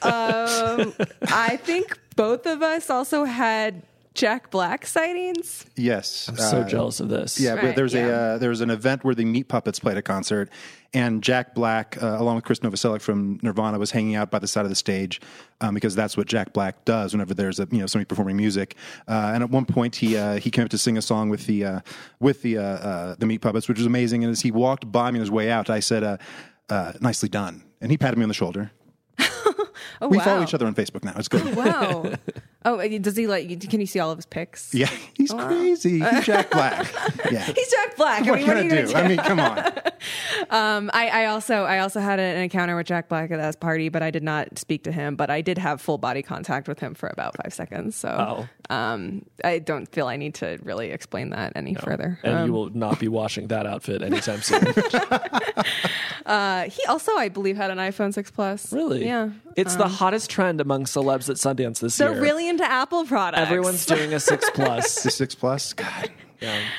um, 0.03 0.95
I 1.27 1.59
think 1.61 1.99
both 2.15 2.47
of 2.47 2.63
us 2.63 2.89
also 2.89 3.25
had 3.25 3.83
Jack 4.17 4.51
Black 4.51 4.87
sightings. 4.87 5.67
Yes. 5.77 6.29
I'm 6.29 6.37
so 6.37 6.61
uh, 6.63 6.69
jealous 6.69 7.01
of 7.01 7.09
this. 7.09 7.39
Yeah, 7.39 7.55
but 7.57 7.65
Right, 7.65 7.77
there's 7.77 7.95
a 7.95 8.11
uh, 8.13 8.39
there 8.39 8.51
was 8.51 8.61
an 8.63 8.71
event 8.71 9.05
where 9.05 9.15
the 9.15 9.25
Meat 9.25 9.49
Puppets 9.49 9.79
played 9.79 9.97
a 9.97 10.03
concert, 10.03 10.49
and 10.95 11.23
Jack 11.23 11.55
Black, 11.55 12.03
uh, 12.03 12.17
along 12.19 12.37
with 12.37 12.45
Chris 12.45 12.61
Novoselic 12.61 13.03
from 13.03 13.39
Nirvana, 13.43 13.79
was 13.79 13.91
hanging 13.91 14.15
out 14.17 14.31
by 14.31 14.39
the 14.39 14.49
side 14.49 14.65
of 14.65 14.71
the 14.71 14.75
stage 14.75 15.21
um, 15.61 15.75
because 15.75 15.95
that's 15.95 16.17
what 16.17 16.27
Jack 16.27 16.53
Black 16.53 16.85
does 16.85 17.13
whenever 17.13 17.35
there's 17.35 17.61
a 17.61 17.69
you 17.71 17.79
know 17.79 17.87
somebody 17.87 18.07
performing 18.07 18.37
music. 18.37 18.75
Uh, 19.07 19.33
and 19.35 19.43
at 19.43 19.51
one 19.51 19.67
point, 19.67 19.95
he 19.97 20.17
uh, 20.17 20.37
he 20.39 20.51
came 20.51 20.65
up 20.65 20.71
to 20.71 20.79
sing 20.79 20.97
a 20.99 21.03
song 21.03 21.29
with 21.29 21.47
the 21.47 21.65
uh, 21.65 21.81
with 22.19 22.43
the 22.43 22.59
uh, 22.59 22.63
uh, 22.63 23.15
the 23.19 23.27
Meat 23.27 23.43
Puppets, 23.43 23.69
which 23.69 23.79
was 23.79 23.87
amazing. 23.87 24.25
And 24.25 24.31
as 24.33 24.41
he 24.41 24.51
walked 24.51 24.91
by 24.91 25.11
me 25.11 25.19
on 25.19 25.21
his 25.21 25.31
way 25.31 25.51
out, 25.51 25.69
I 25.71 25.81
said, 25.81 26.03
uh, 26.03 26.17
uh, 26.71 26.93
"Nicely 27.01 27.29
done," 27.29 27.63
and 27.81 27.91
he 27.91 27.99
patted 27.99 28.17
me 28.17 28.23
on 28.23 28.29
the 28.29 28.35
shoulder. 28.35 28.73
Oh 29.99 30.09
We 30.09 30.19
wow! 30.19 30.25
follow 30.25 30.43
each 30.43 30.53
other 30.53 30.67
on 30.67 30.75
Facebook 30.75 31.05
now. 31.05 31.15
It's 31.17 31.29
good. 31.29 31.55
Wow. 31.57 32.13
Oh, 32.69 32.87
does 32.99 33.17
he 33.17 33.27
like? 33.29 33.49
Can 33.71 33.81
you 33.81 33.87
see 33.87 34.01
all 34.01 34.11
of 34.11 34.19
his 34.19 34.27
pics? 34.27 34.75
Yeah, 34.75 34.91
he's 35.15 35.33
crazy. 35.33 36.01
He's 36.01 36.25
Jack 36.27 36.51
Black. 36.51 36.87
Yeah. 37.31 37.43
He's 37.45 37.71
Jack 37.73 37.97
Black. 37.97 38.23
I 38.23 38.31
what 38.31 38.39
mean, 38.39 38.47
what 38.47 38.57
can 38.57 38.57
are 38.57 38.61
I 38.61 38.63
you 38.63 38.71
do? 38.71 38.77
gonna 38.77 38.89
do? 38.93 38.95
I 38.95 39.09
mean, 39.09 39.19
come 39.19 39.41
on. 39.41 39.73
Um, 40.51 40.91
I, 40.95 41.09
I 41.09 41.27
also 41.27 41.65
I 41.65 41.79
also 41.81 41.99
had 41.99 42.21
an 42.21 42.37
encounter 42.37 42.77
with 42.77 42.87
Jack 42.87 43.09
Black 43.09 43.31
at 43.33 43.39
that 43.39 43.59
party, 43.59 43.89
but 43.89 44.03
I 44.03 44.11
did 44.13 44.23
not 44.23 44.59
speak 44.59 44.85
to 44.85 44.93
him. 44.93 45.17
But 45.17 45.31
I 45.31 45.41
did 45.41 45.59
have 45.59 45.81
full 45.81 45.99
body 45.99 46.23
contact 46.23 46.69
with 46.69 46.79
him 46.79 46.95
for 46.95 47.09
about 47.09 47.35
five 47.43 47.53
seconds. 47.53 47.97
So 47.97 48.47
Oh. 48.71 48.75
um, 48.75 49.25
I 49.43 49.59
don't 49.59 49.87
feel 49.91 50.07
I 50.07 50.17
need 50.17 50.35
to 50.37 50.59
really 50.63 50.91
explain 50.91 51.31
that 51.31 51.55
any 51.57 51.75
further. 51.75 52.21
and 52.23 52.35
Um, 52.35 52.47
you 52.47 52.53
will 52.53 52.71
not 52.71 53.01
be 53.01 53.09
washing 53.09 53.49
that 53.49 53.67
outfit 53.67 54.03
anytime 54.03 54.43
soon. 54.43 54.65
uh, 56.27 56.63
he 56.65 56.85
also, 56.87 57.13
I 57.17 57.29
believe, 57.29 57.57
had 57.57 57.71
an 57.71 57.79
iPhone 57.79 58.13
six 58.13 58.31
Plus. 58.31 58.73
really? 58.73 59.05
Yeah. 59.07 59.31
It's 59.57 59.77
the 59.77 59.89
hottest 59.89 60.29
trend 60.31 60.61
among 60.61 60.85
celebs 60.85 61.29
at 61.31 61.37
Sundance 61.37 61.81
this 61.81 61.97
They're 61.97 62.13
year. 62.13 62.21
really 62.21 62.49
into 62.57 62.71
Apple 62.71 63.05
products. 63.05 63.43
Everyone's 63.43 63.85
doing 63.87 64.15
a 64.15 64.21
six 64.21 64.49
plus. 64.51 65.03
The 65.07 65.11
six 65.11 65.35
plus. 65.35 65.73
God. 65.73 66.11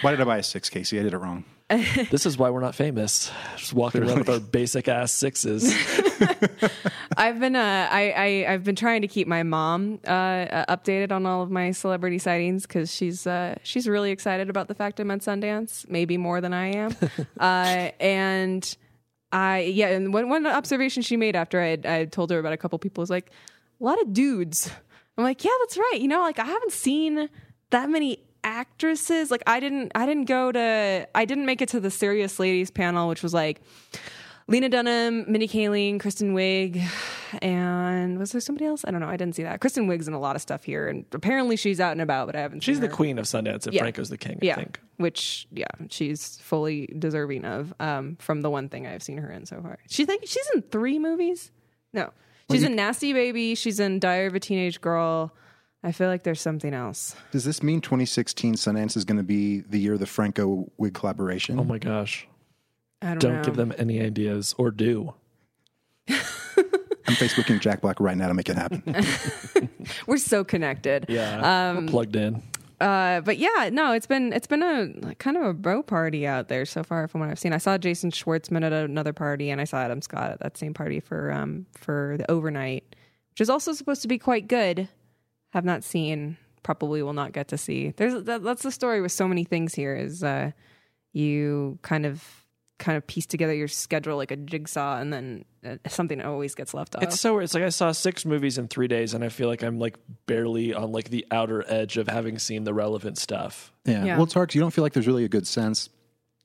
Why 0.01 0.11
did 0.11 0.21
I 0.21 0.23
buy 0.23 0.37
a 0.37 0.43
six, 0.43 0.69
Casey? 0.69 0.99
I 0.99 1.03
did 1.03 1.13
it 1.13 1.17
wrong. 1.17 1.45
this 1.69 2.25
is 2.25 2.37
why 2.37 2.49
we're 2.49 2.61
not 2.61 2.75
famous. 2.75 3.29
Just 3.57 3.73
walking 3.73 4.01
around 4.01 4.19
with 4.19 4.29
our 4.29 4.39
basic 4.39 4.87
ass 4.87 5.11
sixes. 5.11 5.65
I've 7.17 7.39
been 7.39 7.55
uh, 7.57 7.89
I, 7.91 8.11
I 8.11 8.53
I've 8.53 8.63
been 8.63 8.75
trying 8.75 9.01
to 9.01 9.07
keep 9.07 9.27
my 9.27 9.43
mom 9.43 9.99
uh, 10.07 10.09
uh, 10.09 10.75
updated 10.77 11.11
on 11.11 11.25
all 11.25 11.43
of 11.43 11.51
my 11.51 11.71
celebrity 11.71 12.19
sightings 12.19 12.65
because 12.65 12.93
she's 12.93 13.27
uh, 13.27 13.55
she's 13.63 13.87
really 13.87 14.11
excited 14.11 14.49
about 14.49 14.69
the 14.69 14.75
fact 14.75 14.99
I'm 15.01 15.11
at 15.11 15.19
Sundance, 15.19 15.87
maybe 15.89 16.17
more 16.17 16.39
than 16.39 16.53
I 16.53 16.67
am. 16.67 16.95
uh, 17.39 17.91
and 17.99 18.77
I 19.33 19.59
yeah, 19.59 19.89
and 19.89 20.13
one 20.13 20.29
one 20.29 20.47
observation 20.47 21.03
she 21.03 21.17
made 21.17 21.35
after 21.35 21.59
I 21.59 21.67
had, 21.67 21.85
I 21.85 21.93
had 21.95 22.11
told 22.13 22.31
her 22.31 22.39
about 22.39 22.53
a 22.53 22.57
couple 22.57 22.79
people 22.79 23.01
was 23.01 23.09
like 23.09 23.29
a 23.79 23.83
lot 23.83 24.01
of 24.01 24.13
dudes. 24.13 24.71
I'm 25.17 25.23
like, 25.23 25.43
yeah, 25.43 25.51
that's 25.62 25.77
right. 25.77 25.97
You 25.99 26.08
know, 26.08 26.21
like 26.21 26.39
I 26.39 26.45
haven't 26.45 26.71
seen 26.73 27.30
that 27.71 27.89
many 27.89 28.19
actresses. 28.43 29.32
Like 29.32 29.43
I 29.47 29.60
didn't 29.60 29.91
I 29.95 30.06
didn't 30.06 30.25
go 30.25 30.51
to 30.51 31.08
I 31.15 31.25
didn't 31.25 31.45
make 31.45 31.62
it 31.62 31.69
to 31.69 31.80
the 31.80 31.91
serious 31.91 32.39
ladies 32.39 32.71
panel, 32.71 33.10
which 33.10 33.23
was 33.23 33.34
like 33.34 33.62
Lena 34.49 34.69
Dunham, 34.69 35.25
Mindy 35.30 35.47
Kaling, 35.47 35.99
Kristen 35.99 36.34
Wiig, 36.34 36.82
and 37.41 38.17
was 38.17 38.32
there 38.32 38.39
somebody 38.39 38.65
else? 38.65 38.86
I 38.88 38.91
don't 38.91 39.01
know. 39.01 39.10
I 39.10 39.17
didn't 39.17 39.36
see 39.36 39.43
that. 39.43 39.60
Kristen 39.60 39.88
Wiig's 39.89 40.08
in 40.08 40.13
a 40.13 40.19
lot 40.19 40.38
of 40.38 40.41
stuff 40.41 40.63
here, 40.63 40.88
and 40.88 41.03
apparently 41.12 41.58
she's 41.58 41.82
out 41.82 41.91
and 41.91 41.99
about, 42.01 42.27
but 42.27 42.36
I 42.38 42.39
haven't. 42.39 42.62
She's 42.63 42.80
the 42.80 42.88
her. 42.88 42.93
queen 42.93 43.19
of 43.19 43.25
Sundance 43.25 43.67
if 43.67 43.73
Yeah. 43.73 43.82
Franco's 43.82 44.08
the 44.10 44.17
king, 44.17 44.39
I 44.41 44.45
Yeah, 44.45 44.56
think. 44.56 44.80
which 44.97 45.47
yeah, 45.51 45.65
she's 45.89 46.38
fully 46.41 46.88
deserving 46.97 47.43
of 47.43 47.73
um, 47.82 48.15
from 48.21 48.41
the 48.41 48.49
one 48.49 48.69
thing 48.69 48.88
I've 48.88 49.03
seen 49.03 49.17
her 49.17 49.30
in 49.30 49.45
so 49.45 49.62
far. 49.62 49.80
She 49.89 50.06
think 50.06 50.21
she's 50.25 50.49
in 50.56 50.62
three 50.62 50.97
movies. 50.97 51.51
No, 51.91 52.12
she's 52.51 52.63
in 52.63 52.75
Nasty 52.75 53.13
Baby. 53.13 53.55
She's 53.55 53.79
in 53.79 53.99
Diary 53.99 54.27
of 54.27 54.36
a 54.36 54.39
Teenage 54.39 54.81
Girl. 54.81 55.33
I 55.83 55.91
feel 55.91 56.07
like 56.07 56.23
there's 56.23 56.41
something 56.41 56.73
else. 56.73 57.15
Does 57.31 57.45
this 57.45 57.62
mean 57.62 57.81
2016 57.81 58.55
Sundance 58.55 58.97
is 58.97 59.05
going 59.05 59.17
to 59.17 59.23
be 59.23 59.62
the 59.62 59.79
year 59.79 59.93
of 59.93 59.99
the 59.99 60.05
Franco 60.07 60.69
Wiig 60.79 60.93
collaboration? 60.93 61.60
Oh 61.60 61.63
my 61.63 61.77
gosh. 61.77 62.27
I 63.01 63.10
don't, 63.10 63.19
Don't 63.19 63.33
know. 63.36 63.43
give 63.43 63.55
them 63.55 63.73
any 63.77 64.01
ideas 64.01 64.55
or 64.57 64.71
do. 64.71 65.13
I'm 66.10 67.13
Facebooking 67.13 67.60
Jack 67.62 67.81
Black 67.81 67.99
right 67.99 68.17
now 68.17 68.27
to 68.27 68.33
make 68.33 68.49
it 68.49 68.55
happen. 68.57 68.83
We're 70.07 70.17
so 70.17 70.43
connected. 70.43 71.05
Yeah. 71.07 71.69
Um, 71.69 71.86
we're 71.86 71.91
plugged 71.91 72.15
in. 72.17 72.41
Uh, 72.79 73.21
but 73.21 73.37
yeah, 73.37 73.69
no, 73.71 73.91
it's 73.93 74.05
been 74.05 74.31
it's 74.33 74.45
been 74.45 74.61
a 74.61 74.93
like, 75.01 75.17
kind 75.17 75.35
of 75.35 75.43
a 75.43 75.53
bro 75.53 75.81
party 75.81 76.27
out 76.27 76.47
there 76.47 76.65
so 76.65 76.83
far 76.83 77.07
from 77.07 77.21
what 77.21 77.29
I've 77.29 77.39
seen. 77.39 77.53
I 77.53 77.57
saw 77.57 77.77
Jason 77.77 78.11
Schwartzman 78.11 78.63
at 78.63 78.71
another 78.71 79.13
party, 79.13 79.49
and 79.49 79.59
I 79.59 79.63
saw 79.63 79.77
Adam 79.77 80.01
Scott 80.01 80.31
at 80.31 80.39
that 80.41 80.57
same 80.57 80.73
party 80.73 80.99
for 80.99 81.31
um 81.31 81.65
for 81.73 82.15
the 82.19 82.29
overnight, 82.29 82.95
which 83.31 83.41
is 83.41 83.49
also 83.49 83.73
supposed 83.73 84.03
to 84.03 84.07
be 84.07 84.19
quite 84.19 84.47
good. 84.47 84.87
Have 85.53 85.65
not 85.65 85.83
seen, 85.83 86.37
probably 86.61 87.01
will 87.01 87.13
not 87.13 87.31
get 87.31 87.47
to 87.47 87.57
see. 87.57 87.93
There's 87.97 88.23
that, 88.25 88.43
that's 88.43 88.61
the 88.61 88.71
story 88.71 89.01
with 89.01 89.11
so 89.11 89.27
many 89.27 89.43
things 89.43 89.73
here 89.73 89.95
is 89.95 90.23
uh 90.23 90.51
you 91.13 91.79
kind 91.81 92.05
of 92.05 92.37
kind 92.79 92.97
of 92.97 93.05
piece 93.07 93.25
together 93.25 93.53
your 93.53 93.67
schedule 93.67 94.17
like 94.17 94.31
a 94.31 94.35
jigsaw, 94.35 94.97
and 94.99 95.11
then 95.11 95.45
uh, 95.65 95.77
something 95.87 96.21
always 96.21 96.55
gets 96.55 96.73
left 96.73 96.95
off. 96.95 97.03
It's 97.03 97.19
so 97.19 97.33
weird. 97.33 97.45
It's 97.45 97.53
like 97.53 97.63
I 97.63 97.69
saw 97.69 97.91
six 97.91 98.25
movies 98.25 98.57
in 98.57 98.67
three 98.67 98.87
days, 98.87 99.13
and 99.13 99.23
I 99.23 99.29
feel 99.29 99.47
like 99.47 99.63
I'm 99.63 99.79
like 99.79 99.97
barely 100.25 100.73
on 100.73 100.91
like 100.91 101.09
the 101.09 101.25
outer 101.31 101.63
edge 101.67 101.97
of 101.97 102.07
having 102.07 102.37
seen 102.39 102.63
the 102.63 102.73
relevant 102.73 103.17
stuff. 103.17 103.71
Yeah. 103.85 104.03
Yeah. 104.05 104.15
Well, 104.15 104.25
it's 104.25 104.33
hard 104.33 104.47
because 104.49 104.55
you 104.55 104.61
don't 104.61 104.71
feel 104.71 104.83
like 104.83 104.93
there's 104.93 105.07
really 105.07 105.25
a 105.25 105.29
good 105.29 105.47
sense. 105.47 105.89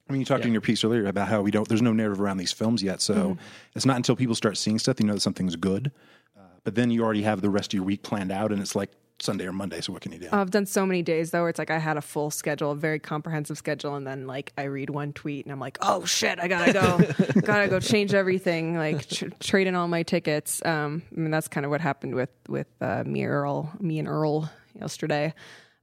I 0.09 0.13
mean, 0.13 0.21
you 0.21 0.25
talked 0.27 0.41
Yeah. 0.43 0.49
in 0.49 0.53
your 0.53 0.61
piece 0.63 0.83
earlier 0.85 1.07
about 1.07 1.29
how 1.29 1.43
we 1.43 1.51
don't. 1.51 1.69
There's 1.69 1.83
no 1.83 1.93
narrative 1.93 2.21
around 2.21 2.39
these 2.39 2.53
films 2.53 2.83
yet, 2.83 3.01
so 3.01 3.37
it's 3.75 3.87
not 3.87 3.97
until 3.97 4.17
people 4.17 4.35
start 4.35 4.57
seeing 4.57 4.79
stuff 4.79 4.99
you 5.01 5.07
know 5.07 5.15
that 5.15 5.21
something's 5.21 5.57
good. 5.57 5.93
Uh, 6.37 6.41
but 6.65 6.75
then 6.75 6.91
you 6.91 7.03
already 7.05 7.23
have 7.23 7.41
the 7.41 7.51
rest 7.51 7.73
of 7.73 7.79
your 7.79 7.85
week 7.85 8.03
planned 8.03 8.33
out, 8.33 8.53
and 8.53 8.61
it's 8.61 8.75
like 8.75 8.91
Sunday 9.23 9.47
or 9.47 9.53
Monday. 9.53 9.81
So 9.81 9.93
what 9.93 10.03
can 10.03 10.13
you 10.13 10.19
do? 10.19 10.29
I've 10.33 10.51
done 10.51 10.67
so 10.67 10.85
many 10.85 11.03
days 11.03 11.31
though 11.31 11.41
where 11.41 11.49
it's 11.49 11.59
like 11.59 11.71
I 11.71 11.79
had 11.79 11.97
a 11.97 12.03
full 12.03 12.31
schedule, 12.31 12.73
a 12.73 12.77
very 12.77 12.99
comprehensive 12.99 13.57
schedule, 13.57 13.95
and 13.95 14.07
then 14.07 14.27
like 14.27 14.53
I 14.59 14.65
read 14.65 14.91
one 14.91 15.13
tweet 15.13 15.47
and 15.47 15.53
I'm 15.53 15.61
like, 15.61 15.79
oh 15.81 16.05
shit, 16.05 16.39
I 16.39 16.49
gotta 16.49 16.73
go, 16.73 17.41
gotta 17.41 17.69
go 17.69 17.81
change 17.81 18.15
everything, 18.15 18.77
like 18.77 19.09
tr- 19.09 19.27
trade 19.41 19.67
in 19.67 19.75
all 19.75 19.89
my 19.89 20.03
tickets. 20.03 20.61
Um, 20.65 21.03
I 21.17 21.21
mean 21.21 21.31
that's 21.31 21.49
kind 21.49 21.65
of 21.65 21.71
what 21.71 21.81
happened 21.81 22.15
with 22.15 22.31
with 22.49 22.69
uh, 22.81 23.05
me 23.07 23.25
Earl, 23.25 23.73
me 23.81 23.99
and 23.99 24.09
Earl 24.09 24.51
yesterday. 24.79 25.35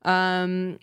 Um, 0.03 0.79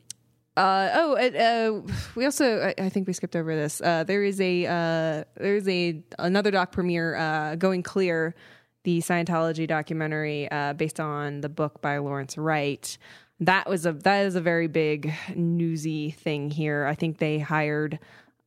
uh, 0.57 0.89
oh, 0.95 1.17
uh, 1.17 1.93
we 2.15 2.25
also 2.25 2.63
I, 2.63 2.85
I, 2.85 2.89
think 2.89 3.07
we 3.07 3.13
skipped 3.13 3.37
over 3.37 3.55
this. 3.55 3.83
Uh, 3.83 4.05
there 4.05 4.25
is 4.25 4.41
a 4.41 4.67
uh, 4.67 5.25
there's 5.37 5.69
a 5.69 6.03
another 6.19 6.51
doc 6.51 6.73
premiere 6.73 7.15
uh, 7.15 7.57
going 7.57 7.83
clear, 7.83 8.35
the 8.87 9.01
Scientology 9.01 9.67
documentary 9.67 10.49
uh, 10.49 10.73
based 10.73 11.01
on 11.01 11.41
the 11.41 11.49
book 11.49 11.83
by 11.83 11.99
Lawrence 11.99 12.39
Wright. 12.39 12.97
That 13.41 13.69
was 13.69 13.85
a 13.85 13.93
that 13.93 14.27
is 14.27 14.37
a 14.37 14.41
very 14.41 14.69
big 14.69 15.13
newsy 15.35 16.13
thing 16.13 16.53
here. 16.53 16.87
I 16.87 16.95
think 16.95 17.19
they 17.19 17.41
hired 17.41 17.99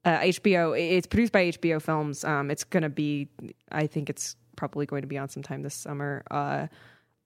HBO. 0.05 0.79
It's 0.79 1.07
produced 1.07 1.33
by 1.33 1.51
HBO 1.51 1.81
Films. 1.81 2.23
Um, 2.23 2.49
it's 2.51 2.63
gonna 2.63 2.89
be. 2.89 3.27
I 3.69 3.85
think 3.85 4.09
it's 4.09 4.37
probably 4.55 4.85
going 4.85 5.01
to 5.01 5.09
be 5.09 5.17
on 5.17 5.27
sometime 5.27 5.61
this 5.61 5.75
summer 5.75 6.23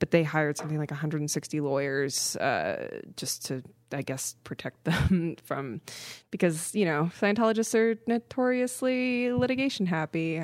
but 0.03 0.11
they 0.11 0.21
hired 0.23 0.57
something 0.57 0.77
like 0.77 0.91
160 0.91 1.61
lawyers 1.61 2.35
uh, 2.35 2.99
just 3.15 3.45
to, 3.45 3.63
I 3.93 4.01
guess, 4.01 4.35
protect 4.43 4.83
them 4.83 5.37
from 5.45 5.79
because 6.29 6.75
you 6.75 6.83
know 6.83 7.09
Scientologists 7.21 7.73
are 7.73 7.97
notoriously 8.05 9.31
litigation 9.31 9.85
happy. 9.85 10.39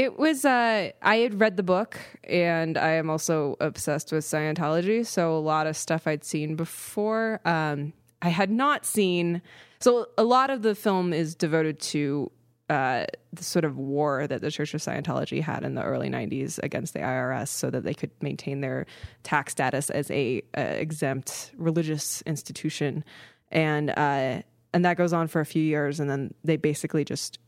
Uh, 0.00 0.04
it 0.04 0.18
was 0.18 0.44
uh, 0.44 0.90
I 1.02 1.16
had 1.16 1.40
read 1.40 1.56
the 1.56 1.62
book, 1.62 1.98
and 2.24 2.76
I 2.76 2.92
am 2.92 3.10
also 3.10 3.56
obsessed 3.60 4.12
with 4.12 4.24
Scientology. 4.24 5.04
So 5.06 5.36
a 5.36 5.38
lot 5.38 5.66
of 5.66 5.76
stuff 5.76 6.06
I'd 6.06 6.24
seen 6.24 6.56
before, 6.56 7.40
um, 7.44 7.92
I 8.22 8.28
had 8.28 8.50
not 8.50 8.84
seen. 8.84 9.42
So 9.80 10.08
a 10.18 10.24
lot 10.24 10.50
of 10.50 10.62
the 10.62 10.74
film 10.74 11.12
is 11.12 11.34
devoted 11.34 11.80
to 11.80 12.30
uh, 12.68 13.06
the 13.32 13.42
sort 13.42 13.64
of 13.64 13.76
war 13.78 14.26
that 14.26 14.42
the 14.42 14.50
Church 14.50 14.74
of 14.74 14.80
Scientology 14.80 15.42
had 15.42 15.64
in 15.64 15.74
the 15.74 15.82
early 15.82 16.08
90s 16.08 16.58
against 16.62 16.92
the 16.92 17.00
IRS 17.00 17.48
so 17.48 17.68
that 17.70 17.82
they 17.82 17.94
could 17.94 18.10
maintain 18.20 18.60
their 18.60 18.86
tax 19.22 19.52
status 19.52 19.90
as 19.90 20.10
a, 20.10 20.42
exempt 20.54 21.50
religious 21.56 22.22
institution. 22.22 23.04
And, 23.50 23.90
uh, 23.90 24.42
and 24.72 24.84
that 24.84 24.96
goes 24.96 25.12
on 25.12 25.26
for 25.26 25.40
a 25.40 25.46
few 25.46 25.62
years. 25.62 25.98
And 25.98 26.08
then 26.08 26.32
they 26.44 26.56
basically 26.56 27.04
just 27.04 27.40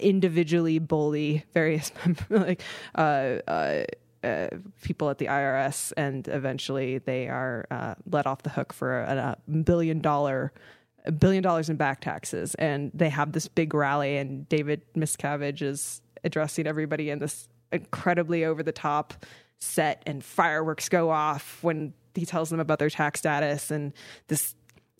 individually 0.00 0.78
bully 0.78 1.44
various 1.54 1.92
like, 2.30 2.62
uh, 2.94 3.38
uh, 3.48 3.84
uh, 4.22 4.48
people 4.82 5.10
at 5.10 5.18
the 5.18 5.26
IRS, 5.26 5.92
and 5.96 6.28
eventually 6.28 6.98
they 6.98 7.28
are 7.28 7.66
uh, 7.70 7.94
let 8.08 8.26
off 8.26 8.42
the 8.42 8.50
hook 8.50 8.72
for 8.72 9.00
a, 9.00 9.36
a 9.48 9.50
billion 9.50 10.00
dollar 10.00 10.52
a 11.04 11.12
billion 11.12 11.42
dollars 11.42 11.68
in 11.68 11.76
back 11.76 12.00
taxes. 12.00 12.54
And 12.56 12.90
they 12.94 13.08
have 13.08 13.32
this 13.32 13.48
big 13.48 13.74
rally 13.74 14.16
and 14.16 14.48
David 14.48 14.82
Miscavige 14.94 15.62
is 15.62 16.00
addressing 16.24 16.66
everybody 16.66 17.10
in 17.10 17.18
this 17.18 17.48
incredibly 17.72 18.44
over 18.44 18.62
the 18.62 18.72
top 18.72 19.14
set 19.58 20.02
and 20.06 20.22
fireworks 20.24 20.88
go 20.88 21.10
off 21.10 21.58
when 21.62 21.94
he 22.14 22.26
tells 22.26 22.50
them 22.50 22.60
about 22.60 22.78
their 22.78 22.90
tax 22.90 23.20
status. 23.20 23.70
And 23.70 23.92
this 24.28 24.54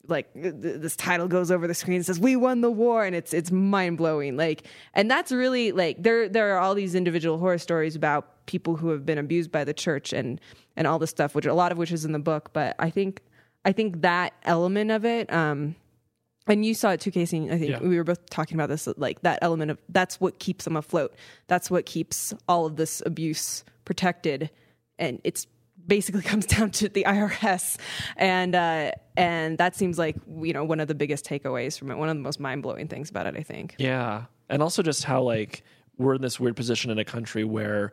like 0.08 0.32
th- 0.34 0.54
this 0.56 0.96
title 0.96 1.28
goes 1.28 1.50
over 1.50 1.66
the 1.66 1.74
screen 1.74 1.96
and 1.96 2.06
says 2.06 2.18
we 2.18 2.34
won 2.34 2.60
the 2.60 2.70
war 2.70 3.04
and 3.04 3.14
it's 3.14 3.32
it's 3.32 3.50
mind 3.50 3.96
blowing 3.96 4.36
like 4.36 4.66
and 4.94 5.10
that's 5.10 5.30
really 5.30 5.72
like 5.72 6.02
there 6.02 6.28
there 6.28 6.54
are 6.54 6.58
all 6.58 6.74
these 6.74 6.94
individual 6.94 7.38
horror 7.38 7.58
stories 7.58 7.94
about 7.94 8.44
people 8.46 8.76
who 8.76 8.88
have 8.88 9.06
been 9.06 9.18
abused 9.18 9.52
by 9.52 9.62
the 9.64 9.74
church 9.74 10.12
and 10.12 10.40
and 10.76 10.86
all 10.86 10.98
this 10.98 11.10
stuff 11.10 11.34
which 11.34 11.46
a 11.46 11.54
lot 11.54 11.70
of 11.70 11.78
which 11.78 11.92
is 11.92 12.04
in 12.04 12.12
the 12.12 12.18
book 12.18 12.52
but 12.52 12.74
I 12.78 12.90
think 12.90 13.20
I 13.64 13.72
think 13.72 14.02
that 14.02 14.32
element 14.44 14.90
of 14.90 15.04
it 15.04 15.32
um 15.32 15.76
and 16.46 16.66
you 16.66 16.74
saw 16.74 16.90
it 16.90 17.00
too, 17.00 17.10
Casey. 17.10 17.48
I 17.50 17.58
think 17.58 17.70
yeah. 17.70 17.78
we 17.80 17.96
were 17.96 18.04
both 18.04 18.28
talking 18.28 18.56
about 18.56 18.68
this, 18.68 18.88
like 18.96 19.22
that 19.22 19.38
element 19.42 19.70
of 19.70 19.78
that's 19.88 20.20
what 20.20 20.38
keeps 20.38 20.64
them 20.64 20.76
afloat. 20.76 21.14
That's 21.46 21.70
what 21.70 21.86
keeps 21.86 22.34
all 22.48 22.66
of 22.66 22.76
this 22.76 23.00
abuse 23.06 23.64
protected, 23.84 24.50
and 24.98 25.20
it's 25.22 25.46
basically 25.86 26.22
comes 26.32 26.46
down 26.46 26.70
to 26.72 26.88
the 26.88 27.04
IRS, 27.04 27.78
and 28.16 28.54
uh, 28.54 28.92
and 29.16 29.58
that 29.58 29.76
seems 29.76 29.98
like 29.98 30.16
you 30.42 30.52
know 30.52 30.64
one 30.64 30.80
of 30.80 30.88
the 30.88 30.94
biggest 30.94 31.24
takeaways 31.24 31.78
from 31.78 31.90
it. 31.90 31.96
One 31.96 32.08
of 32.08 32.16
the 32.16 32.22
most 32.22 32.40
mind 32.40 32.62
blowing 32.62 32.88
things 32.88 33.10
about 33.10 33.26
it, 33.26 33.36
I 33.36 33.42
think. 33.42 33.74
Yeah, 33.78 34.24
and 34.48 34.62
also 34.62 34.82
just 34.82 35.04
how 35.04 35.22
like 35.22 35.64
we're 35.98 36.14
in 36.14 36.22
this 36.22 36.40
weird 36.40 36.56
position 36.56 36.90
in 36.90 36.98
a 36.98 37.04
country 37.04 37.44
where 37.44 37.92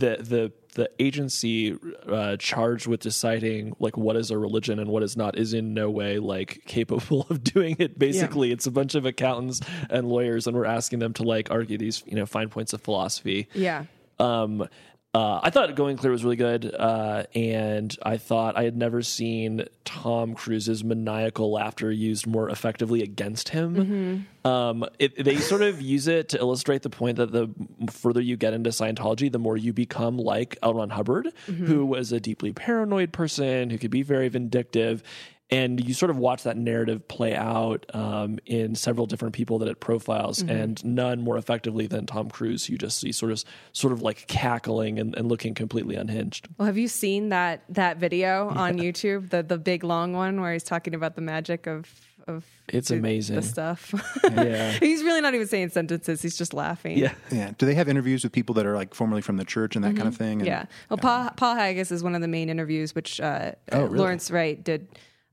the 0.00 0.16
the 0.20 0.52
the 0.74 0.90
agency 0.98 1.76
uh, 2.08 2.36
charged 2.36 2.86
with 2.86 3.00
deciding 3.00 3.74
like 3.78 3.96
what 3.96 4.16
is 4.16 4.30
a 4.30 4.38
religion 4.38 4.78
and 4.78 4.88
what 4.88 5.02
is 5.02 5.16
not 5.16 5.36
is 5.38 5.52
in 5.52 5.74
no 5.74 5.90
way 5.90 6.18
like 6.18 6.62
capable 6.66 7.26
of 7.30 7.44
doing 7.44 7.76
it. 7.78 7.98
Basically, 7.98 8.48
yeah. 8.48 8.54
it's 8.54 8.66
a 8.66 8.70
bunch 8.70 8.94
of 8.94 9.06
accountants 9.06 9.60
and 9.88 10.08
lawyers, 10.08 10.46
and 10.46 10.56
we're 10.56 10.64
asking 10.64 10.98
them 10.98 11.12
to 11.14 11.22
like 11.22 11.50
argue 11.50 11.78
these 11.78 12.02
you 12.06 12.16
know 12.16 12.26
fine 12.26 12.48
points 12.48 12.72
of 12.72 12.80
philosophy. 12.80 13.48
Yeah. 13.54 13.84
Um, 14.18 14.68
uh, 15.12 15.40
I 15.42 15.50
thought 15.50 15.74
Going 15.74 15.96
Clear 15.96 16.12
was 16.12 16.22
really 16.22 16.36
good, 16.36 16.72
uh, 16.72 17.24
and 17.34 17.96
I 18.00 18.16
thought 18.16 18.56
I 18.56 18.62
had 18.62 18.76
never 18.76 19.02
seen 19.02 19.64
Tom 19.84 20.34
Cruise's 20.34 20.84
maniacal 20.84 21.50
laughter 21.50 21.90
used 21.90 22.28
more 22.28 22.48
effectively 22.48 23.02
against 23.02 23.48
him. 23.48 23.74
Mm-hmm. 23.74 24.46
Um, 24.46 24.86
it, 25.00 25.24
they 25.24 25.36
sort 25.38 25.62
of 25.62 25.82
use 25.82 26.06
it 26.06 26.28
to 26.28 26.38
illustrate 26.38 26.82
the 26.82 26.90
point 26.90 27.16
that 27.16 27.32
the 27.32 27.50
further 27.90 28.20
you 28.20 28.36
get 28.36 28.54
into 28.54 28.70
Scientology, 28.70 29.32
the 29.32 29.40
more 29.40 29.56
you 29.56 29.72
become 29.72 30.16
like 30.16 30.56
L. 30.62 30.74
Ron 30.74 30.90
Hubbard, 30.90 31.32
mm-hmm. 31.48 31.66
who 31.66 31.84
was 31.84 32.12
a 32.12 32.20
deeply 32.20 32.52
paranoid 32.52 33.12
person 33.12 33.70
who 33.70 33.78
could 33.78 33.90
be 33.90 34.02
very 34.02 34.28
vindictive 34.28 35.02
and 35.50 35.86
you 35.86 35.94
sort 35.94 36.10
of 36.10 36.16
watch 36.16 36.44
that 36.44 36.56
narrative 36.56 37.06
play 37.08 37.34
out 37.34 37.84
um, 37.92 38.38
in 38.46 38.74
several 38.74 39.06
different 39.06 39.34
people 39.34 39.58
that 39.58 39.68
it 39.68 39.80
profiles, 39.80 40.40
mm-hmm. 40.40 40.50
and 40.50 40.84
none 40.84 41.20
more 41.20 41.36
effectively 41.36 41.86
than 41.86 42.06
Tom 42.06 42.30
Cruise. 42.30 42.68
You 42.68 42.78
just 42.78 42.98
see 42.98 43.12
sort 43.12 43.32
of 43.32 43.44
sort 43.72 43.92
of 43.92 44.02
like 44.02 44.26
cackling 44.28 44.98
and, 44.98 45.14
and 45.16 45.28
looking 45.28 45.54
completely 45.54 45.96
unhinged. 45.96 46.48
Well, 46.56 46.66
have 46.66 46.78
you 46.78 46.88
seen 46.88 47.30
that 47.30 47.64
that 47.68 47.96
video 47.96 48.48
on 48.54 48.78
YouTube, 48.78 49.30
the 49.30 49.42
the 49.42 49.58
big 49.58 49.82
long 49.84 50.12
one 50.12 50.40
where 50.40 50.52
he's 50.52 50.64
talking 50.64 50.94
about 50.94 51.16
the 51.16 51.22
magic 51.22 51.66
of 51.66 51.88
of 52.26 52.44
it's 52.68 52.88
the, 52.88 52.96
amazing 52.96 53.36
the 53.36 53.42
stuff. 53.42 53.92
yeah, 54.24 54.70
he's 54.80 55.02
really 55.02 55.20
not 55.20 55.34
even 55.34 55.46
saying 55.46 55.70
sentences; 55.70 56.22
he's 56.22 56.36
just 56.36 56.54
laughing. 56.54 56.96
Yeah, 56.96 57.14
yeah. 57.30 57.52
Do 57.58 57.66
they 57.66 57.74
have 57.74 57.88
interviews 57.88 58.22
with 58.22 58.32
people 58.32 58.54
that 58.54 58.66
are 58.66 58.76
like 58.76 58.94
formerly 58.94 59.22
from 59.22 59.36
the 59.36 59.44
church 59.44 59.74
and 59.74 59.84
that 59.84 59.90
mm-hmm. 59.90 59.96
kind 59.98 60.08
of 60.08 60.16
thing? 60.16 60.40
And, 60.40 60.46
yeah. 60.46 60.66
Well, 60.88 60.98
yeah. 60.98 61.02
Paul 61.02 61.30
Paul 61.36 61.54
Haggis 61.56 61.90
is 61.90 62.02
one 62.04 62.14
of 62.14 62.20
the 62.20 62.28
main 62.28 62.48
interviews, 62.48 62.94
which 62.94 63.20
uh, 63.20 63.52
oh, 63.72 63.84
really? 63.84 63.98
Lawrence 63.98 64.30
Wright 64.30 64.62
did 64.62 64.86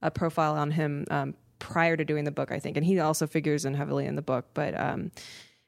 a 0.07 0.11
profile 0.11 0.55
on 0.55 0.71
him 0.71 1.05
um, 1.11 1.35
prior 1.59 1.95
to 1.95 2.05
doing 2.05 2.23
the 2.23 2.31
book, 2.31 2.51
I 2.51 2.59
think, 2.59 2.77
and 2.77 2.85
he 2.85 2.99
also 2.99 3.27
figures 3.27 3.65
in 3.65 3.73
heavily 3.73 4.05
in 4.05 4.15
the 4.15 4.21
book. 4.21 4.45
But 4.53 4.79
um, 4.79 5.11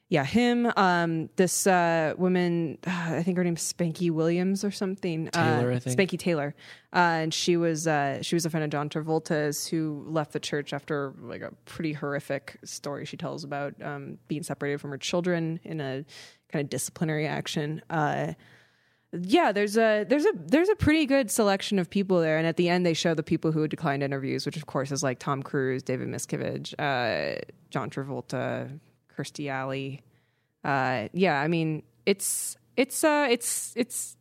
yeah, 0.08 0.24
him, 0.24 0.72
um, 0.76 1.30
this 1.36 1.68
uh, 1.68 2.16
woman, 2.18 2.80
uh, 2.88 3.16
I 3.18 3.24
think 3.24 3.38
her 3.38 3.44
name's 3.44 3.72
Spanky 3.72 4.10
Williams 4.10 4.64
or 4.64 4.72
something. 4.72 5.30
Taylor, 5.32 5.72
uh, 5.72 5.76
I 5.76 5.80
think. 5.80 6.00
Spanky 6.00 6.18
Taylor, 6.18 6.56
uh, 6.94 6.98
and 6.98 7.34
she 7.34 7.58
was 7.58 7.86
uh, 7.86 8.24
she 8.24 8.36
was 8.36 8.46
a 8.46 8.50
friend 8.50 8.64
of 8.64 8.72
John 8.72 8.90
Travolta's 8.90 9.68
who 9.68 10.04
left 10.08 10.34
the 10.34 10.40
church 10.40 10.74
after 10.74 11.14
like 11.22 11.42
a 11.42 11.52
pretty 11.66 11.94
horrific 11.94 12.58
story 12.64 13.06
she 13.06 13.18
tells 13.18 13.44
about 13.44 13.76
um, 13.84 14.18
being 14.28 14.42
separated 14.42 14.82
from 14.82 14.90
her 14.90 14.98
children 14.98 15.60
in 15.64 15.80
a 15.80 16.04
kind 16.52 16.64
of 16.64 16.70
disciplinary 16.70 17.28
action. 17.28 17.82
Yeah, 19.12 19.52
there's 19.52 19.76
a 19.76 20.06
there's 20.08 20.26
a 20.26 20.32
there's 20.36 20.70
a 20.70 20.76
pretty 20.76 21.08
good 21.08 21.32
selection 21.32 21.80
of 21.80 21.90
people 21.90 22.20
there, 22.22 22.38
and 22.38 22.46
at 22.46 22.58
the 22.58 22.70
end 22.70 22.86
they 22.86 22.94
show 22.94 23.16
the 23.16 23.24
people 23.24 23.52
who 23.52 23.68
declined 23.68 24.04
interviews, 24.04 24.46
which 24.46 24.56
of 24.56 24.68
course 24.68 24.92
is 24.92 25.02
like 25.02 25.18
Tom 25.18 25.42
Cruise, 25.42 25.82
David 25.82 26.10
Miscavige, 26.10 26.74
uh, 26.78 27.42
John 27.72 27.90
Travolta, 27.90 28.80
Kirstie 29.16 29.50
Alley. 29.50 30.02
Uh, 30.64 31.08
yeah, 31.14 31.42
I 31.42 31.48
mean 31.48 31.82
it's 32.06 32.56
it's 32.78 33.04
uh, 33.04 33.28
it's 33.30 33.74
it's. 33.76 34.16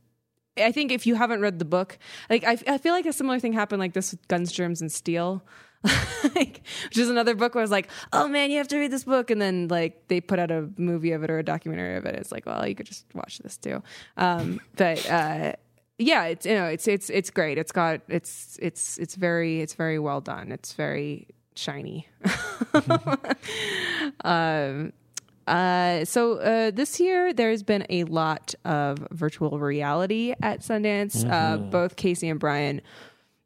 I 0.57 0.73
think 0.73 0.91
if 0.91 1.07
you 1.07 1.15
haven't 1.15 1.41
read 1.41 1.59
the 1.59 1.65
book, 1.65 1.99
like 2.29 2.45
I, 2.45 2.59
I 2.67 2.79
feel 2.79 2.93
like 2.93 3.07
a 3.07 3.13
similar 3.13 3.39
thing 3.39 3.53
happened 3.53 3.81
like 3.81 3.93
this 3.93 4.11
with 4.11 4.27
Guns, 4.27 4.51
Germs, 4.51 4.81
and 4.81 4.91
Steel. 4.91 5.45
like, 6.35 6.63
which 6.85 6.99
is 6.99 7.09
another 7.09 7.35
book 7.35 7.55
where 7.55 7.63
I 7.63 7.65
was 7.65 7.71
like, 7.71 7.89
oh 8.13 8.29
man, 8.29 8.51
you 8.51 8.59
have 8.59 8.69
to 8.69 8.79
read 8.79 8.91
this 8.91 9.05
book. 9.05 9.31
And 9.31 9.41
then 9.41 9.69
like 9.69 10.09
they 10.09 10.21
put 10.21 10.39
out 10.39 10.51
a 10.51 10.69
movie 10.77 11.13
of 11.13 11.23
it 11.23 11.31
or 11.31 11.39
a 11.39 11.43
documentary 11.43 11.97
of 11.97 12.05
it. 12.05 12.15
It's 12.17 12.33
like, 12.33 12.47
well, 12.47 12.67
you 12.67 12.75
could 12.75 12.87
just 12.87 13.07
watch 13.15 13.39
this 13.39 13.57
too. 13.57 13.83
Um, 14.17 14.61
but, 14.77 15.09
uh, 15.11 15.53
yeah, 15.99 16.25
it's, 16.25 16.47
you 16.47 16.55
know, 16.55 16.67
it's, 16.67 16.87
it's, 16.87 17.11
it's 17.11 17.31
great. 17.31 17.59
It's 17.59 17.73
got, 17.73 18.01
it's, 18.09 18.59
it's, 18.63 18.99
it's 18.99 19.17
very, 19.17 19.61
it's 19.61 19.75
very 19.75 19.99
well 19.99 20.21
done. 20.21 20.53
It's 20.53 20.73
very 20.73 21.29
shiny. 21.55 22.09
um, 24.25 24.93
uh, 25.49 26.05
so 26.05 26.35
uh, 26.35 26.71
this 26.71 27.01
year 27.01 27.33
there's 27.33 27.63
been 27.63 27.87
a 27.89 28.05
lot 28.05 28.55
of 28.65 28.99
virtual 29.11 29.59
reality 29.59 30.35
at 30.43 30.61
Sundance. 30.61 31.25
Uh, 31.25 31.29
mm-hmm. 31.29 31.33
Uh, 31.33 31.57
both 31.71 31.97
Casey 31.97 32.29
and 32.29 32.39
Brian 32.39 32.83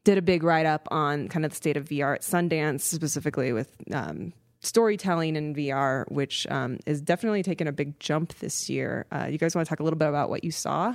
did 0.05 0.19
a 0.19 0.23
big 0.23 0.43
write 0.43 0.67
up 0.67 0.89
on 0.91 1.29
kind 1.29 1.45
of 1.45 1.53
the 1.53 1.57
state 1.57 1.77
of 1.77 1.89
VR 1.89 2.15
at 2.15 2.23
Sundance, 2.23 2.81
specifically 2.81 3.53
with 3.53 3.75
um, 3.93 4.33
storytelling 4.61 5.37
in 5.37 5.55
VR, 5.55 6.11
which 6.11 6.47
um, 6.51 6.79
is 6.87 7.01
definitely 7.01 7.43
taking 7.43 7.69
a 7.69 7.73
big 7.73 7.99
jump 8.01 8.35
this 8.39 8.69
year. 8.69 9.07
Uh, 9.13 9.27
you 9.31 9.39
guys 9.39 9.55
want 9.55 9.67
to 9.67 9.69
talk 9.69 9.81
a 9.81 9.83
little 9.83 9.99
bit 9.99 10.09
about 10.09 10.29
what 10.29 10.45
you 10.45 10.51
saw? 10.51 10.95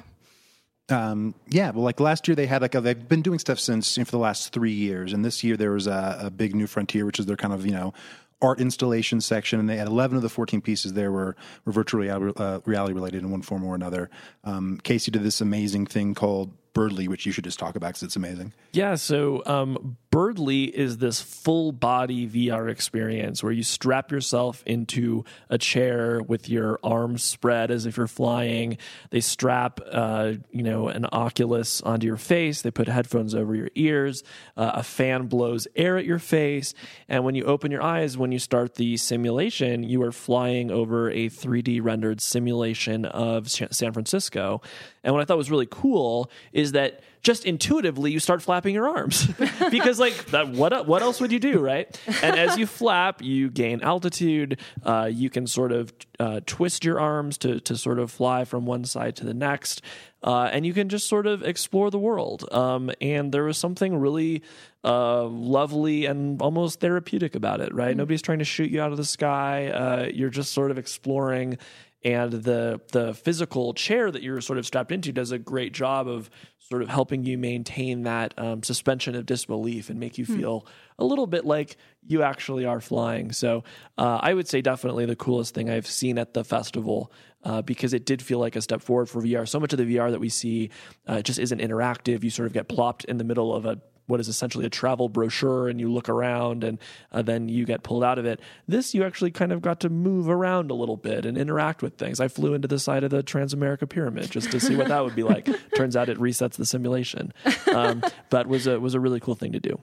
Um, 0.89 1.35
yeah, 1.47 1.71
well, 1.71 1.83
like 1.83 1.99
last 1.99 2.27
year 2.27 2.35
they 2.35 2.45
had 2.45 2.61
like 2.61 2.73
a, 2.73 2.79
they've 2.81 3.07
been 3.07 3.21
doing 3.21 3.39
stuff 3.39 3.59
since 3.59 3.97
you 3.97 4.01
know, 4.01 4.05
for 4.05 4.11
the 4.11 4.19
last 4.19 4.53
three 4.53 4.71
years, 4.71 5.11
and 5.11 5.23
this 5.23 5.43
year 5.43 5.57
there 5.57 5.71
was 5.71 5.85
a, 5.85 6.17
a 6.23 6.31
big 6.31 6.55
new 6.55 6.65
frontier, 6.65 7.05
which 7.05 7.19
is 7.19 7.25
their 7.25 7.35
kind 7.35 7.53
of 7.53 7.65
you 7.65 7.73
know 7.73 7.93
art 8.41 8.61
installation 8.61 9.19
section, 9.19 9.59
and 9.59 9.69
they 9.69 9.77
had 9.77 9.87
11 9.87 10.15
of 10.15 10.23
the 10.23 10.29
14 10.29 10.61
pieces 10.61 10.93
there 10.93 11.11
were, 11.11 11.35
were 11.65 11.71
virtual 11.71 12.01
reality, 12.01 12.33
uh, 12.37 12.59
reality 12.65 12.93
related 12.93 13.23
in 13.23 13.31
one 13.31 13.41
form 13.41 13.63
or 13.63 13.75
another. 13.75 14.09
Um, 14.43 14.79
Casey 14.83 15.11
did 15.11 15.23
this 15.23 15.41
amazing 15.41 15.87
thing 15.87 16.13
called 16.13 16.53
Birdly, 16.77 17.07
which 17.07 17.25
you 17.25 17.31
should 17.31 17.43
just 17.43 17.57
talk 17.57 17.75
about 17.75 17.87
because 17.87 18.03
it's 18.03 18.15
amazing. 18.15 18.53
Yeah, 18.71 18.95
so 18.95 19.41
um, 19.47 19.97
Birdly 20.11 20.65
is 20.65 20.97
this 20.97 21.19
full 21.19 21.71
body 21.71 22.27
VR 22.27 22.69
experience 22.69 23.43
where 23.43 23.51
you 23.51 23.63
strap 23.63 24.11
yourself 24.11 24.63
into 24.65 25.25
a 25.49 25.57
chair 25.57 26.21
with 26.21 26.49
your 26.49 26.79
arms 26.83 27.23
spread 27.23 27.71
as 27.71 27.85
if 27.85 27.97
you're 27.97 28.07
flying. 28.07 28.77
They 29.09 29.21
strap, 29.21 29.79
uh, 29.91 30.33
you 30.51 30.63
know, 30.63 30.87
an 30.87 31.07
Oculus 31.11 31.81
onto 31.81 32.05
your 32.05 32.17
face. 32.17 32.61
They 32.61 32.71
put 32.71 32.87
headphones 32.87 33.33
over 33.33 33.55
your 33.55 33.69
ears. 33.75 34.23
Uh, 34.55 34.71
a 34.75 34.83
fan 34.83 35.27
blows 35.27 35.67
air 35.75 35.97
at 35.97 36.05
your 36.05 36.19
face, 36.19 36.73
and 37.09 37.23
when 37.23 37.35
you 37.35 37.43
open 37.43 37.71
your 37.71 37.83
eyes, 37.83 38.17
when 38.17 38.31
you 38.31 38.39
start 38.39 38.75
the 38.75 38.97
simulation, 38.97 39.83
you 39.83 40.01
are 40.03 40.11
flying 40.11 40.71
over 40.71 41.09
a 41.09 41.29
3D 41.29 41.83
rendered 41.83 42.21
simulation 42.21 43.05
of 43.05 43.49
San 43.49 43.93
Francisco. 43.93 44.61
And 45.07 45.13
what 45.13 45.21
I 45.21 45.25
thought 45.25 45.37
was 45.37 45.49
really 45.49 45.69
cool 45.71 46.29
is 46.51 46.73
that 46.73 46.99
just 47.21 47.45
intuitively 47.45 48.11
you 48.11 48.19
start 48.19 48.41
flapping 48.41 48.75
your 48.75 48.89
arms. 48.89 49.27
Because 49.71 49.99
like 49.99 50.13
that 50.27 50.49
what 50.49 50.87
what 50.87 51.01
else 51.01 51.19
would 51.19 51.31
you 51.31 51.39
do 51.39 51.59
right? 51.59 51.87
And 52.21 52.37
as 52.37 52.57
you 52.57 52.65
flap 52.65 53.21
you 53.21 53.49
gain 53.49 53.81
altitude. 53.81 54.59
Uh, 54.85 55.09
you 55.11 55.29
can 55.29 55.47
sort 55.47 55.71
of 55.71 55.93
uh, 56.19 56.41
twist 56.45 56.83
your 56.85 56.99
arms 56.99 57.37
to 57.39 57.59
to 57.61 57.77
sort 57.77 57.99
of 57.99 58.11
fly 58.11 58.43
from 58.43 58.65
one 58.65 58.83
side 58.83 59.15
to 59.17 59.25
the 59.25 59.33
next. 59.33 59.81
Uh, 60.23 60.49
and 60.51 60.65
you 60.65 60.73
can 60.73 60.89
just 60.89 61.07
sort 61.07 61.27
of 61.27 61.43
explore 61.43 61.89
the 61.91 61.99
world. 61.99 62.51
Um, 62.51 62.91
and 62.99 63.31
there 63.31 63.43
was 63.43 63.57
something 63.57 63.97
really 63.97 64.41
uh, 64.83 65.25
lovely 65.25 66.05
and 66.05 66.41
almost 66.41 66.79
therapeutic 66.79 67.35
about 67.35 67.61
it 67.61 67.73
right? 67.73 67.89
Mm-hmm. 67.89 67.97
nobody's 67.97 68.21
trying 68.21 68.39
to 68.39 68.45
shoot 68.45 68.69
you 68.71 68.81
out 68.81 68.91
of 68.91 68.97
the 68.97 69.05
sky. 69.05 69.67
Uh, 69.67 70.09
you're 70.13 70.29
just 70.29 70.53
sort 70.53 70.71
of 70.71 70.77
exploring 70.77 71.57
and 72.03 72.31
the 72.31 72.79
the 72.91 73.13
physical 73.13 73.73
chair 73.73 74.11
that 74.11 74.21
you're 74.21 74.41
sort 74.41 74.59
of 74.59 74.65
strapped 74.65 74.91
into 74.91 75.11
does 75.11 75.31
a 75.31 75.39
great 75.39 75.73
job 75.73 76.07
of 76.07 76.29
sort 76.59 76.81
of 76.81 76.89
helping 76.89 77.23
you 77.23 77.37
maintain 77.37 78.03
that 78.03 78.33
um, 78.37 78.61
suspension 78.61 79.15
of 79.15 79.25
disbelief 79.25 79.89
and 79.89 79.99
make 79.99 80.17
you 80.17 80.25
hmm. 80.25 80.37
feel 80.37 80.67
a 80.99 81.05
little 81.05 81.27
bit 81.27 81.45
like 81.45 81.77
you 82.05 82.23
actually 82.23 82.65
are 82.65 82.81
flying. 82.81 83.31
So 83.31 83.63
uh, 83.97 84.19
I 84.21 84.33
would 84.33 84.47
say 84.47 84.61
definitely 84.61 85.05
the 85.05 85.15
coolest 85.15 85.55
thing 85.55 85.69
I've 85.69 85.87
seen 85.87 86.17
at 86.17 86.33
the 86.33 86.43
festival. 86.43 87.11
Uh, 87.43 87.61
because 87.61 87.93
it 87.93 88.05
did 88.05 88.21
feel 88.21 88.39
like 88.39 88.57
a 88.57 88.61
step 88.61 88.81
forward 88.81 89.07
for 89.07 89.21
VR. 89.21 89.47
So 89.47 89.57
much 89.59 89.71
of 89.71 89.77
the 89.77 89.95
VR 89.95 90.11
that 90.11 90.19
we 90.19 90.27
see 90.27 90.69
uh, 91.05 91.21
just 91.21 91.39
isn't 91.39 91.61
interactive. 91.61 92.23
You 92.23 92.29
sort 92.29 92.47
of 92.47 92.51
get 92.51 92.67
plopped 92.67 93.05
in 93.05 93.17
the 93.17 93.23
middle 93.23 93.53
of 93.53 93.65
a 93.65 93.79
what 94.07 94.19
is 94.19 94.27
essentially 94.27 94.65
a 94.65 94.69
travel 94.69 95.09
brochure 95.09 95.69
and 95.69 95.79
you 95.79 95.91
look 95.91 96.09
around 96.09 96.63
and 96.63 96.79
uh, 97.11 97.21
then 97.21 97.47
you 97.47 97.65
get 97.65 97.83
pulled 97.83 98.03
out 98.03 98.17
of 98.17 98.25
it. 98.25 98.39
This, 98.67 98.93
you 98.93 99.03
actually 99.03 99.31
kind 99.31 99.51
of 99.51 99.61
got 99.61 99.81
to 99.81 99.89
move 99.89 100.29
around 100.29 100.71
a 100.71 100.73
little 100.73 100.97
bit 100.97 101.25
and 101.25 101.37
interact 101.37 101.81
with 101.81 101.97
things. 101.97 102.19
I 102.19 102.27
flew 102.27 102.53
into 102.53 102.67
the 102.67 102.79
side 102.79 103.03
of 103.03 103.11
the 103.11 103.21
Transamerica 103.21 103.87
Pyramid 103.87 104.31
just 104.31 104.51
to 104.51 104.59
see 104.59 104.75
what 104.75 104.87
that 104.87 105.03
would 105.03 105.15
be 105.15 105.23
like. 105.23 105.47
Turns 105.75 105.95
out 105.95 106.09
it 106.09 106.17
resets 106.17 106.55
the 106.55 106.65
simulation, 106.65 107.33
um, 107.73 108.03
but 108.29 108.47
was 108.47 108.65
a 108.65 108.79
was 108.79 108.93
a 108.93 108.99
really 108.99 109.19
cool 109.19 109.35
thing 109.35 109.51
to 109.51 109.59
do. 109.59 109.79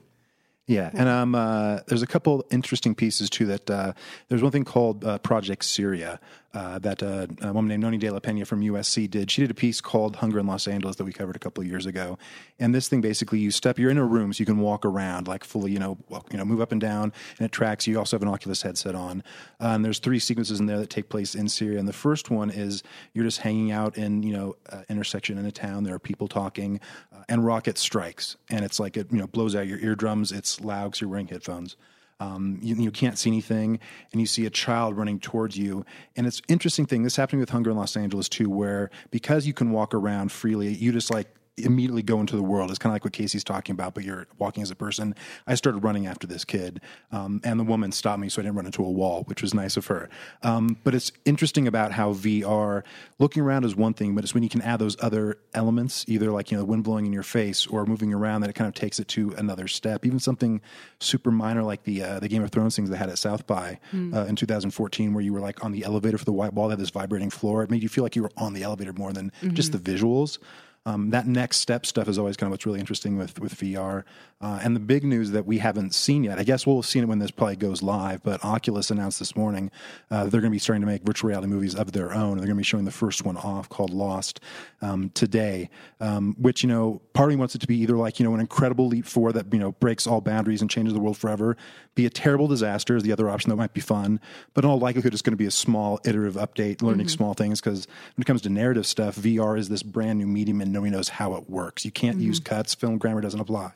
Yeah, 0.67 0.89
and 0.93 1.07
um, 1.07 1.35
uh, 1.35 1.81
there's 1.87 2.01
a 2.01 2.07
couple 2.07 2.43
interesting 2.49 2.95
pieces 2.95 3.29
too. 3.29 3.45
That 3.45 3.69
uh, 3.69 3.93
there's 4.29 4.41
one 4.41 4.51
thing 4.51 4.65
called 4.65 5.05
uh, 5.05 5.19
Project 5.19 5.63
Syria, 5.63 6.19
uh, 6.55 6.79
that 6.79 7.03
uh, 7.03 7.27
a 7.41 7.51
woman 7.51 7.67
named 7.67 7.83
Nonny 7.83 7.97
de 7.97 8.09
la 8.09 8.19
Peña 8.19 8.47
from 8.47 8.61
USC 8.61 9.09
did. 9.09 9.29
She 9.29 9.41
did 9.41 9.51
a 9.51 9.55
piece 9.55 9.81
called 9.81 10.15
Hunger 10.15 10.39
in 10.39 10.47
Los 10.47 10.67
Angeles 10.67 10.95
that 10.95 11.03
we 11.03 11.11
covered 11.11 11.35
a 11.35 11.39
couple 11.39 11.61
of 11.61 11.67
years 11.67 11.85
ago. 11.85 12.17
And 12.59 12.73
this 12.73 12.87
thing 12.87 13.01
basically, 13.01 13.39
you 13.39 13.51
step, 13.51 13.77
you're 13.77 13.91
in 13.91 13.97
a 13.97 14.05
room, 14.05 14.31
so 14.31 14.39
you 14.39 14.45
can 14.45 14.59
walk 14.59 14.85
around, 14.85 15.27
like 15.27 15.43
fully, 15.43 15.73
you 15.73 15.79
know, 15.79 15.97
walk, 16.07 16.31
you 16.31 16.37
know, 16.37 16.45
move 16.45 16.61
up 16.61 16.71
and 16.71 16.79
down, 16.79 17.11
and 17.37 17.45
it 17.45 17.51
tracks. 17.51 17.85
You 17.85 17.99
also 17.99 18.15
have 18.15 18.21
an 18.21 18.29
Oculus 18.29 18.61
headset 18.61 18.95
on. 18.95 19.21
Uh, 19.59 19.67
and 19.75 19.83
there's 19.83 19.99
three 19.99 20.17
sequences 20.17 20.61
in 20.61 20.65
there 20.65 20.79
that 20.79 20.89
take 20.89 21.09
place 21.09 21.35
in 21.35 21.49
Syria. 21.49 21.77
And 21.77 21.89
the 21.89 21.93
first 21.93 22.31
one 22.31 22.49
is 22.49 22.83
you're 23.13 23.25
just 23.25 23.39
hanging 23.39 23.71
out 23.71 23.97
in, 23.97 24.23
you 24.23 24.31
know, 24.31 24.55
uh, 24.71 24.83
intersection 24.87 25.37
in 25.37 25.45
a 25.45 25.51
town. 25.51 25.83
There 25.83 25.95
are 25.95 25.99
people 25.99 26.29
talking, 26.29 26.79
uh, 27.13 27.23
and 27.27 27.45
rocket 27.45 27.77
strikes, 27.77 28.37
and 28.49 28.63
it's 28.63 28.79
like 28.79 28.95
it, 28.95 29.11
you 29.11 29.17
know, 29.17 29.27
blows 29.27 29.55
out 29.55 29.67
your 29.67 29.79
eardrums. 29.79 30.31
It's 30.31 30.61
loud 30.61 30.85
because 30.85 31.01
you're 31.01 31.09
wearing 31.09 31.27
headphones. 31.27 31.75
Um, 32.19 32.59
you, 32.61 32.75
you, 32.75 32.91
can't 32.91 33.17
see 33.17 33.29
anything, 33.29 33.79
and 34.11 34.21
you 34.21 34.27
see 34.27 34.45
a 34.45 34.49
child 34.49 34.95
running 34.95 35.19
towards 35.19 35.57
you. 35.57 35.85
And 36.15 36.25
it's 36.25 36.41
interesting 36.47 36.85
thing. 36.85 37.03
This 37.03 37.17
happening 37.17 37.41
with 37.41 37.49
Hunger 37.49 37.71
in 37.71 37.77
Los 37.77 37.97
Angeles 37.97 38.29
too, 38.29 38.49
where 38.49 38.89
because 39.11 39.45
you 39.45 39.53
can 39.53 39.71
walk 39.71 39.93
around 39.93 40.31
freely, 40.31 40.73
you 40.73 40.93
just 40.93 41.11
like 41.11 41.27
immediately 41.57 42.01
go 42.01 42.19
into 42.19 42.35
the 42.35 42.43
world. 42.43 42.69
It's 42.69 42.79
kind 42.79 42.91
of 42.91 42.95
like 42.95 43.03
what 43.05 43.13
Casey's 43.13 43.43
talking 43.43 43.73
about, 43.73 43.93
but 43.93 44.03
you're 44.03 44.27
walking 44.37 44.61
as 44.61 44.71
a 44.71 44.75
person. 44.75 45.15
I 45.47 45.55
started 45.55 45.83
running 45.83 46.05
after 46.05 46.27
this 46.27 46.43
kid, 46.43 46.81
um, 47.11 47.39
and 47.43 47.59
the 47.59 47.63
woman 47.63 47.91
stopped 47.91 48.19
me 48.19 48.29
so 48.29 48.41
I 48.41 48.43
didn't 48.43 48.55
run 48.55 48.65
into 48.65 48.83
a 48.83 48.89
wall, 48.89 49.23
which 49.23 49.41
was 49.41 49.53
nice 49.53 49.77
of 49.77 49.87
her. 49.87 50.09
Um, 50.43 50.77
but 50.83 50.93
it's 50.93 51.11
interesting 51.23 51.67
about 51.67 51.93
how 51.93 52.13
VR 52.13 52.83
looking 53.19 53.41
around 53.41 53.63
is 53.63 53.75
one 53.75 53.93
thing, 53.93 54.15
but 54.15 54.23
it's 54.23 54.33
when 54.33 54.43
you 54.43 54.49
can 54.49 54.61
add 54.61 54.79
those 54.79 54.97
other 55.01 55.37
elements, 55.53 56.03
either 56.07 56.31
like 56.31 56.51
you 56.51 56.57
know 56.57 56.63
the 56.63 56.69
wind 56.69 56.83
blowing 56.83 57.05
in 57.05 57.13
your 57.13 57.23
face 57.23 57.65
or 57.67 57.85
moving 57.85 58.13
around, 58.13 58.41
that 58.41 58.49
it 58.49 58.53
kind 58.53 58.67
of 58.67 58.73
takes 58.73 58.99
it 58.99 59.07
to 59.09 59.33
another 59.37 59.67
step. 59.67 60.05
Even 60.05 60.19
something 60.19 60.61
super 60.99 61.31
minor 61.31 61.63
like 61.63 61.83
the 61.83 62.03
uh, 62.03 62.19
the 62.19 62.27
Game 62.27 62.43
of 62.43 62.51
Thrones 62.51 62.75
things 62.75 62.89
they 62.89 62.97
had 62.97 63.09
at 63.09 63.17
South 63.17 63.47
by 63.47 63.79
mm. 63.93 64.13
uh, 64.13 64.25
in 64.25 64.35
2014, 64.35 65.13
where 65.13 65.23
you 65.23 65.31
were 65.31 65.39
like 65.39 65.63
on 65.63 65.71
the 65.71 65.85
elevator 65.85 66.17
for 66.17 66.25
the 66.25 66.33
white 66.33 66.53
wall, 66.53 66.67
they 66.67 66.73
had 66.73 66.79
this 66.79 66.89
vibrating 66.89 67.29
floor. 67.29 67.63
It 67.63 67.71
made 67.71 67.81
you 67.81 67.89
feel 67.89 68.03
like 68.03 68.15
you 68.15 68.23
were 68.23 68.31
on 68.35 68.53
the 68.53 68.63
elevator 68.63 68.91
more 68.91 69.13
than 69.13 69.31
mm-hmm. 69.41 69.53
just 69.53 69.71
the 69.71 69.77
visuals 69.77 70.37
um, 70.85 71.09
that 71.09 71.25
next 71.25 71.57
step 71.57 71.85
stuff 71.85 72.07
is 72.07 72.19
always 72.19 72.37
kind 72.37 72.47
of 72.47 72.51
what's 72.51 72.65
really 72.65 72.79
interesting 72.79 73.17
with 73.17 73.39
with 73.39 73.55
VR. 73.55 74.03
Uh, 74.41 74.59
and 74.61 74.75
the 74.75 74.79
big 74.81 75.03
news 75.03 75.31
that 75.31 75.45
we 75.45 75.57
haven't 75.57 75.95
seen 75.95 76.23
yet, 76.23 76.37
I 76.37 76.43
guess 76.43 76.67
we'll 76.67 76.75
have 76.75 76.85
seen 76.85 77.03
it 77.03 77.07
when 77.07 77.19
this 77.19 77.31
probably 77.31 77.55
goes 77.55 77.81
live. 77.81 78.21
But 78.21 78.43
Oculus 78.43 78.91
announced 78.91 79.17
this 79.17 79.35
morning 79.35 79.71
uh, 80.11 80.23
they're 80.23 80.41
going 80.41 80.51
to 80.51 80.55
be 80.55 80.59
starting 80.59 80.81
to 80.81 80.87
make 80.87 81.03
virtual 81.03 81.29
reality 81.29 81.47
movies 81.47 81.73
of 81.73 81.93
their 81.93 82.13
own. 82.13 82.37
They're 82.37 82.45
going 82.45 82.49
to 82.49 82.55
be 82.55 82.63
showing 82.63 82.85
the 82.85 82.91
first 82.91 83.25
one 83.25 83.37
off 83.37 83.69
called 83.69 83.91
Lost 83.91 84.41
um, 84.81 85.09
today, 85.11 85.69
um, 85.99 86.35
which 86.37 86.63
you 86.63 86.69
know 86.69 87.01
part 87.13 87.29
of 87.29 87.35
me 87.35 87.39
wants 87.39 87.55
it 87.55 87.61
to 87.61 87.67
be 87.67 87.77
either 87.77 87.97
like 87.97 88.19
you 88.19 88.25
know 88.25 88.33
an 88.35 88.39
incredible 88.39 88.87
leap 88.87 89.05
forward 89.05 89.33
that 89.33 89.51
you 89.51 89.59
know 89.59 89.71
breaks 89.73 90.05
all 90.05 90.21
boundaries 90.21 90.61
and 90.61 90.69
changes 90.69 90.93
the 90.93 90.99
world 90.99 91.17
forever, 91.17 91.57
be 91.95 92.05
a 92.05 92.09
terrible 92.09 92.47
disaster 92.47 92.95
is 92.95 93.03
the 93.03 93.11
other 93.11 93.29
option 93.29 93.49
that 93.49 93.55
might 93.55 93.73
be 93.73 93.81
fun, 93.81 94.19
but 94.53 94.63
in 94.63 94.69
all 94.69 94.77
likelihood 94.77 95.13
it's 95.13 95.21
going 95.21 95.31
to 95.31 95.37
be 95.37 95.45
a 95.45 95.51
small 95.51 95.99
iterative 96.05 96.35
update, 96.35 96.81
learning 96.81 97.07
mm-hmm. 97.07 97.15
small 97.15 97.33
things 97.33 97.59
because 97.61 97.87
when 98.15 98.21
it 98.21 98.25
comes 98.25 98.41
to 98.41 98.49
narrative 98.49 98.85
stuff, 98.85 99.15
VR 99.15 99.57
is 99.57 99.69
this 99.69 99.81
brand 99.81 100.19
new 100.19 100.27
medium 100.27 100.61
and 100.61 100.74
nobody 100.75 100.91
knows 100.91 101.09
how 101.09 101.33
it 101.35 101.49
works. 101.49 101.85
You 101.85 101.91
can't 101.91 102.17
mm-hmm. 102.17 102.27
use 102.27 102.39
cuts. 102.39 102.75
Film 102.75 102.97
grammar 102.97 103.21
doesn't 103.21 103.39
apply. 103.39 103.71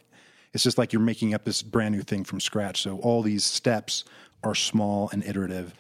It's 0.54 0.64
just 0.64 0.78
like 0.78 0.94
you're 0.94 1.02
making 1.02 1.34
up 1.34 1.44
this 1.44 1.62
brand 1.62 1.96
new 1.96 2.02
thing 2.02 2.24
from 2.24 2.40
scratch. 2.40 2.82
So 2.82 2.98
all 2.98 3.22
these 3.22 3.44
steps 3.44 4.04
are 4.44 4.56
small 4.56 5.10
and 5.12 5.24
iterative. 5.24 5.74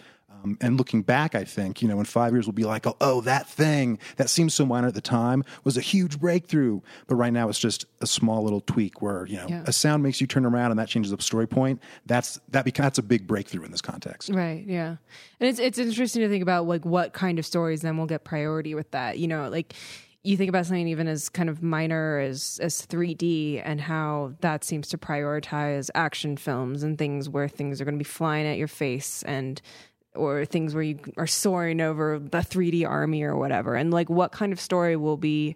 Um, 0.43 0.57
and 0.61 0.77
looking 0.77 1.01
back, 1.01 1.35
I 1.35 1.43
think, 1.43 1.81
you 1.81 1.87
know, 1.87 1.99
in 1.99 2.05
five 2.05 2.33
years 2.33 2.45
we'll 2.45 2.53
be 2.53 2.63
like, 2.63 2.87
oh, 2.87 2.95
oh, 3.01 3.21
that 3.21 3.47
thing 3.47 3.99
that 4.17 4.29
seemed 4.29 4.53
so 4.53 4.65
minor 4.65 4.87
at 4.87 4.93
the 4.93 5.01
time 5.01 5.43
was 5.63 5.75
a 5.75 5.81
huge 5.81 6.19
breakthrough. 6.19 6.81
But 7.07 7.15
right 7.15 7.33
now 7.33 7.49
it's 7.49 7.59
just 7.59 7.85
a 7.99 8.07
small 8.07 8.43
little 8.43 8.61
tweak 8.61 9.01
where, 9.01 9.25
you 9.25 9.37
know, 9.37 9.47
yeah. 9.49 9.63
a 9.65 9.73
sound 9.73 10.03
makes 10.03 10.21
you 10.21 10.27
turn 10.27 10.45
around 10.45 10.71
and 10.71 10.79
that 10.79 10.87
changes 10.87 11.11
the 11.11 11.21
story 11.21 11.47
point. 11.47 11.81
That's 12.05 12.39
that 12.49 12.63
becomes 12.63 12.85
that's 12.85 12.99
a 12.99 13.03
big 13.03 13.27
breakthrough 13.27 13.63
in 13.63 13.71
this 13.71 13.81
context. 13.81 14.29
Right. 14.29 14.63
Yeah. 14.65 14.95
And 15.39 15.49
it's 15.49 15.59
it's 15.59 15.77
interesting 15.77 16.21
to 16.21 16.29
think 16.29 16.43
about 16.43 16.67
like 16.67 16.85
what 16.85 17.11
kind 17.11 17.39
of 17.39 17.45
stories 17.45 17.81
then 17.81 17.97
will 17.97 18.05
get 18.05 18.23
priority 18.23 18.75
with 18.75 18.91
that. 18.91 19.17
You 19.17 19.27
know, 19.27 19.49
like 19.49 19.73
you 20.29 20.37
think 20.37 20.49
about 20.49 20.65
something 20.65 20.87
even 20.87 21.07
as 21.07 21.27
kind 21.27 21.49
of 21.49 21.63
minor 21.63 22.19
as 22.19 22.59
as 22.61 22.85
3D 22.85 23.61
and 23.65 23.81
how 23.81 24.33
that 24.41 24.63
seems 24.63 24.87
to 24.89 24.97
prioritize 24.97 25.89
action 25.95 26.37
films 26.37 26.83
and 26.83 26.97
things 26.97 27.27
where 27.27 27.47
things 27.47 27.81
are 27.81 27.85
going 27.85 27.95
to 27.95 27.99
be 27.99 28.03
flying 28.03 28.45
at 28.45 28.57
your 28.57 28.67
face 28.67 29.23
and 29.23 29.61
or 30.15 30.45
things 30.45 30.73
where 30.73 30.83
you 30.83 30.99
are 31.17 31.27
soaring 31.27 31.81
over 31.81 32.19
the 32.19 32.39
3D 32.39 32.87
army 32.87 33.23
or 33.23 33.35
whatever. 33.35 33.75
And 33.75 33.91
like, 33.91 34.09
what 34.09 34.31
kind 34.31 34.53
of 34.53 34.59
story 34.59 34.95
will 34.95 35.17
be 35.17 35.55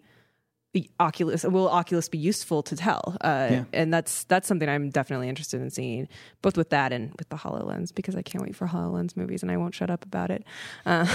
Oculus 1.00 1.44
will 1.44 1.70
Oculus 1.70 2.10
be 2.10 2.18
useful 2.18 2.64
to 2.64 2.76
tell? 2.76 3.16
Uh, 3.22 3.48
yeah. 3.52 3.64
And 3.74 3.94
that's 3.94 4.24
that's 4.26 4.48
something 4.48 4.68
I'm 4.68 4.90
definitely 4.90 5.30
interested 5.30 5.62
in 5.62 5.70
seeing, 5.70 6.08
both 6.42 6.58
with 6.58 6.70
that 6.70 6.92
and 6.92 7.14
with 7.18 7.30
the 7.30 7.36
Hololens, 7.36 7.94
because 7.94 8.16
I 8.16 8.24
can't 8.24 8.44
wait 8.44 8.56
for 8.56 8.68
Hololens 8.68 9.16
movies, 9.16 9.44
and 9.44 9.52
I 9.52 9.58
won't 9.58 9.76
shut 9.76 9.92
up 9.92 10.04
about 10.04 10.32
it. 10.32 10.44
Uh, 10.86 11.06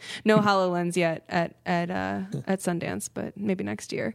no 0.24 0.38
Hololens 0.38 0.96
yet 0.96 1.24
at 1.28 1.56
at 1.64 1.90
uh, 1.90 2.22
at 2.46 2.60
Sundance, 2.60 3.08
but 3.12 3.36
maybe 3.36 3.64
next 3.64 3.92
year. 3.92 4.14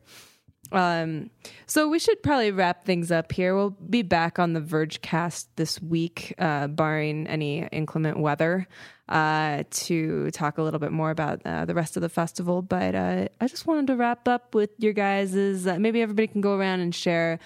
Um, 0.72 1.30
so 1.66 1.88
we 1.88 2.00
should 2.00 2.24
probably 2.24 2.52
wrap 2.52 2.86
things 2.86 3.12
up 3.12 3.32
here. 3.32 3.56
We'll 3.56 3.72
be 3.72 4.02
back 4.02 4.40
on 4.40 4.54
the 4.54 4.62
Vergecast 4.62 5.48
this 5.56 5.82
week, 5.82 6.34
uh, 6.40 6.68
barring 6.68 7.28
any 7.28 7.68
inclement 7.72 8.20
weather, 8.20 8.68
uh, 9.10 9.64
to 9.70 10.32
talk 10.32 10.58
a 10.58 10.64
little 10.64 10.80
bit 10.80 10.92
more 10.92 11.12
about 11.12 11.42
uh, 11.46 11.66
the 11.66 11.74
rest 11.74 11.96
of 11.98 12.02
the 12.02 12.10
festival. 12.10 12.62
But 12.62 12.96
uh, 12.96 13.28
I 13.42 13.48
just 13.48 13.68
wanted 13.68 13.88
to 13.88 13.96
wrap 13.96 14.28
up 14.28 14.56
with 14.56 14.72
your 14.78 14.94
guys's. 14.94 15.68
Uh, 15.68 15.78
maybe 15.80 16.02
everybody 16.02 16.28
can 16.28 16.42
go 16.42 16.58
around 16.58 16.80
and 16.80 16.94
share 16.94 17.40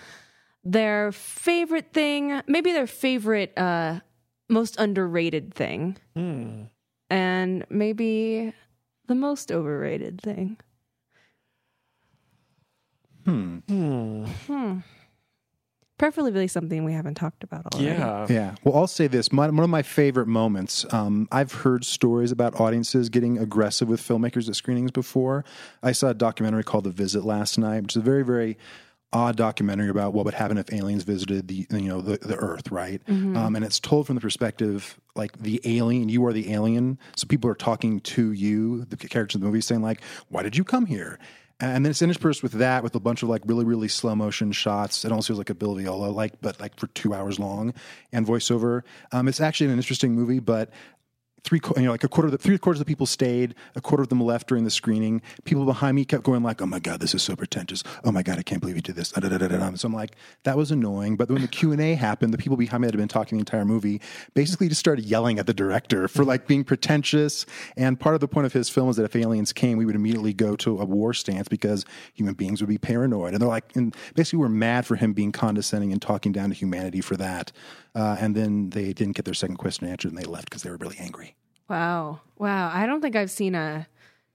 their 0.63 1.11
favorite 1.11 1.93
thing, 1.93 2.41
maybe 2.47 2.73
their 2.73 2.87
favorite, 2.87 3.57
uh, 3.57 4.01
most 4.49 4.77
underrated 4.79 5.53
thing, 5.53 5.97
mm. 6.15 6.69
and 7.09 7.65
maybe 7.69 8.53
the 9.07 9.15
most 9.15 9.51
overrated 9.51 10.21
thing. 10.21 10.57
Preferably 15.97 16.47
something 16.47 16.83
we 16.83 16.93
haven't 16.93 17.15
talked 17.15 17.43
about 17.43 17.65
already. 17.73 17.89
Yeah. 17.89 18.27
Yeah. 18.29 18.55
Well, 18.63 18.75
I'll 18.75 18.87
say 18.87 19.07
this. 19.07 19.31
My, 19.31 19.47
one 19.47 19.63
of 19.63 19.69
my 19.69 19.81
favorite 19.81 20.27
moments, 20.27 20.85
um, 20.93 21.27
I've 21.31 21.51
heard 21.51 21.83
stories 21.85 22.31
about 22.31 22.59
audiences 22.59 23.09
getting 23.09 23.39
aggressive 23.39 23.87
with 23.89 23.99
filmmakers 23.99 24.47
at 24.47 24.55
screenings 24.55 24.91
before. 24.91 25.43
I 25.81 25.93
saw 25.93 26.09
a 26.09 26.13
documentary 26.13 26.63
called 26.63 26.83
The 26.83 26.91
Visit 26.91 27.23
last 27.23 27.57
night, 27.57 27.81
which 27.81 27.93
is 27.93 27.97
a 27.97 28.05
very, 28.05 28.23
very 28.23 28.57
odd 29.13 29.37
documentary 29.37 29.89
about 29.89 30.13
what 30.13 30.25
would 30.25 30.33
happen 30.33 30.57
if 30.57 30.71
aliens 30.73 31.03
visited 31.03 31.47
the 31.47 31.65
you 31.71 31.87
know 31.87 32.01
the, 32.01 32.17
the 32.17 32.35
earth 32.35 32.69
right 32.71 33.01
um, 33.07 33.55
and 33.55 33.63
it's 33.63 33.79
told 33.79 34.05
from 34.05 34.15
the 34.15 34.21
perspective 34.21 34.99
like 35.15 35.31
the 35.39 35.61
alien 35.63 36.09
you 36.09 36.25
are 36.25 36.33
the 36.33 36.51
alien 36.51 36.99
so 37.15 37.25
people 37.25 37.49
are 37.49 37.55
talking 37.55 38.01
to 38.01 38.33
you 38.33 38.83
the 38.85 38.97
characters 38.97 39.35
in 39.35 39.41
the 39.41 39.47
movie 39.47 39.61
saying 39.61 39.81
like 39.81 40.01
why 40.27 40.43
did 40.43 40.57
you 40.57 40.63
come 40.65 40.85
here 40.85 41.17
and 41.59 41.83
then 41.83 41.89
it's 41.89 42.01
interspersed 42.01 42.43
with 42.43 42.53
that 42.53 42.83
with 42.83 42.93
a 42.95 42.99
bunch 42.99 43.23
of 43.23 43.29
like 43.29 43.41
really 43.45 43.65
really 43.65 43.87
slow 43.87 44.15
motion 44.15 44.51
shots. 44.51 45.03
It 45.03 45.11
almost 45.11 45.27
feels 45.27 45.39
like 45.39 45.49
a 45.49 45.55
Bill 45.55 45.75
Viola 45.75 46.07
like 46.07 46.39
but 46.41 46.59
like 46.59 46.79
for 46.79 46.87
two 46.87 47.13
hours 47.13 47.39
long 47.39 47.73
and 48.11 48.25
voiceover. 48.25 48.83
Um, 49.11 49.27
it's 49.27 49.41
actually 49.41 49.67
an 49.67 49.77
interesting 49.77 50.13
movie 50.13 50.39
but 50.39 50.69
three, 51.47 51.61
you 51.77 51.83
know, 51.83 51.91
like 51.91 52.03
a 52.03 52.09
quarter 52.09 52.27
of 52.27 52.33
the 52.33 52.37
three 52.37 52.57
quarters 52.57 52.81
of 52.81 52.85
the 52.85 52.89
people 52.89 53.05
stayed, 53.05 53.55
a 53.75 53.81
quarter 53.81 54.03
of 54.03 54.09
them 54.09 54.19
left 54.21 54.47
during 54.47 54.65
the 54.65 54.69
screening. 54.69 55.21
People 55.45 55.63
behind 55.65 55.95
me 55.95 56.03
kept 56.03 56.23
going 56.23 56.43
like, 56.43 56.61
"Oh 56.61 56.65
my 56.65 56.79
god, 56.79 56.99
this 56.99 57.15
is 57.15 57.23
so 57.23 57.35
pretentious. 57.35 57.83
Oh 58.03 58.11
my 58.11 58.21
god, 58.21 58.37
I 58.37 58.43
can't 58.43 58.59
believe 58.59 58.75
you 58.75 58.81
did 58.81 58.95
this." 58.95 59.09
So 59.09 59.87
I'm 59.87 59.93
like, 59.93 60.15
that 60.43 60.57
was 60.57 60.71
annoying. 60.71 61.15
But 61.15 61.29
when 61.29 61.41
the 61.41 61.47
Q 61.47 61.71
and 61.71 61.79
A 61.79 61.93
happened, 61.93 62.33
the 62.33 62.37
people 62.37 62.57
behind 62.57 62.81
me 62.81 62.87
that 62.87 62.93
had 62.93 62.99
been 62.99 63.07
talking 63.07 63.37
the 63.37 63.41
entire 63.41 63.63
movie 63.63 64.01
basically 64.33 64.67
just 64.67 64.79
started 64.79 65.05
yelling 65.05 65.39
at 65.39 65.47
the 65.47 65.53
director 65.53 66.09
for 66.09 66.25
like 66.25 66.47
being 66.47 66.65
pretentious. 66.65 67.45
And 67.77 67.97
part 67.97 68.15
of 68.15 68.21
the 68.21 68.27
point 68.27 68.45
of 68.45 68.53
his 68.53 68.69
film 68.69 68.89
is 68.89 68.97
that 68.97 69.05
if 69.05 69.15
aliens 69.15 69.53
came, 69.53 69.77
we 69.77 69.85
would 69.85 69.95
immediately 69.95 70.33
go 70.33 70.55
to 70.57 70.79
a 70.79 70.85
war 70.85 71.13
stance 71.13 71.47
because 71.47 71.85
human 72.13 72.33
beings 72.33 72.61
would 72.61 72.69
be 72.69 72.77
paranoid. 72.77 73.33
And 73.33 73.41
they're 73.41 73.47
like, 73.47 73.73
and 73.75 73.95
basically, 74.15 74.39
we're 74.39 74.49
mad 74.49 74.85
for 74.85 74.97
him 74.97 75.13
being 75.13 75.31
condescending 75.31 75.93
and 75.93 76.01
talking 76.01 76.33
down 76.33 76.49
to 76.49 76.55
humanity 76.55 76.99
for 76.99 77.15
that. 77.15 77.53
Uh, 77.95 78.17
and 78.19 78.35
then 78.35 78.69
they 78.71 78.91
didn't 78.93 79.15
get 79.15 79.25
their 79.25 79.33
second 79.33 79.55
question 79.55 79.87
answered, 79.87 80.11
and 80.11 80.17
they 80.17 80.25
left 80.25 80.49
because 80.49 80.63
they 80.63 80.69
were 80.69 80.77
really 80.77 80.97
angry. 80.99 81.36
Wow. 81.69 82.21
Wow. 82.37 82.71
I 82.73 82.85
don't 82.85 83.01
think 83.01 83.15
I've 83.15 83.31
seen 83.31 83.55
a 83.55 83.87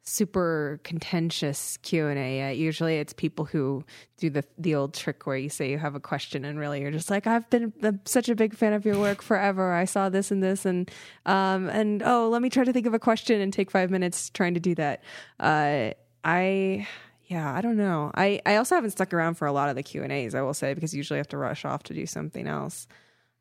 super 0.04 0.80
contentious 0.82 1.76
Q&A 1.78 2.36
yet. 2.38 2.56
Usually 2.56 2.96
it's 2.96 3.12
people 3.12 3.44
who 3.44 3.84
do 4.16 4.30
the 4.30 4.44
the 4.58 4.74
old 4.74 4.94
trick 4.94 5.26
where 5.26 5.36
you 5.36 5.48
say 5.48 5.70
you 5.70 5.78
have 5.78 5.94
a 5.94 6.00
question 6.00 6.44
and 6.44 6.58
really 6.58 6.80
you're 6.80 6.90
just 6.90 7.08
like 7.08 7.28
I've 7.28 7.48
been 7.50 7.72
such 8.04 8.28
a 8.28 8.34
big 8.34 8.54
fan 8.54 8.72
of 8.72 8.84
your 8.84 8.98
work 8.98 9.22
forever. 9.22 9.72
I 9.72 9.84
saw 9.84 10.08
this 10.08 10.32
and 10.32 10.42
this 10.42 10.66
and 10.66 10.90
um 11.24 11.68
and 11.68 12.02
oh, 12.02 12.28
let 12.28 12.42
me 12.42 12.50
try 12.50 12.64
to 12.64 12.72
think 12.72 12.86
of 12.86 12.94
a 12.94 12.98
question 12.98 13.40
and 13.40 13.52
take 13.52 13.70
5 13.70 13.90
minutes 13.90 14.28
trying 14.30 14.54
to 14.54 14.60
do 14.60 14.74
that. 14.74 15.04
Uh 15.38 15.90
I 16.24 16.86
yeah, 17.26 17.54
I 17.54 17.62
don't 17.62 17.78
know. 17.78 18.10
I, 18.14 18.42
I 18.44 18.56
also 18.56 18.74
haven't 18.74 18.90
stuck 18.90 19.14
around 19.14 19.34
for 19.36 19.46
a 19.46 19.52
lot 19.52 19.70
of 19.70 19.76
the 19.76 19.82
Q 19.82 20.02
and 20.02 20.12
A's. 20.12 20.34
I 20.34 20.42
will 20.42 20.52
say 20.52 20.74
because 20.74 20.94
usually 20.94 21.16
I 21.16 21.20
have 21.20 21.28
to 21.28 21.38
rush 21.38 21.64
off 21.64 21.82
to 21.84 21.94
do 21.94 22.04
something 22.04 22.46
else. 22.46 22.86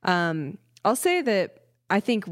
Um, 0.04 0.58
I'll 0.86 0.96
say 0.96 1.22
that 1.22 1.61
I 1.92 2.00
think 2.00 2.26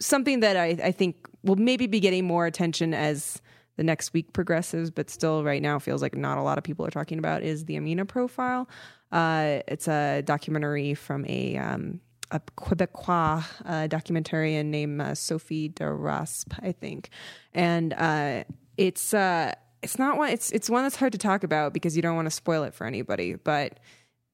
something 0.00 0.40
that 0.40 0.56
I, 0.56 0.76
I 0.82 0.92
think 0.92 1.28
will 1.42 1.56
maybe 1.56 1.86
be 1.86 2.00
getting 2.00 2.26
more 2.26 2.44
attention 2.44 2.92
as 2.92 3.40
the 3.76 3.84
next 3.84 4.12
week 4.12 4.32
progresses, 4.32 4.90
but 4.90 5.08
still 5.10 5.44
right 5.44 5.62
now 5.62 5.78
feels 5.78 6.02
like 6.02 6.16
not 6.16 6.38
a 6.38 6.42
lot 6.42 6.58
of 6.58 6.64
people 6.64 6.84
are 6.84 6.90
talking 6.90 7.18
about 7.18 7.42
is 7.42 7.66
the 7.66 7.76
Amina 7.76 8.04
profile. 8.04 8.68
Uh, 9.12 9.60
it's 9.68 9.86
a 9.86 10.22
documentary 10.22 10.94
from 10.94 11.24
a 11.26 11.56
um, 11.56 12.00
a 12.32 12.40
Quebecois 12.58 13.44
uh, 13.64 13.86
documentarian 13.86 14.66
named 14.66 15.00
uh, 15.00 15.14
Sophie 15.14 15.68
Deraspe, 15.68 16.58
I 16.60 16.72
think, 16.72 17.10
and 17.54 17.92
uh, 17.92 18.44
it's 18.76 19.14
uh, 19.14 19.52
it's 19.82 19.98
not 19.98 20.16
one 20.16 20.30
it's 20.30 20.50
it's 20.50 20.68
one 20.68 20.82
that's 20.82 20.96
hard 20.96 21.12
to 21.12 21.18
talk 21.18 21.44
about 21.44 21.72
because 21.72 21.94
you 21.94 22.02
don't 22.02 22.16
want 22.16 22.26
to 22.26 22.30
spoil 22.30 22.64
it 22.64 22.74
for 22.74 22.86
anybody, 22.86 23.34
but 23.34 23.78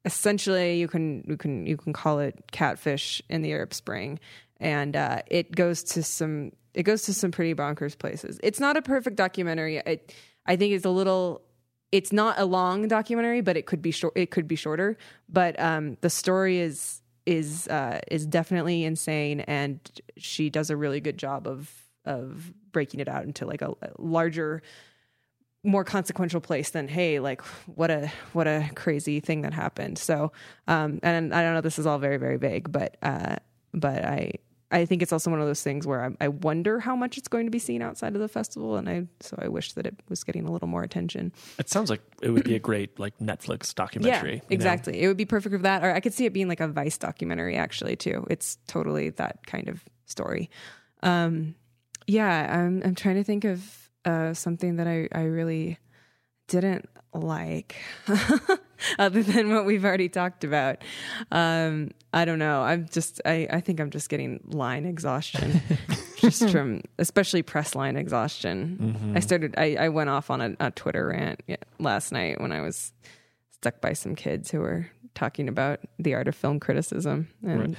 essentially 0.05 0.79
you 0.79 0.89
can 0.89 1.25
you 1.29 1.37
can 1.37 1.67
you 1.67 1.77
can 1.77 1.93
call 1.93 2.19
it 2.19 2.51
catfish 2.51 3.23
in 3.29 3.43
the 3.43 3.53
Arab 3.53 3.75
Spring, 3.75 4.19
and 4.63 4.97
uh, 4.97 5.23
it 5.27 5.55
goes 5.55 5.83
to 5.83 6.03
some 6.03 6.53
it 6.75 6.85
goes 6.85 7.03
to 7.03 7.15
some 7.15 7.31
pretty 7.31 7.55
bonkers 7.55 7.99
places. 7.99 8.41
It's 8.43 8.59
not 8.59 8.77
a 8.77 8.83
perfect 8.83 9.17
documentary. 9.17 9.81
I 10.47 10.57
think 10.57 10.73
it's 10.73 10.85
a 10.85 10.91
little. 10.91 11.43
It's 11.91 12.13
not 12.13 12.39
a 12.39 12.47
long 12.47 12.89
documentary, 12.89 13.43
but 13.43 13.59
it 13.59 13.67
could 13.67 13.83
be 13.83 13.91
short. 13.91 14.15
It 14.17 14.31
could 14.31 14.49
be 14.49 14.57
shorter, 14.57 14.97
but 15.29 15.61
um, 15.61 15.99
the 16.01 16.09
story 16.09 16.61
is 16.61 17.03
is 17.27 17.69
uh, 17.69 18.01
is 18.11 18.27
definitely 18.27 18.85
insane, 18.85 19.41
and 19.41 19.79
she 20.17 20.49
does 20.49 20.71
a 20.71 20.77
really 20.77 21.01
good 21.01 21.19
job 21.19 21.47
of 21.47 21.71
of 22.05 22.53
breaking 22.73 23.01
it 23.01 23.09
out 23.09 23.25
into 23.25 23.45
like 23.45 23.63
a, 23.63 23.71
a 23.83 23.91
larger 23.99 24.63
more 25.65 25.85
consequential 25.85 26.41
place 26.41 26.71
than 26.71 26.89
hey 26.89 27.21
like 27.21 27.41
what 27.67 27.89
a 27.89 28.11
what 28.33 28.49
a 28.49 28.69
crazy 28.75 29.21
thing 29.21 29.43
that 29.43 29.55
happened 29.55 29.97
so 29.97 30.33
um 30.67 30.99
and 31.05 31.33
i 31.33 31.43
don't 31.43 31.55
know 31.55 31.61
this 31.61 31.79
is 31.79 31.87
all 31.87 32.01
very 32.01 32.17
very 32.17 32.37
vague 32.37 32.73
but 32.73 32.97
uh 33.01 33.37
but 33.73 34.05
i 34.05 34.33
i 34.73 34.85
think 34.85 35.03
it's 35.03 35.13
also 35.13 35.31
one 35.31 35.41
of 35.41 35.47
those 35.47 35.63
things 35.63 35.87
where 35.87 36.05
I, 36.05 36.25
I 36.25 36.29
wonder 36.29 36.81
how 36.81 36.97
much 36.97 37.19
it's 37.19 37.29
going 37.29 37.47
to 37.47 37.51
be 37.51 37.59
seen 37.59 37.83
outside 37.83 38.15
of 38.15 38.21
the 38.21 38.29
festival 38.29 38.77
and 38.77 38.89
i 38.89 39.07
so 39.21 39.37
i 39.41 39.49
wish 39.49 39.73
that 39.75 39.87
it 39.87 39.95
was 40.09 40.25
getting 40.25 40.47
a 40.47 40.51
little 40.51 40.69
more 40.69 40.83
attention 40.83 41.33
It 41.59 41.69
sounds 41.69 41.91
like 41.91 42.01
it 42.23 42.31
would 42.31 42.45
be 42.45 42.55
a 42.55 42.59
great 42.59 42.99
like 42.99 43.17
Netflix 43.19 43.75
documentary. 43.75 44.31
yeah 44.31 44.35
you 44.35 44.41
know? 44.41 44.47
exactly 44.51 45.01
it 45.03 45.07
would 45.07 45.17
be 45.17 45.25
perfect 45.27 45.53
for 45.55 45.63
that 45.63 45.85
or 45.85 45.93
i 45.95 46.01
could 46.01 46.15
see 46.15 46.25
it 46.27 46.33
being 46.33 46.49
like 46.49 46.61
a 46.61 46.69
vice 46.69 46.99
documentary 46.99 47.57
actually 47.57 47.97
too 47.97 48.27
it's 48.31 48.59
totally 48.67 49.11
that 49.11 49.47
kind 49.47 49.69
of 49.69 49.85
story 50.07 50.51
um 51.03 51.55
yeah 52.07 52.59
i'm 52.59 52.83
i'm 52.85 52.95
trying 52.95 53.17
to 53.17 53.25
think 53.25 53.45
of 53.45 53.91
uh 54.05 54.35
something 54.35 54.77
that 54.77 54.89
i 54.89 55.09
i 55.13 55.23
really 55.23 55.79
didn't 56.53 56.89
like 57.15 57.77
other 58.99 59.23
than 59.23 59.55
what 59.55 59.65
we've 59.65 59.85
already 59.85 60.09
talked 60.09 60.45
about. 60.45 60.83
Um 61.31 61.91
i 62.13 62.25
don't 62.25 62.39
know. 62.39 62.63
I'm 62.63 62.87
just 62.91 63.21
i 63.25 63.47
i 63.51 63.61
think 63.61 63.81
i'm 63.81 63.91
just 63.91 64.09
getting 64.09 64.41
line 64.45 64.85
exhaustion 64.85 65.61
just 66.17 66.51
from 66.51 66.83
especially 66.99 67.43
press 67.43 67.75
line 67.75 67.97
exhaustion. 67.97 69.13
I 69.17 69.21
started 69.21 69.55
i 69.57 69.77
i 69.79 69.89
went 69.89 70.11
off 70.11 70.31
on 70.31 70.41
a, 70.41 70.57
a 70.61 70.71
twitter 70.71 71.09
rant 71.09 71.43
last 71.79 72.13
night 72.13 72.41
when 72.41 72.53
i 72.53 72.61
was 72.61 72.93
stuck 73.51 73.81
by 73.81 73.95
some 73.95 74.15
kids 74.15 74.51
who 74.51 74.61
were 74.61 74.87
talking 75.15 75.49
about 75.49 75.81
the 75.99 76.15
art 76.15 76.29
of 76.29 76.35
film 76.35 76.61
criticism. 76.61 77.29
And 77.43 77.77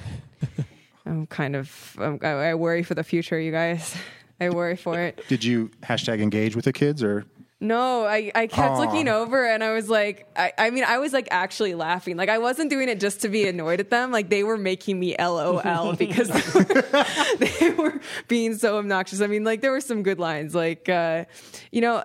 i'm 1.06 1.26
kind 1.26 1.54
of 1.56 1.96
I'm, 2.00 2.18
I, 2.22 2.50
I 2.50 2.54
worry 2.54 2.82
for 2.82 2.94
the 2.94 3.04
future 3.04 3.38
you 3.38 3.52
guys. 3.52 3.96
I 4.40 4.50
worry 4.50 4.76
for 4.76 5.00
it. 5.00 5.22
Did 5.28 5.44
you 5.44 5.70
hashtag 5.82 6.20
engage 6.20 6.56
with 6.56 6.64
the 6.64 6.72
kids 6.72 7.02
or? 7.04 7.24
No, 7.60 8.04
I, 8.04 8.30
I 8.34 8.46
kept 8.46 8.78
looking 8.78 9.08
over 9.08 9.46
and 9.48 9.62
I 9.62 9.72
was 9.72 9.88
like, 9.88 10.28
I, 10.36 10.52
I 10.58 10.70
mean, 10.70 10.84
I 10.84 10.98
was 10.98 11.12
like 11.12 11.28
actually 11.30 11.74
laughing. 11.74 12.16
Like, 12.16 12.28
I 12.28 12.38
wasn't 12.38 12.68
doing 12.68 12.88
it 12.88 13.00
just 13.00 13.22
to 13.22 13.28
be 13.28 13.46
annoyed 13.46 13.80
at 13.80 13.90
them. 13.90 14.10
Like, 14.10 14.28
they 14.28 14.42
were 14.42 14.58
making 14.58 14.98
me 14.98 15.16
LOL 15.18 15.94
because 15.98 16.28
they 16.28 16.60
were, 16.60 17.04
they 17.38 17.70
were 17.70 18.00
being 18.28 18.54
so 18.54 18.76
obnoxious. 18.78 19.20
I 19.20 19.28
mean, 19.28 19.44
like, 19.44 19.60
there 19.60 19.70
were 19.70 19.80
some 19.80 20.02
good 20.02 20.18
lines. 20.18 20.54
Like, 20.54 20.88
uh, 20.88 21.24
you 21.70 21.80
know, 21.80 22.04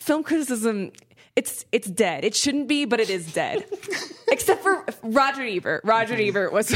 film 0.00 0.22
criticism. 0.22 0.90
It's 1.36 1.64
it's 1.70 1.88
dead. 1.88 2.24
It 2.24 2.34
shouldn't 2.34 2.66
be, 2.68 2.84
but 2.84 3.00
it 3.00 3.08
is 3.08 3.32
dead. 3.32 3.64
Except 4.28 4.62
for 4.62 4.84
Roger 5.02 5.42
Ebert. 5.42 5.82
Roger 5.84 6.14
Ebert 6.14 6.52
was 6.52 6.72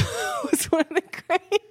was 0.50 0.64
one 0.66 0.82
of 0.82 0.88
the 0.88 1.02
great. 1.26 1.62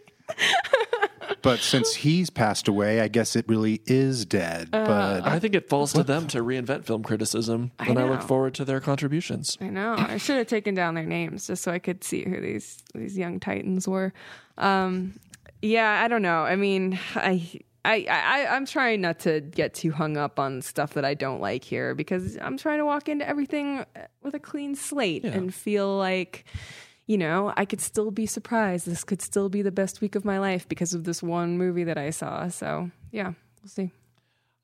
But 1.43 1.59
since 1.59 1.93
he's 1.93 2.29
passed 2.29 2.67
away, 2.67 3.01
I 3.01 3.09
guess 3.09 3.35
it 3.35 3.45
really 3.47 3.81
is 3.85 4.25
dead. 4.25 4.71
but 4.71 5.27
I 5.27 5.39
think 5.39 5.53
it 5.55 5.69
falls 5.69 5.93
to 5.93 6.03
them 6.03 6.25
to 6.27 6.41
reinvent 6.41 6.85
film 6.85 7.03
criticism, 7.03 7.71
and 7.79 7.99
I 7.99 8.05
look 8.09 8.21
forward 8.23 8.53
to 8.55 8.65
their 8.65 8.79
contributions. 8.79 9.57
I 9.61 9.65
know. 9.65 9.95
I 9.97 10.17
should 10.17 10.37
have 10.37 10.47
taken 10.47 10.73
down 10.73 10.95
their 10.95 11.05
names 11.05 11.45
just 11.47 11.61
so 11.63 11.71
I 11.71 11.79
could 11.79 12.03
see 12.03 12.23
who 12.23 12.39
these 12.39 12.81
these 12.95 13.17
young 13.17 13.39
titans 13.39 13.87
were. 13.87 14.13
Um, 14.57 15.19
yeah, 15.61 16.01
I 16.03 16.07
don't 16.07 16.21
know. 16.23 16.43
I 16.43 16.55
mean, 16.55 16.97
I. 17.15 17.59
I, 17.85 18.05
I, 18.09 18.55
I'm 18.55 18.65
trying 18.65 19.01
not 19.01 19.19
to 19.19 19.41
get 19.41 19.73
too 19.73 19.91
hung 19.91 20.15
up 20.15 20.39
on 20.39 20.61
stuff 20.61 20.93
that 20.93 21.03
I 21.03 21.15
don't 21.15 21.41
like 21.41 21.65
here 21.65 21.93
because 21.93 22.37
I'm 22.41 22.55
trying 22.55 22.77
to 22.77 22.85
walk 22.85 23.09
into 23.09 23.27
everything 23.27 23.85
with 24.21 24.33
a 24.35 24.39
clean 24.39 24.73
slate 24.75 25.25
and 25.25 25.53
feel 25.53 25.97
like, 25.97 26.45
you 27.07 27.17
know, 27.17 27.53
I 27.57 27.65
could 27.65 27.81
still 27.81 28.11
be 28.11 28.25
surprised. 28.25 28.85
This 28.87 29.03
could 29.03 29.21
still 29.21 29.49
be 29.49 29.61
the 29.61 29.71
best 29.71 29.99
week 30.01 30.15
of 30.15 30.23
my 30.25 30.39
life 30.39 30.67
because 30.67 30.93
of 30.93 31.03
this 31.03 31.21
one 31.21 31.57
movie 31.57 31.83
that 31.83 31.97
I 31.97 32.11
saw. 32.11 32.47
So, 32.47 32.91
yeah, 33.11 33.33
we'll 33.61 33.69
see. 33.69 33.91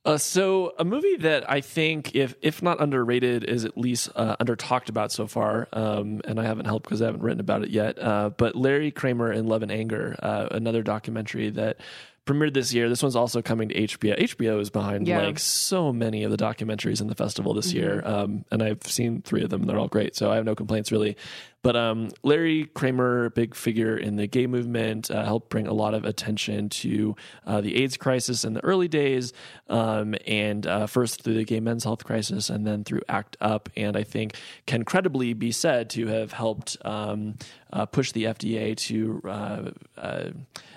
Uh, 0.05 0.17
so 0.17 0.73
a 0.79 0.85
movie 0.85 1.17
that 1.17 1.49
I 1.51 1.59
think, 1.59 2.15
if 2.15 2.33
if 2.41 2.63
not 2.63 2.81
underrated, 2.81 3.43
is 3.43 3.65
at 3.65 3.77
least 3.77 4.09
uh, 4.15 4.37
under 4.39 4.55
talked 4.55 4.87
about 4.89 5.11
so 5.11 5.27
far. 5.27 5.67
Um, 5.73 6.21
and 6.23 6.39
I 6.39 6.45
haven't 6.45 6.65
helped 6.65 6.85
because 6.85 7.01
I 7.01 7.05
haven't 7.07 7.21
written 7.21 7.41
about 7.41 7.63
it 7.63 7.69
yet. 7.69 8.01
Uh, 8.01 8.29
but 8.29 8.55
Larry 8.55 8.91
Kramer 8.91 9.31
in 9.33 9.47
Love 9.47 9.61
and 9.61 9.71
Anger, 9.71 10.15
uh, 10.23 10.47
another 10.51 10.83
documentary 10.83 11.49
that 11.49 11.81
premiered 12.25 12.53
this 12.53 12.73
year. 12.73 12.87
This 12.87 13.03
one's 13.03 13.15
also 13.17 13.41
coming 13.41 13.69
to 13.69 13.75
HBO. 13.75 14.17
HBO 14.17 14.61
is 14.61 14.69
behind 14.69 15.05
Yeah. 15.07 15.19
like 15.21 15.37
so 15.39 15.91
many 15.91 16.23
of 16.23 16.31
the 16.31 16.37
documentaries 16.37 17.01
in 17.01 17.07
the 17.07 17.15
festival 17.15 17.53
this 17.53 17.73
year, 17.73 18.01
Mm-hmm. 18.05 18.07
um, 18.13 18.45
and 18.51 18.63
I've 18.63 18.83
seen 18.83 19.21
three 19.23 19.43
of 19.43 19.49
them. 19.49 19.63
They're 19.63 19.77
all 19.79 19.87
great, 19.87 20.15
so 20.15 20.31
I 20.31 20.35
have 20.37 20.45
no 20.45 20.55
complaints 20.55 20.91
really. 20.93 21.17
But 21.61 21.75
um, 21.75 22.09
Larry 22.23 22.65
Kramer, 22.73 23.31
big 23.31 23.53
figure 23.53 23.97
in 23.97 24.15
the 24.15 24.27
gay 24.27 24.47
movement, 24.47 25.11
uh, 25.11 25.25
helped 25.25 25.49
bring 25.49 25.67
a 25.67 25.73
lot 25.73 25.93
of 25.93 26.05
attention 26.05 26.69
to 26.69 27.15
uh, 27.45 27.59
the 27.59 27.75
AIDS 27.83 27.97
crisis 27.97 28.45
in 28.45 28.53
the 28.53 28.63
early 28.63 28.87
days, 28.87 29.33
um, 29.67 30.15
and 30.25 30.65
uh, 30.65 30.87
first 30.87 31.21
through 31.21 31.33
the 31.33 31.43
gay 31.43 31.59
men's 31.59 31.83
health 31.83 32.05
crisis, 32.05 32.49
and 32.49 32.65
then 32.65 32.85
through 32.85 33.01
ACT 33.09 33.35
UP, 33.41 33.69
and 33.75 33.97
I 33.97 34.03
think 34.03 34.35
can 34.67 34.83
credibly 34.83 35.33
be 35.33 35.51
said 35.51 35.89
to 35.91 36.07
have 36.07 36.31
helped 36.31 36.77
um, 36.85 37.35
uh, 37.73 37.85
push 37.85 38.13
the 38.13 38.23
FDA 38.23 38.75
to 38.77 39.21
uh, 39.27 39.71
uh, 39.97 40.29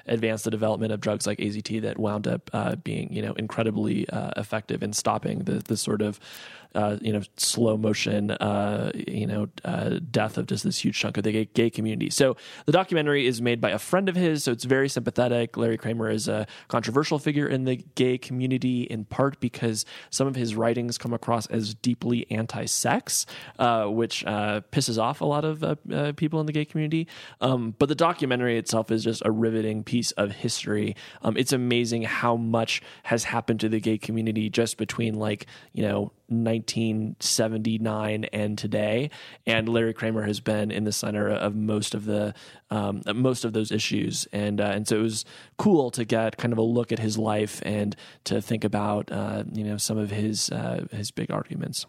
advance 0.07 0.43
the 0.43 0.51
development 0.51 0.93
of 0.93 1.01
drugs 1.01 1.29
like 1.29 1.39
AZT 1.39 1.83
that 1.83 1.97
wound 1.97 2.27
up 2.27 2.51
being, 2.83 3.13
you 3.13 3.23
know, 3.23 3.35
incredibly 3.35 4.07
effective 4.37 4.83
in 4.83 4.93
stopping 4.93 5.41
the 5.41 5.63
the 5.65 5.77
sort 5.77 6.03
of 6.03 6.19
uh, 6.75 6.97
you 7.01 7.13
know 7.13 7.23
slow 7.37 7.77
motion 7.77 8.31
uh, 8.31 8.91
you 8.95 9.27
know 9.27 9.49
uh, 9.65 9.99
death 10.11 10.39
of 10.39 10.47
just 10.47 10.65
this 10.65 10.79
huge 10.79 10.99
chunk 10.99 11.17
of 11.17 11.25
the 11.25 11.33
gay, 11.33 11.45
gay 11.55 11.71
community. 11.71 12.11
So 12.11 12.37
the 12.67 12.73
documentary 12.73 13.27
is 13.27 13.43
made 13.43 13.61
by 13.61 13.71
a 13.71 13.79
friend 13.79 14.09
of 14.09 14.17
his, 14.17 14.45
so 14.45 14.53
it's 14.53 14.65
very 14.65 14.89
sympathetic. 14.89 15.57
Larry 15.57 15.79
Kramer 15.79 16.11
is 16.11 16.29
a 16.29 16.47
controversial 16.69 17.19
figure 17.19 17.47
in 17.47 17.65
the 17.65 17.77
gay 17.95 18.19
community 18.19 18.83
in 18.83 19.05
part 19.05 19.41
because 19.41 19.85
some 20.11 20.27
of 20.27 20.37
his 20.37 20.55
writings 20.55 20.99
come 20.99 21.13
across 21.13 21.47
as 21.47 21.75
deeply 21.75 22.27
anti-sex, 22.31 23.27
uh, 23.59 23.87
which 23.87 24.25
uh, 24.25 24.61
pisses 24.71 24.99
off 24.99 25.21
a 25.21 25.25
lot 25.25 25.45
of 25.45 25.63
uh, 25.63 26.13
people 26.13 26.41
in 26.41 26.47
the 26.47 26.53
gay 26.53 26.65
community. 26.65 27.07
Um, 27.41 27.75
but 27.79 27.89
the 27.89 27.95
documentary 27.95 28.59
itself 28.59 28.91
is 28.91 29.05
just 29.05 29.23
a 29.25 29.31
riveting 29.31 29.85
piece 29.85 30.13
of 30.13 30.33
history. 30.33 30.97
Um, 31.23 31.37
it's 31.37 31.53
amazing 31.53 32.03
how 32.03 32.37
much 32.37 32.83
has 33.05 33.25
happened 33.25 33.61
to 33.61 33.69
the 33.69 33.81
gay 33.81 33.99
community 33.99 34.51
just 34.51 34.77
between 34.77 35.15
like 35.15 35.47
you 35.73 35.83
know 35.83 36.13
1979 36.63 38.25
and 38.33 38.57
today. 38.57 39.11
And 39.47 39.69
Larry 39.69 39.93
Kramer 39.93 40.23
has 40.23 40.41
been 40.41 40.71
in 40.71 40.85
the 40.85 40.93
center 40.93 41.29
of 41.29 41.55
most 41.55 41.95
of 41.95 42.05
the 42.05 42.35
um, 42.71 43.03
most 43.15 43.45
of 43.45 43.53
those 43.53 43.71
issues, 43.71 44.27
and 44.33 44.61
uh, 44.61 44.65
and 44.65 44.89
so 44.89 44.97
it 44.97 45.03
was 45.03 45.25
cool 45.59 45.91
to 45.91 46.05
get 46.05 46.39
kind 46.39 46.53
of 46.53 46.59
a 46.59 46.63
look 46.63 46.91
at 46.91 46.99
his 46.99 47.19
life 47.19 47.61
and 47.65 47.95
to 48.25 48.41
think 48.41 48.65
about 48.65 49.13
uh, 49.13 49.45
you 49.53 49.65
know 49.65 49.77
some 49.77 49.99
of 49.99 50.11
his 50.11 50.51
uh, 50.51 50.87
his 50.91 51.11
big 51.11 51.31
arguments. 51.31 51.87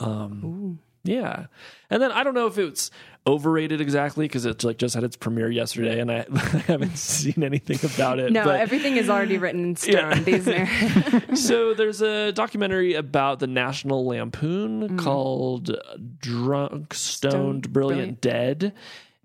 Um, 0.00 0.80
yeah, 1.04 1.46
and 1.90 2.02
then 2.02 2.10
I 2.10 2.24
don't 2.24 2.34
know 2.34 2.46
if 2.46 2.58
it's 2.58 2.90
overrated 3.26 3.80
exactly 3.80 4.26
because 4.26 4.44
it 4.44 4.62
like 4.64 4.76
just 4.76 4.94
had 4.94 5.04
its 5.04 5.16
premiere 5.16 5.50
yesterday, 5.50 6.00
and 6.00 6.10
I, 6.10 6.26
I 6.34 6.38
haven't 6.66 6.98
seen 6.98 7.42
anything 7.42 7.78
about 7.94 8.18
it. 8.18 8.32
No, 8.32 8.44
but- 8.44 8.60
everything 8.60 8.96
is 8.96 9.08
already 9.08 9.38
written 9.38 9.64
in 9.64 9.76
stone. 9.76 10.24
Yeah. 10.26 11.20
So 11.34 11.74
there's 11.74 12.00
a 12.00 12.32
documentary 12.32 12.94
about 12.94 13.38
the 13.40 13.46
National 13.46 14.06
Lampoon 14.06 14.98
called 14.98 15.76
Drunk, 16.18 16.94
Stoned, 16.94 17.32
Stoned, 17.32 17.72
Brilliant, 17.72 18.20
Dead. 18.20 18.72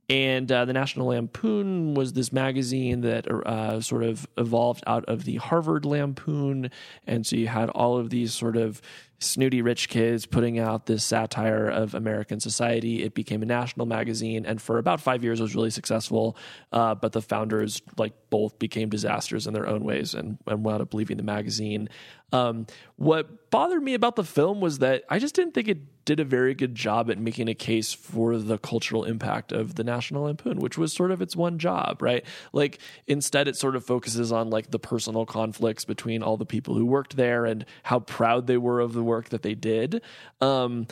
And 0.09 0.51
uh, 0.51 0.65
the 0.65 0.73
National 0.73 1.07
Lampoon 1.07 1.93
was 1.93 2.13
this 2.13 2.33
magazine 2.33 3.01
that 3.01 3.27
uh, 3.29 3.79
sort 3.79 4.03
of 4.03 4.27
evolved 4.37 4.83
out 4.87 5.05
of 5.05 5.23
the 5.25 5.35
Harvard 5.35 5.85
Lampoon. 5.85 6.71
And 7.05 7.27
so 7.27 7.35
you 7.35 7.47
had 7.47 7.69
all 7.69 7.97
of 7.97 8.09
these 8.09 8.33
sort 8.33 8.57
of 8.57 8.81
snooty 9.19 9.61
rich 9.61 9.89
kids 9.89 10.25
putting 10.25 10.59
out 10.59 10.85
this 10.85 11.03
satire 11.03 11.67
of 11.67 11.93
American 11.93 12.39
society. 12.39 13.03
It 13.03 13.13
became 13.13 13.43
a 13.43 13.45
national 13.45 13.85
magazine, 13.85 14.45
and 14.45 14.61
for 14.61 14.77
about 14.77 15.01
five 15.01 15.23
years, 15.23 15.41
was 15.41 15.55
really 15.55 15.69
successful. 15.69 16.37
Uh, 16.71 16.95
but 16.95 17.11
the 17.11 17.21
founders, 17.21 17.81
like 17.97 18.13
both, 18.29 18.57
became 18.59 18.89
disasters 18.89 19.47
in 19.47 19.53
their 19.53 19.67
own 19.67 19.83
ways, 19.83 20.13
and, 20.13 20.37
and 20.47 20.63
wound 20.63 20.81
up 20.81 20.93
leaving 20.93 21.17
the 21.17 21.23
magazine. 21.23 21.89
Um, 22.31 22.67
what 22.95 23.49
bothered 23.49 23.81
me 23.81 23.93
about 23.93 24.15
the 24.15 24.23
film 24.23 24.61
was 24.61 24.79
that 24.79 25.03
I 25.09 25.19
just 25.19 25.35
didn't 25.35 25.53
think 25.53 25.67
it 25.67 26.05
did 26.05 26.19
a 26.19 26.25
very 26.25 26.55
good 26.55 26.73
job 26.73 27.11
at 27.11 27.19
making 27.19 27.47
a 27.47 27.53
case 27.53 27.93
for 27.93 28.37
the 28.37 28.57
cultural 28.57 29.03
impact 29.03 29.51
of 29.51 29.75
the 29.75 29.83
National 29.83 30.23
Lampoon, 30.23 30.59
which 30.59 30.77
was 30.77 30.91
sort 30.91 31.11
of 31.11 31.21
its 31.21 31.35
one 31.35 31.59
job, 31.59 32.01
right? 32.01 32.25
Like 32.51 32.79
instead, 33.05 33.47
it 33.47 33.55
sort 33.55 33.75
of 33.75 33.85
focuses 33.85 34.31
on 34.31 34.49
like 34.49 34.71
the 34.71 34.79
personal 34.79 35.25
conflicts 35.25 35.85
between 35.85 36.23
all 36.23 36.35
the 36.35 36.47
people 36.47 36.73
who 36.73 36.85
worked 36.85 37.15
there 37.15 37.45
and 37.45 37.63
how 37.83 37.99
proud 37.99 38.47
they 38.47 38.57
were 38.57 38.79
of 38.79 38.93
the 38.93 39.03
work 39.09 39.29
that 39.29 39.41
they 39.41 39.55
did. 39.55 40.01
Um, 40.39 40.87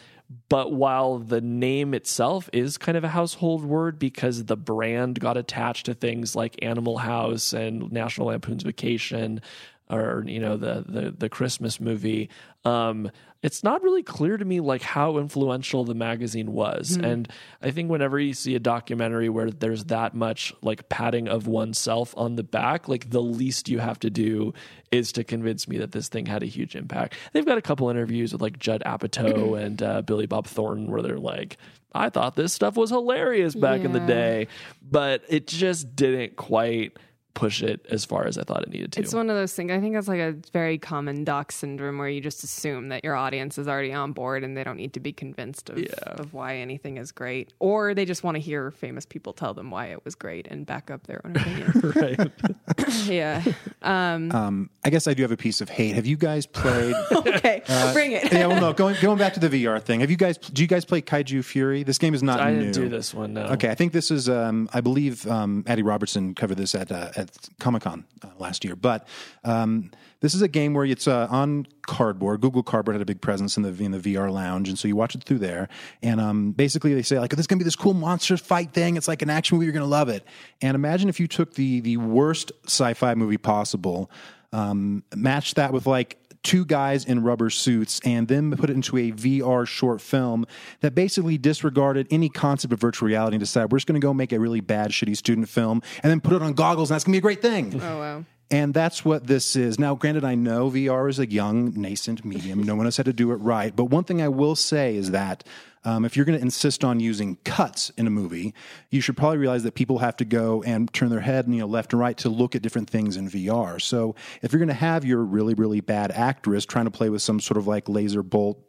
but 0.49 0.73
while 0.73 1.19
the 1.19 1.39
name 1.39 1.93
itself 1.93 2.49
is 2.51 2.77
kind 2.77 2.97
of 2.97 3.03
a 3.03 3.09
household 3.09 3.63
word 3.63 3.97
because 3.97 4.45
the 4.45 4.57
brand 4.57 5.19
got 5.19 5.37
attached 5.37 5.85
to 5.85 5.93
things 5.93 6.35
like 6.35 6.61
Animal 6.61 6.97
House 6.97 7.53
and 7.53 7.91
National 7.91 8.27
Lampoon's 8.27 8.63
Vacation, 8.63 9.41
or 9.89 10.23
you 10.27 10.39
know 10.39 10.57
the 10.57 10.83
the, 10.85 11.11
the 11.11 11.29
Christmas 11.29 11.79
movie, 11.79 12.29
um, 12.67 13.11
it's 13.43 13.63
not 13.63 13.83
really 13.83 14.01
clear 14.01 14.35
to 14.35 14.43
me 14.43 14.59
like 14.59 14.81
how 14.81 15.19
influential 15.19 15.83
the 15.83 15.93
magazine 15.93 16.53
was. 16.53 16.97
And 17.05 17.31
I 17.61 17.71
think 17.71 17.89
whenever 17.89 18.19
you 18.19 18.33
see 18.33 18.55
a 18.55 18.59
documentary 18.59 19.29
where 19.29 19.51
there's 19.51 19.85
that 19.85 20.15
much 20.15 20.53
like 20.61 20.89
patting 20.89 21.27
of 21.27 21.47
oneself 21.47 22.13
on 22.17 22.35
the 22.35 22.43
back, 22.43 22.87
like 22.87 23.11
the 23.11 23.21
least 23.21 23.69
you 23.69 23.79
have 23.79 23.99
to 23.99 24.09
do 24.09 24.53
is 24.91 25.11
to 25.13 25.23
convince 25.23 25.67
me 25.67 25.77
that 25.77 25.91
this 25.91 26.09
thing 26.09 26.25
had 26.25 26.41
a 26.41 26.47
huge 26.47 26.75
impact. 26.75 27.13
They've 27.31 27.45
got 27.45 27.59
a 27.59 27.61
couple 27.61 27.89
interviews 27.89 28.33
with 28.33 28.41
like 28.41 28.57
Judd 28.57 28.81
Apatow 28.85 29.61
and 29.63 29.83
uh, 29.83 30.01
Billy 30.01 30.25
Bob 30.25 30.47
Thornton 30.47 30.89
where 30.89 31.03
they're 31.03 31.19
like, 31.19 31.57
I 31.93 32.09
thought 32.09 32.35
this 32.35 32.53
stuff 32.53 32.75
was 32.75 32.89
hilarious 32.89 33.55
back 33.55 33.81
in 33.81 33.93
the 33.93 33.99
day, 33.99 34.47
but 34.81 35.23
it 35.29 35.47
just 35.47 35.95
didn't 35.95 36.35
quite 36.35 36.97
push 37.37 37.61
it 37.61 37.85
as 37.89 38.03
far 38.03 38.25
as 38.25 38.37
I 38.37 38.43
thought 38.43 38.63
it 38.63 38.69
needed 38.69 38.91
to. 38.93 38.99
It's 38.99 39.13
one 39.13 39.29
of 39.29 39.35
those 39.35 39.53
things. 39.53 39.71
I 39.71 39.79
think 39.79 39.93
that's 39.93 40.07
like 40.07 40.19
a 40.19 40.33
very 40.51 40.77
common 40.79 41.23
doc 41.23 41.51
syndrome 41.51 41.99
where 41.99 42.09
you 42.09 42.19
just 42.19 42.43
assume 42.43 42.89
that 42.89 43.03
your 43.03 43.15
audience 43.15 43.57
is 43.59 43.67
already 43.67 43.93
on 43.93 44.11
board 44.11 44.43
and 44.43 44.57
they 44.57 44.63
don't 44.63 44.77
need 44.77 44.93
to 44.93 44.99
be 44.99 45.13
convinced 45.13 45.69
of, 45.69 45.77
Yeah. 45.77 45.93
of 46.03 46.33
why 46.33 46.57
anything 46.57 46.97
is 46.97 47.11
great, 47.11 47.53
or 47.59 47.93
they 47.93 48.05
just 48.05 48.23
want 48.23 48.35
to 48.35 48.41
hear 48.41 48.71
famous 48.71 49.05
people 49.05 49.33
tell 49.33 49.53
them 49.53 49.69
why 49.69 49.87
it 49.87 50.03
was 50.03 50.15
great 50.15 50.47
and 50.47 50.65
back 50.65 50.89
up 50.89 51.05
their 51.05 51.21
own 51.25 51.35
opinions. 51.35 51.83
right. 51.95 52.31
yeah. 53.07 53.43
Um, 53.83 54.31
Um, 54.31 54.69
I 54.83 54.89
guess 54.89 55.07
I 55.07 55.13
do 55.13 55.21
have 55.21 55.31
a 55.31 55.37
piece 55.37 55.61
of 55.61 55.69
hate. 55.69 55.93
Have 55.95 56.05
you 56.07 56.17
guys 56.17 56.45
played? 56.47 56.95
okay, 57.11 57.61
bring 57.93 58.13
it. 58.13 58.31
yeah, 58.33 58.47
well, 58.47 58.59
no. 58.59 58.73
Going 58.73 58.95
going 59.01 59.17
back 59.17 59.33
to 59.35 59.39
the 59.39 59.49
VR 59.49 59.81
thing. 59.81 59.99
Have 59.99 60.09
you 60.09 60.17
guys? 60.17 60.37
Do 60.37 60.61
you 60.61 60.67
guys 60.67 60.85
play 60.85 61.01
Kaiju 61.01 61.43
Fury? 61.45 61.83
This 61.83 61.97
game 61.97 62.13
is 62.13 62.23
not 62.23 62.39
I 62.39 62.51
new. 62.53 62.59
didn't 62.71 62.73
do 62.73 62.89
this 62.89 63.13
one. 63.13 63.33
No. 63.33 63.43
Okay, 63.47 63.69
I 63.69 63.75
think 63.75 63.93
this 63.93 64.09
is. 64.11 64.27
Um, 64.29 64.69
I 64.73 64.81
believe 64.81 65.27
um, 65.27 65.63
Adi 65.67 65.83
Robertson 65.83 66.33
covered 66.35 66.55
this 66.57 66.73
at 66.73 66.91
uh, 66.91 67.09
at 67.15 67.26
Comic 67.59 67.83
Con 67.83 68.05
uh, 68.23 68.29
last 68.39 68.63
year. 68.63 68.75
But 68.75 69.07
um, 69.43 69.91
this 70.19 70.33
is 70.33 70.41
a 70.41 70.47
game 70.47 70.73
where 70.73 70.85
it's 70.85 71.07
uh, 71.07 71.27
on 71.29 71.67
cardboard. 71.85 72.41
Google 72.41 72.63
Cardboard 72.63 72.95
had 72.95 73.01
a 73.01 73.05
big 73.05 73.21
presence 73.21 73.57
in 73.57 73.63
the 73.63 73.83
in 73.83 73.91
the 73.91 73.99
VR 73.99 74.31
lounge, 74.31 74.69
and 74.69 74.77
so 74.77 74.87
you 74.87 74.95
watch 74.95 75.15
it 75.15 75.23
through 75.23 75.39
there. 75.39 75.69
And 76.01 76.19
um, 76.19 76.51
basically, 76.51 76.93
they 76.93 77.01
say 77.03 77.19
like, 77.19 77.31
"This 77.31 77.41
is 77.41 77.47
gonna 77.47 77.59
be 77.59 77.65
this 77.65 77.75
cool 77.75 77.93
monster 77.93 78.37
fight 78.37 78.73
thing. 78.73 78.97
It's 78.97 79.07
like 79.07 79.21
an 79.21 79.29
action 79.29 79.57
movie. 79.57 79.65
You're 79.65 79.73
gonna 79.73 79.85
love 79.85 80.09
it." 80.09 80.25
And 80.61 80.75
imagine 80.75 81.09
if 81.09 81.19
you 81.19 81.27
took 81.27 81.53
the 81.53 81.81
the 81.81 81.97
worst 81.97 82.51
sci-fi 82.65 83.15
movie 83.15 83.37
possible, 83.37 84.09
um, 84.51 85.03
matched 85.15 85.55
that 85.55 85.73
with 85.73 85.85
like 85.85 86.17
two 86.47 86.63
guys 86.63 87.03
in 87.03 87.21
rubber 87.23 87.49
suits 87.49 87.99
and 88.05 88.29
then 88.29 88.55
put 88.55 88.69
it 88.69 88.73
into 88.73 88.95
a 88.95 89.11
VR 89.11 89.67
short 89.67 89.99
film 89.99 90.45
that 90.79 90.95
basically 90.95 91.37
disregarded 91.37 92.07
any 92.09 92.29
concept 92.29 92.71
of 92.71 92.79
virtual 92.79 93.05
reality 93.05 93.35
and 93.35 93.41
decided 93.41 93.69
we're 93.69 93.79
just 93.79 93.85
going 93.85 93.99
to 93.99 94.05
go 94.05 94.13
make 94.13 94.31
a 94.31 94.39
really 94.39 94.61
bad, 94.61 94.91
shitty 94.91 95.17
student 95.17 95.49
film 95.49 95.81
and 96.03 96.09
then 96.09 96.21
put 96.21 96.31
it 96.31 96.41
on 96.41 96.53
goggles 96.53 96.89
and 96.89 96.95
that's 96.95 97.03
going 97.03 97.11
to 97.11 97.15
be 97.15 97.17
a 97.17 97.21
great 97.21 97.41
thing. 97.41 97.81
Oh 97.81 97.99
wow. 97.99 98.23
And 98.49 98.73
that's 98.73 99.03
what 99.03 99.27
this 99.27 99.57
is. 99.57 99.77
Now, 99.77 99.95
granted, 99.95 100.23
I 100.23 100.35
know 100.35 100.71
VR 100.71 101.09
is 101.09 101.19
a 101.19 101.29
young, 101.29 101.73
nascent 101.75 102.23
medium. 102.23 102.63
No 102.63 102.75
one 102.75 102.85
has 102.85 102.95
had 102.95 103.05
to 103.07 103.13
do 103.13 103.31
it 103.31 103.35
right. 103.35 103.75
But 103.75 103.85
one 103.85 104.05
thing 104.05 104.21
I 104.21 104.29
will 104.29 104.55
say 104.55 104.95
is 104.95 105.11
that 105.11 105.43
um, 105.83 106.05
if 106.05 106.15
you're 106.15 106.25
going 106.25 106.37
to 106.37 106.43
insist 106.43 106.83
on 106.83 106.99
using 106.99 107.37
cuts 107.43 107.91
in 107.91 108.07
a 108.07 108.09
movie, 108.09 108.53
you 108.89 109.01
should 109.01 109.17
probably 109.17 109.37
realize 109.37 109.63
that 109.63 109.75
people 109.75 109.99
have 109.99 110.15
to 110.17 110.25
go 110.25 110.63
and 110.63 110.91
turn 110.93 111.09
their 111.09 111.19
head, 111.19 111.45
you 111.47 111.59
know, 111.59 111.65
left 111.65 111.91
and 111.91 111.99
right 111.99 112.17
to 112.17 112.29
look 112.29 112.55
at 112.55 112.61
different 112.61 112.89
things 112.89 113.17
in 113.17 113.29
VR. 113.29 113.81
So 113.81 114.15
if 114.41 114.51
you're 114.51 114.59
going 114.59 114.67
to 114.69 114.73
have 114.73 115.03
your 115.03 115.23
really, 115.23 115.53
really 115.53 115.81
bad 115.81 116.11
actress 116.11 116.65
trying 116.65 116.85
to 116.85 116.91
play 116.91 117.09
with 117.09 117.21
some 117.21 117.39
sort 117.39 117.57
of 117.57 117.67
like 117.67 117.89
laser 117.89 118.23
bolt 118.23 118.59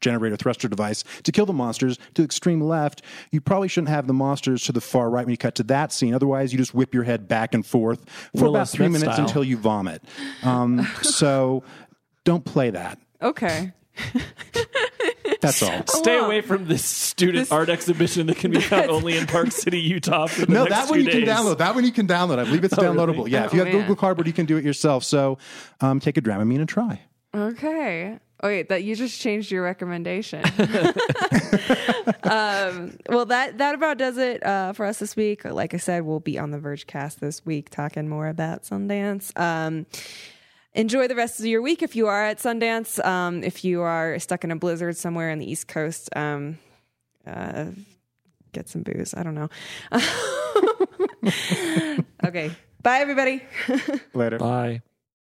generator 0.00 0.36
thruster 0.36 0.68
device 0.68 1.04
to 1.24 1.32
kill 1.32 1.46
the 1.46 1.52
monsters 1.52 1.96
to 2.14 2.22
the 2.22 2.24
extreme 2.24 2.60
left, 2.60 3.02
you 3.32 3.40
probably 3.40 3.68
shouldn't 3.68 3.88
have 3.88 4.06
the 4.06 4.12
monsters 4.12 4.62
to 4.64 4.72
the 4.72 4.80
far 4.80 5.08
right 5.10 5.24
when 5.24 5.30
you 5.32 5.36
cut 5.38 5.54
to 5.56 5.62
that 5.64 5.92
scene. 5.92 6.14
Otherwise, 6.14 6.52
you 6.52 6.58
just 6.58 6.74
whip 6.74 6.92
your 6.94 7.04
head 7.04 7.26
back 7.28 7.54
and 7.54 7.64
forth 7.64 8.04
for 8.36 8.42
Willow 8.44 8.54
about 8.56 8.68
three 8.68 8.86
Smith 8.86 9.00
minutes 9.00 9.14
style. 9.16 9.26
until 9.26 9.44
you 9.44 9.56
vomit. 9.56 10.02
Um, 10.42 10.86
so 11.02 11.62
don't 12.24 12.44
play 12.44 12.70
that. 12.70 12.98
Okay. 13.22 13.72
That's 15.40 15.62
all. 15.62 15.86
Stay 15.86 16.16
Well, 16.16 16.26
away 16.26 16.40
from 16.40 16.66
this 16.66 16.84
student 16.84 17.38
this- 17.44 17.52
art 17.52 17.68
exhibition 17.68 18.26
that 18.28 18.36
can 18.36 18.50
be 18.50 18.60
found 18.60 18.90
only 18.90 19.16
in 19.16 19.26
Park 19.26 19.52
City, 19.52 19.80
Utah. 19.80 20.26
For 20.26 20.46
the 20.46 20.52
No, 20.52 20.64
next 20.64 20.74
that 20.76 20.90
one 20.90 20.98
few 21.00 21.04
you 21.04 21.10
can 21.10 21.20
days. 21.20 21.28
download. 21.28 21.58
That 21.58 21.74
one 21.74 21.84
you 21.84 21.92
can 21.92 22.06
download. 22.06 22.38
I 22.38 22.44
believe 22.44 22.64
it's 22.64 22.76
really? 22.76 22.96
downloadable. 22.96 23.28
Yeah, 23.28 23.44
if 23.46 23.52
you 23.52 23.60
Oh, 23.60 23.64
have 23.64 23.72
man. 23.74 23.82
Google 23.82 23.96
Cardboard, 23.96 24.26
you 24.26 24.32
can 24.32 24.46
do 24.46 24.56
it 24.56 24.64
yourself. 24.64 25.04
So 25.04 25.38
um, 25.80 26.00
take 26.00 26.16
a 26.16 26.22
Dramamine 26.22 26.60
and 26.60 26.68
try. 26.68 27.00
Okay. 27.34 28.18
Oh 28.42 28.48
wait, 28.48 28.68
that 28.68 28.84
you 28.84 28.94
just 28.94 29.20
changed 29.20 29.50
your 29.50 29.62
recommendation. 29.62 30.44
um, 32.22 32.96
well, 33.08 33.24
that 33.26 33.58
that 33.58 33.74
about 33.74 33.96
does 33.96 34.18
it 34.18 34.44
uh, 34.44 34.72
for 34.74 34.84
us 34.84 34.98
this 34.98 35.16
week. 35.16 35.44
Like 35.44 35.72
I 35.72 35.78
said, 35.78 36.04
we'll 36.04 36.20
be 36.20 36.38
on 36.38 36.50
the 36.50 36.58
Vergecast 36.58 37.16
this 37.16 37.44
week 37.46 37.70
talking 37.70 38.08
more 38.08 38.28
about 38.28 38.64
Sundance. 38.64 39.38
Um, 39.40 39.86
enjoy 40.74 41.08
the 41.08 41.14
rest 41.14 41.40
of 41.40 41.46
your 41.46 41.62
week 41.62 41.82
if 41.82 41.96
you 41.96 42.08
are 42.08 42.24
at 42.24 42.38
Sundance. 42.38 43.02
Um, 43.04 43.42
if 43.42 43.64
you 43.64 43.80
are 43.80 44.18
stuck 44.18 44.44
in 44.44 44.50
a 44.50 44.56
blizzard 44.56 44.96
somewhere 44.96 45.30
in 45.30 45.38
the 45.38 45.50
East 45.50 45.66
Coast, 45.66 46.10
um, 46.14 46.58
uh, 47.26 47.66
get 48.52 48.68
some 48.68 48.82
booze. 48.82 49.14
I 49.14 49.22
don't 49.22 49.34
know. 49.34 49.48
okay. 52.24 52.50
Bye, 52.82 52.98
everybody. 52.98 53.42
Later. 54.12 54.38
Bye. 54.38 54.82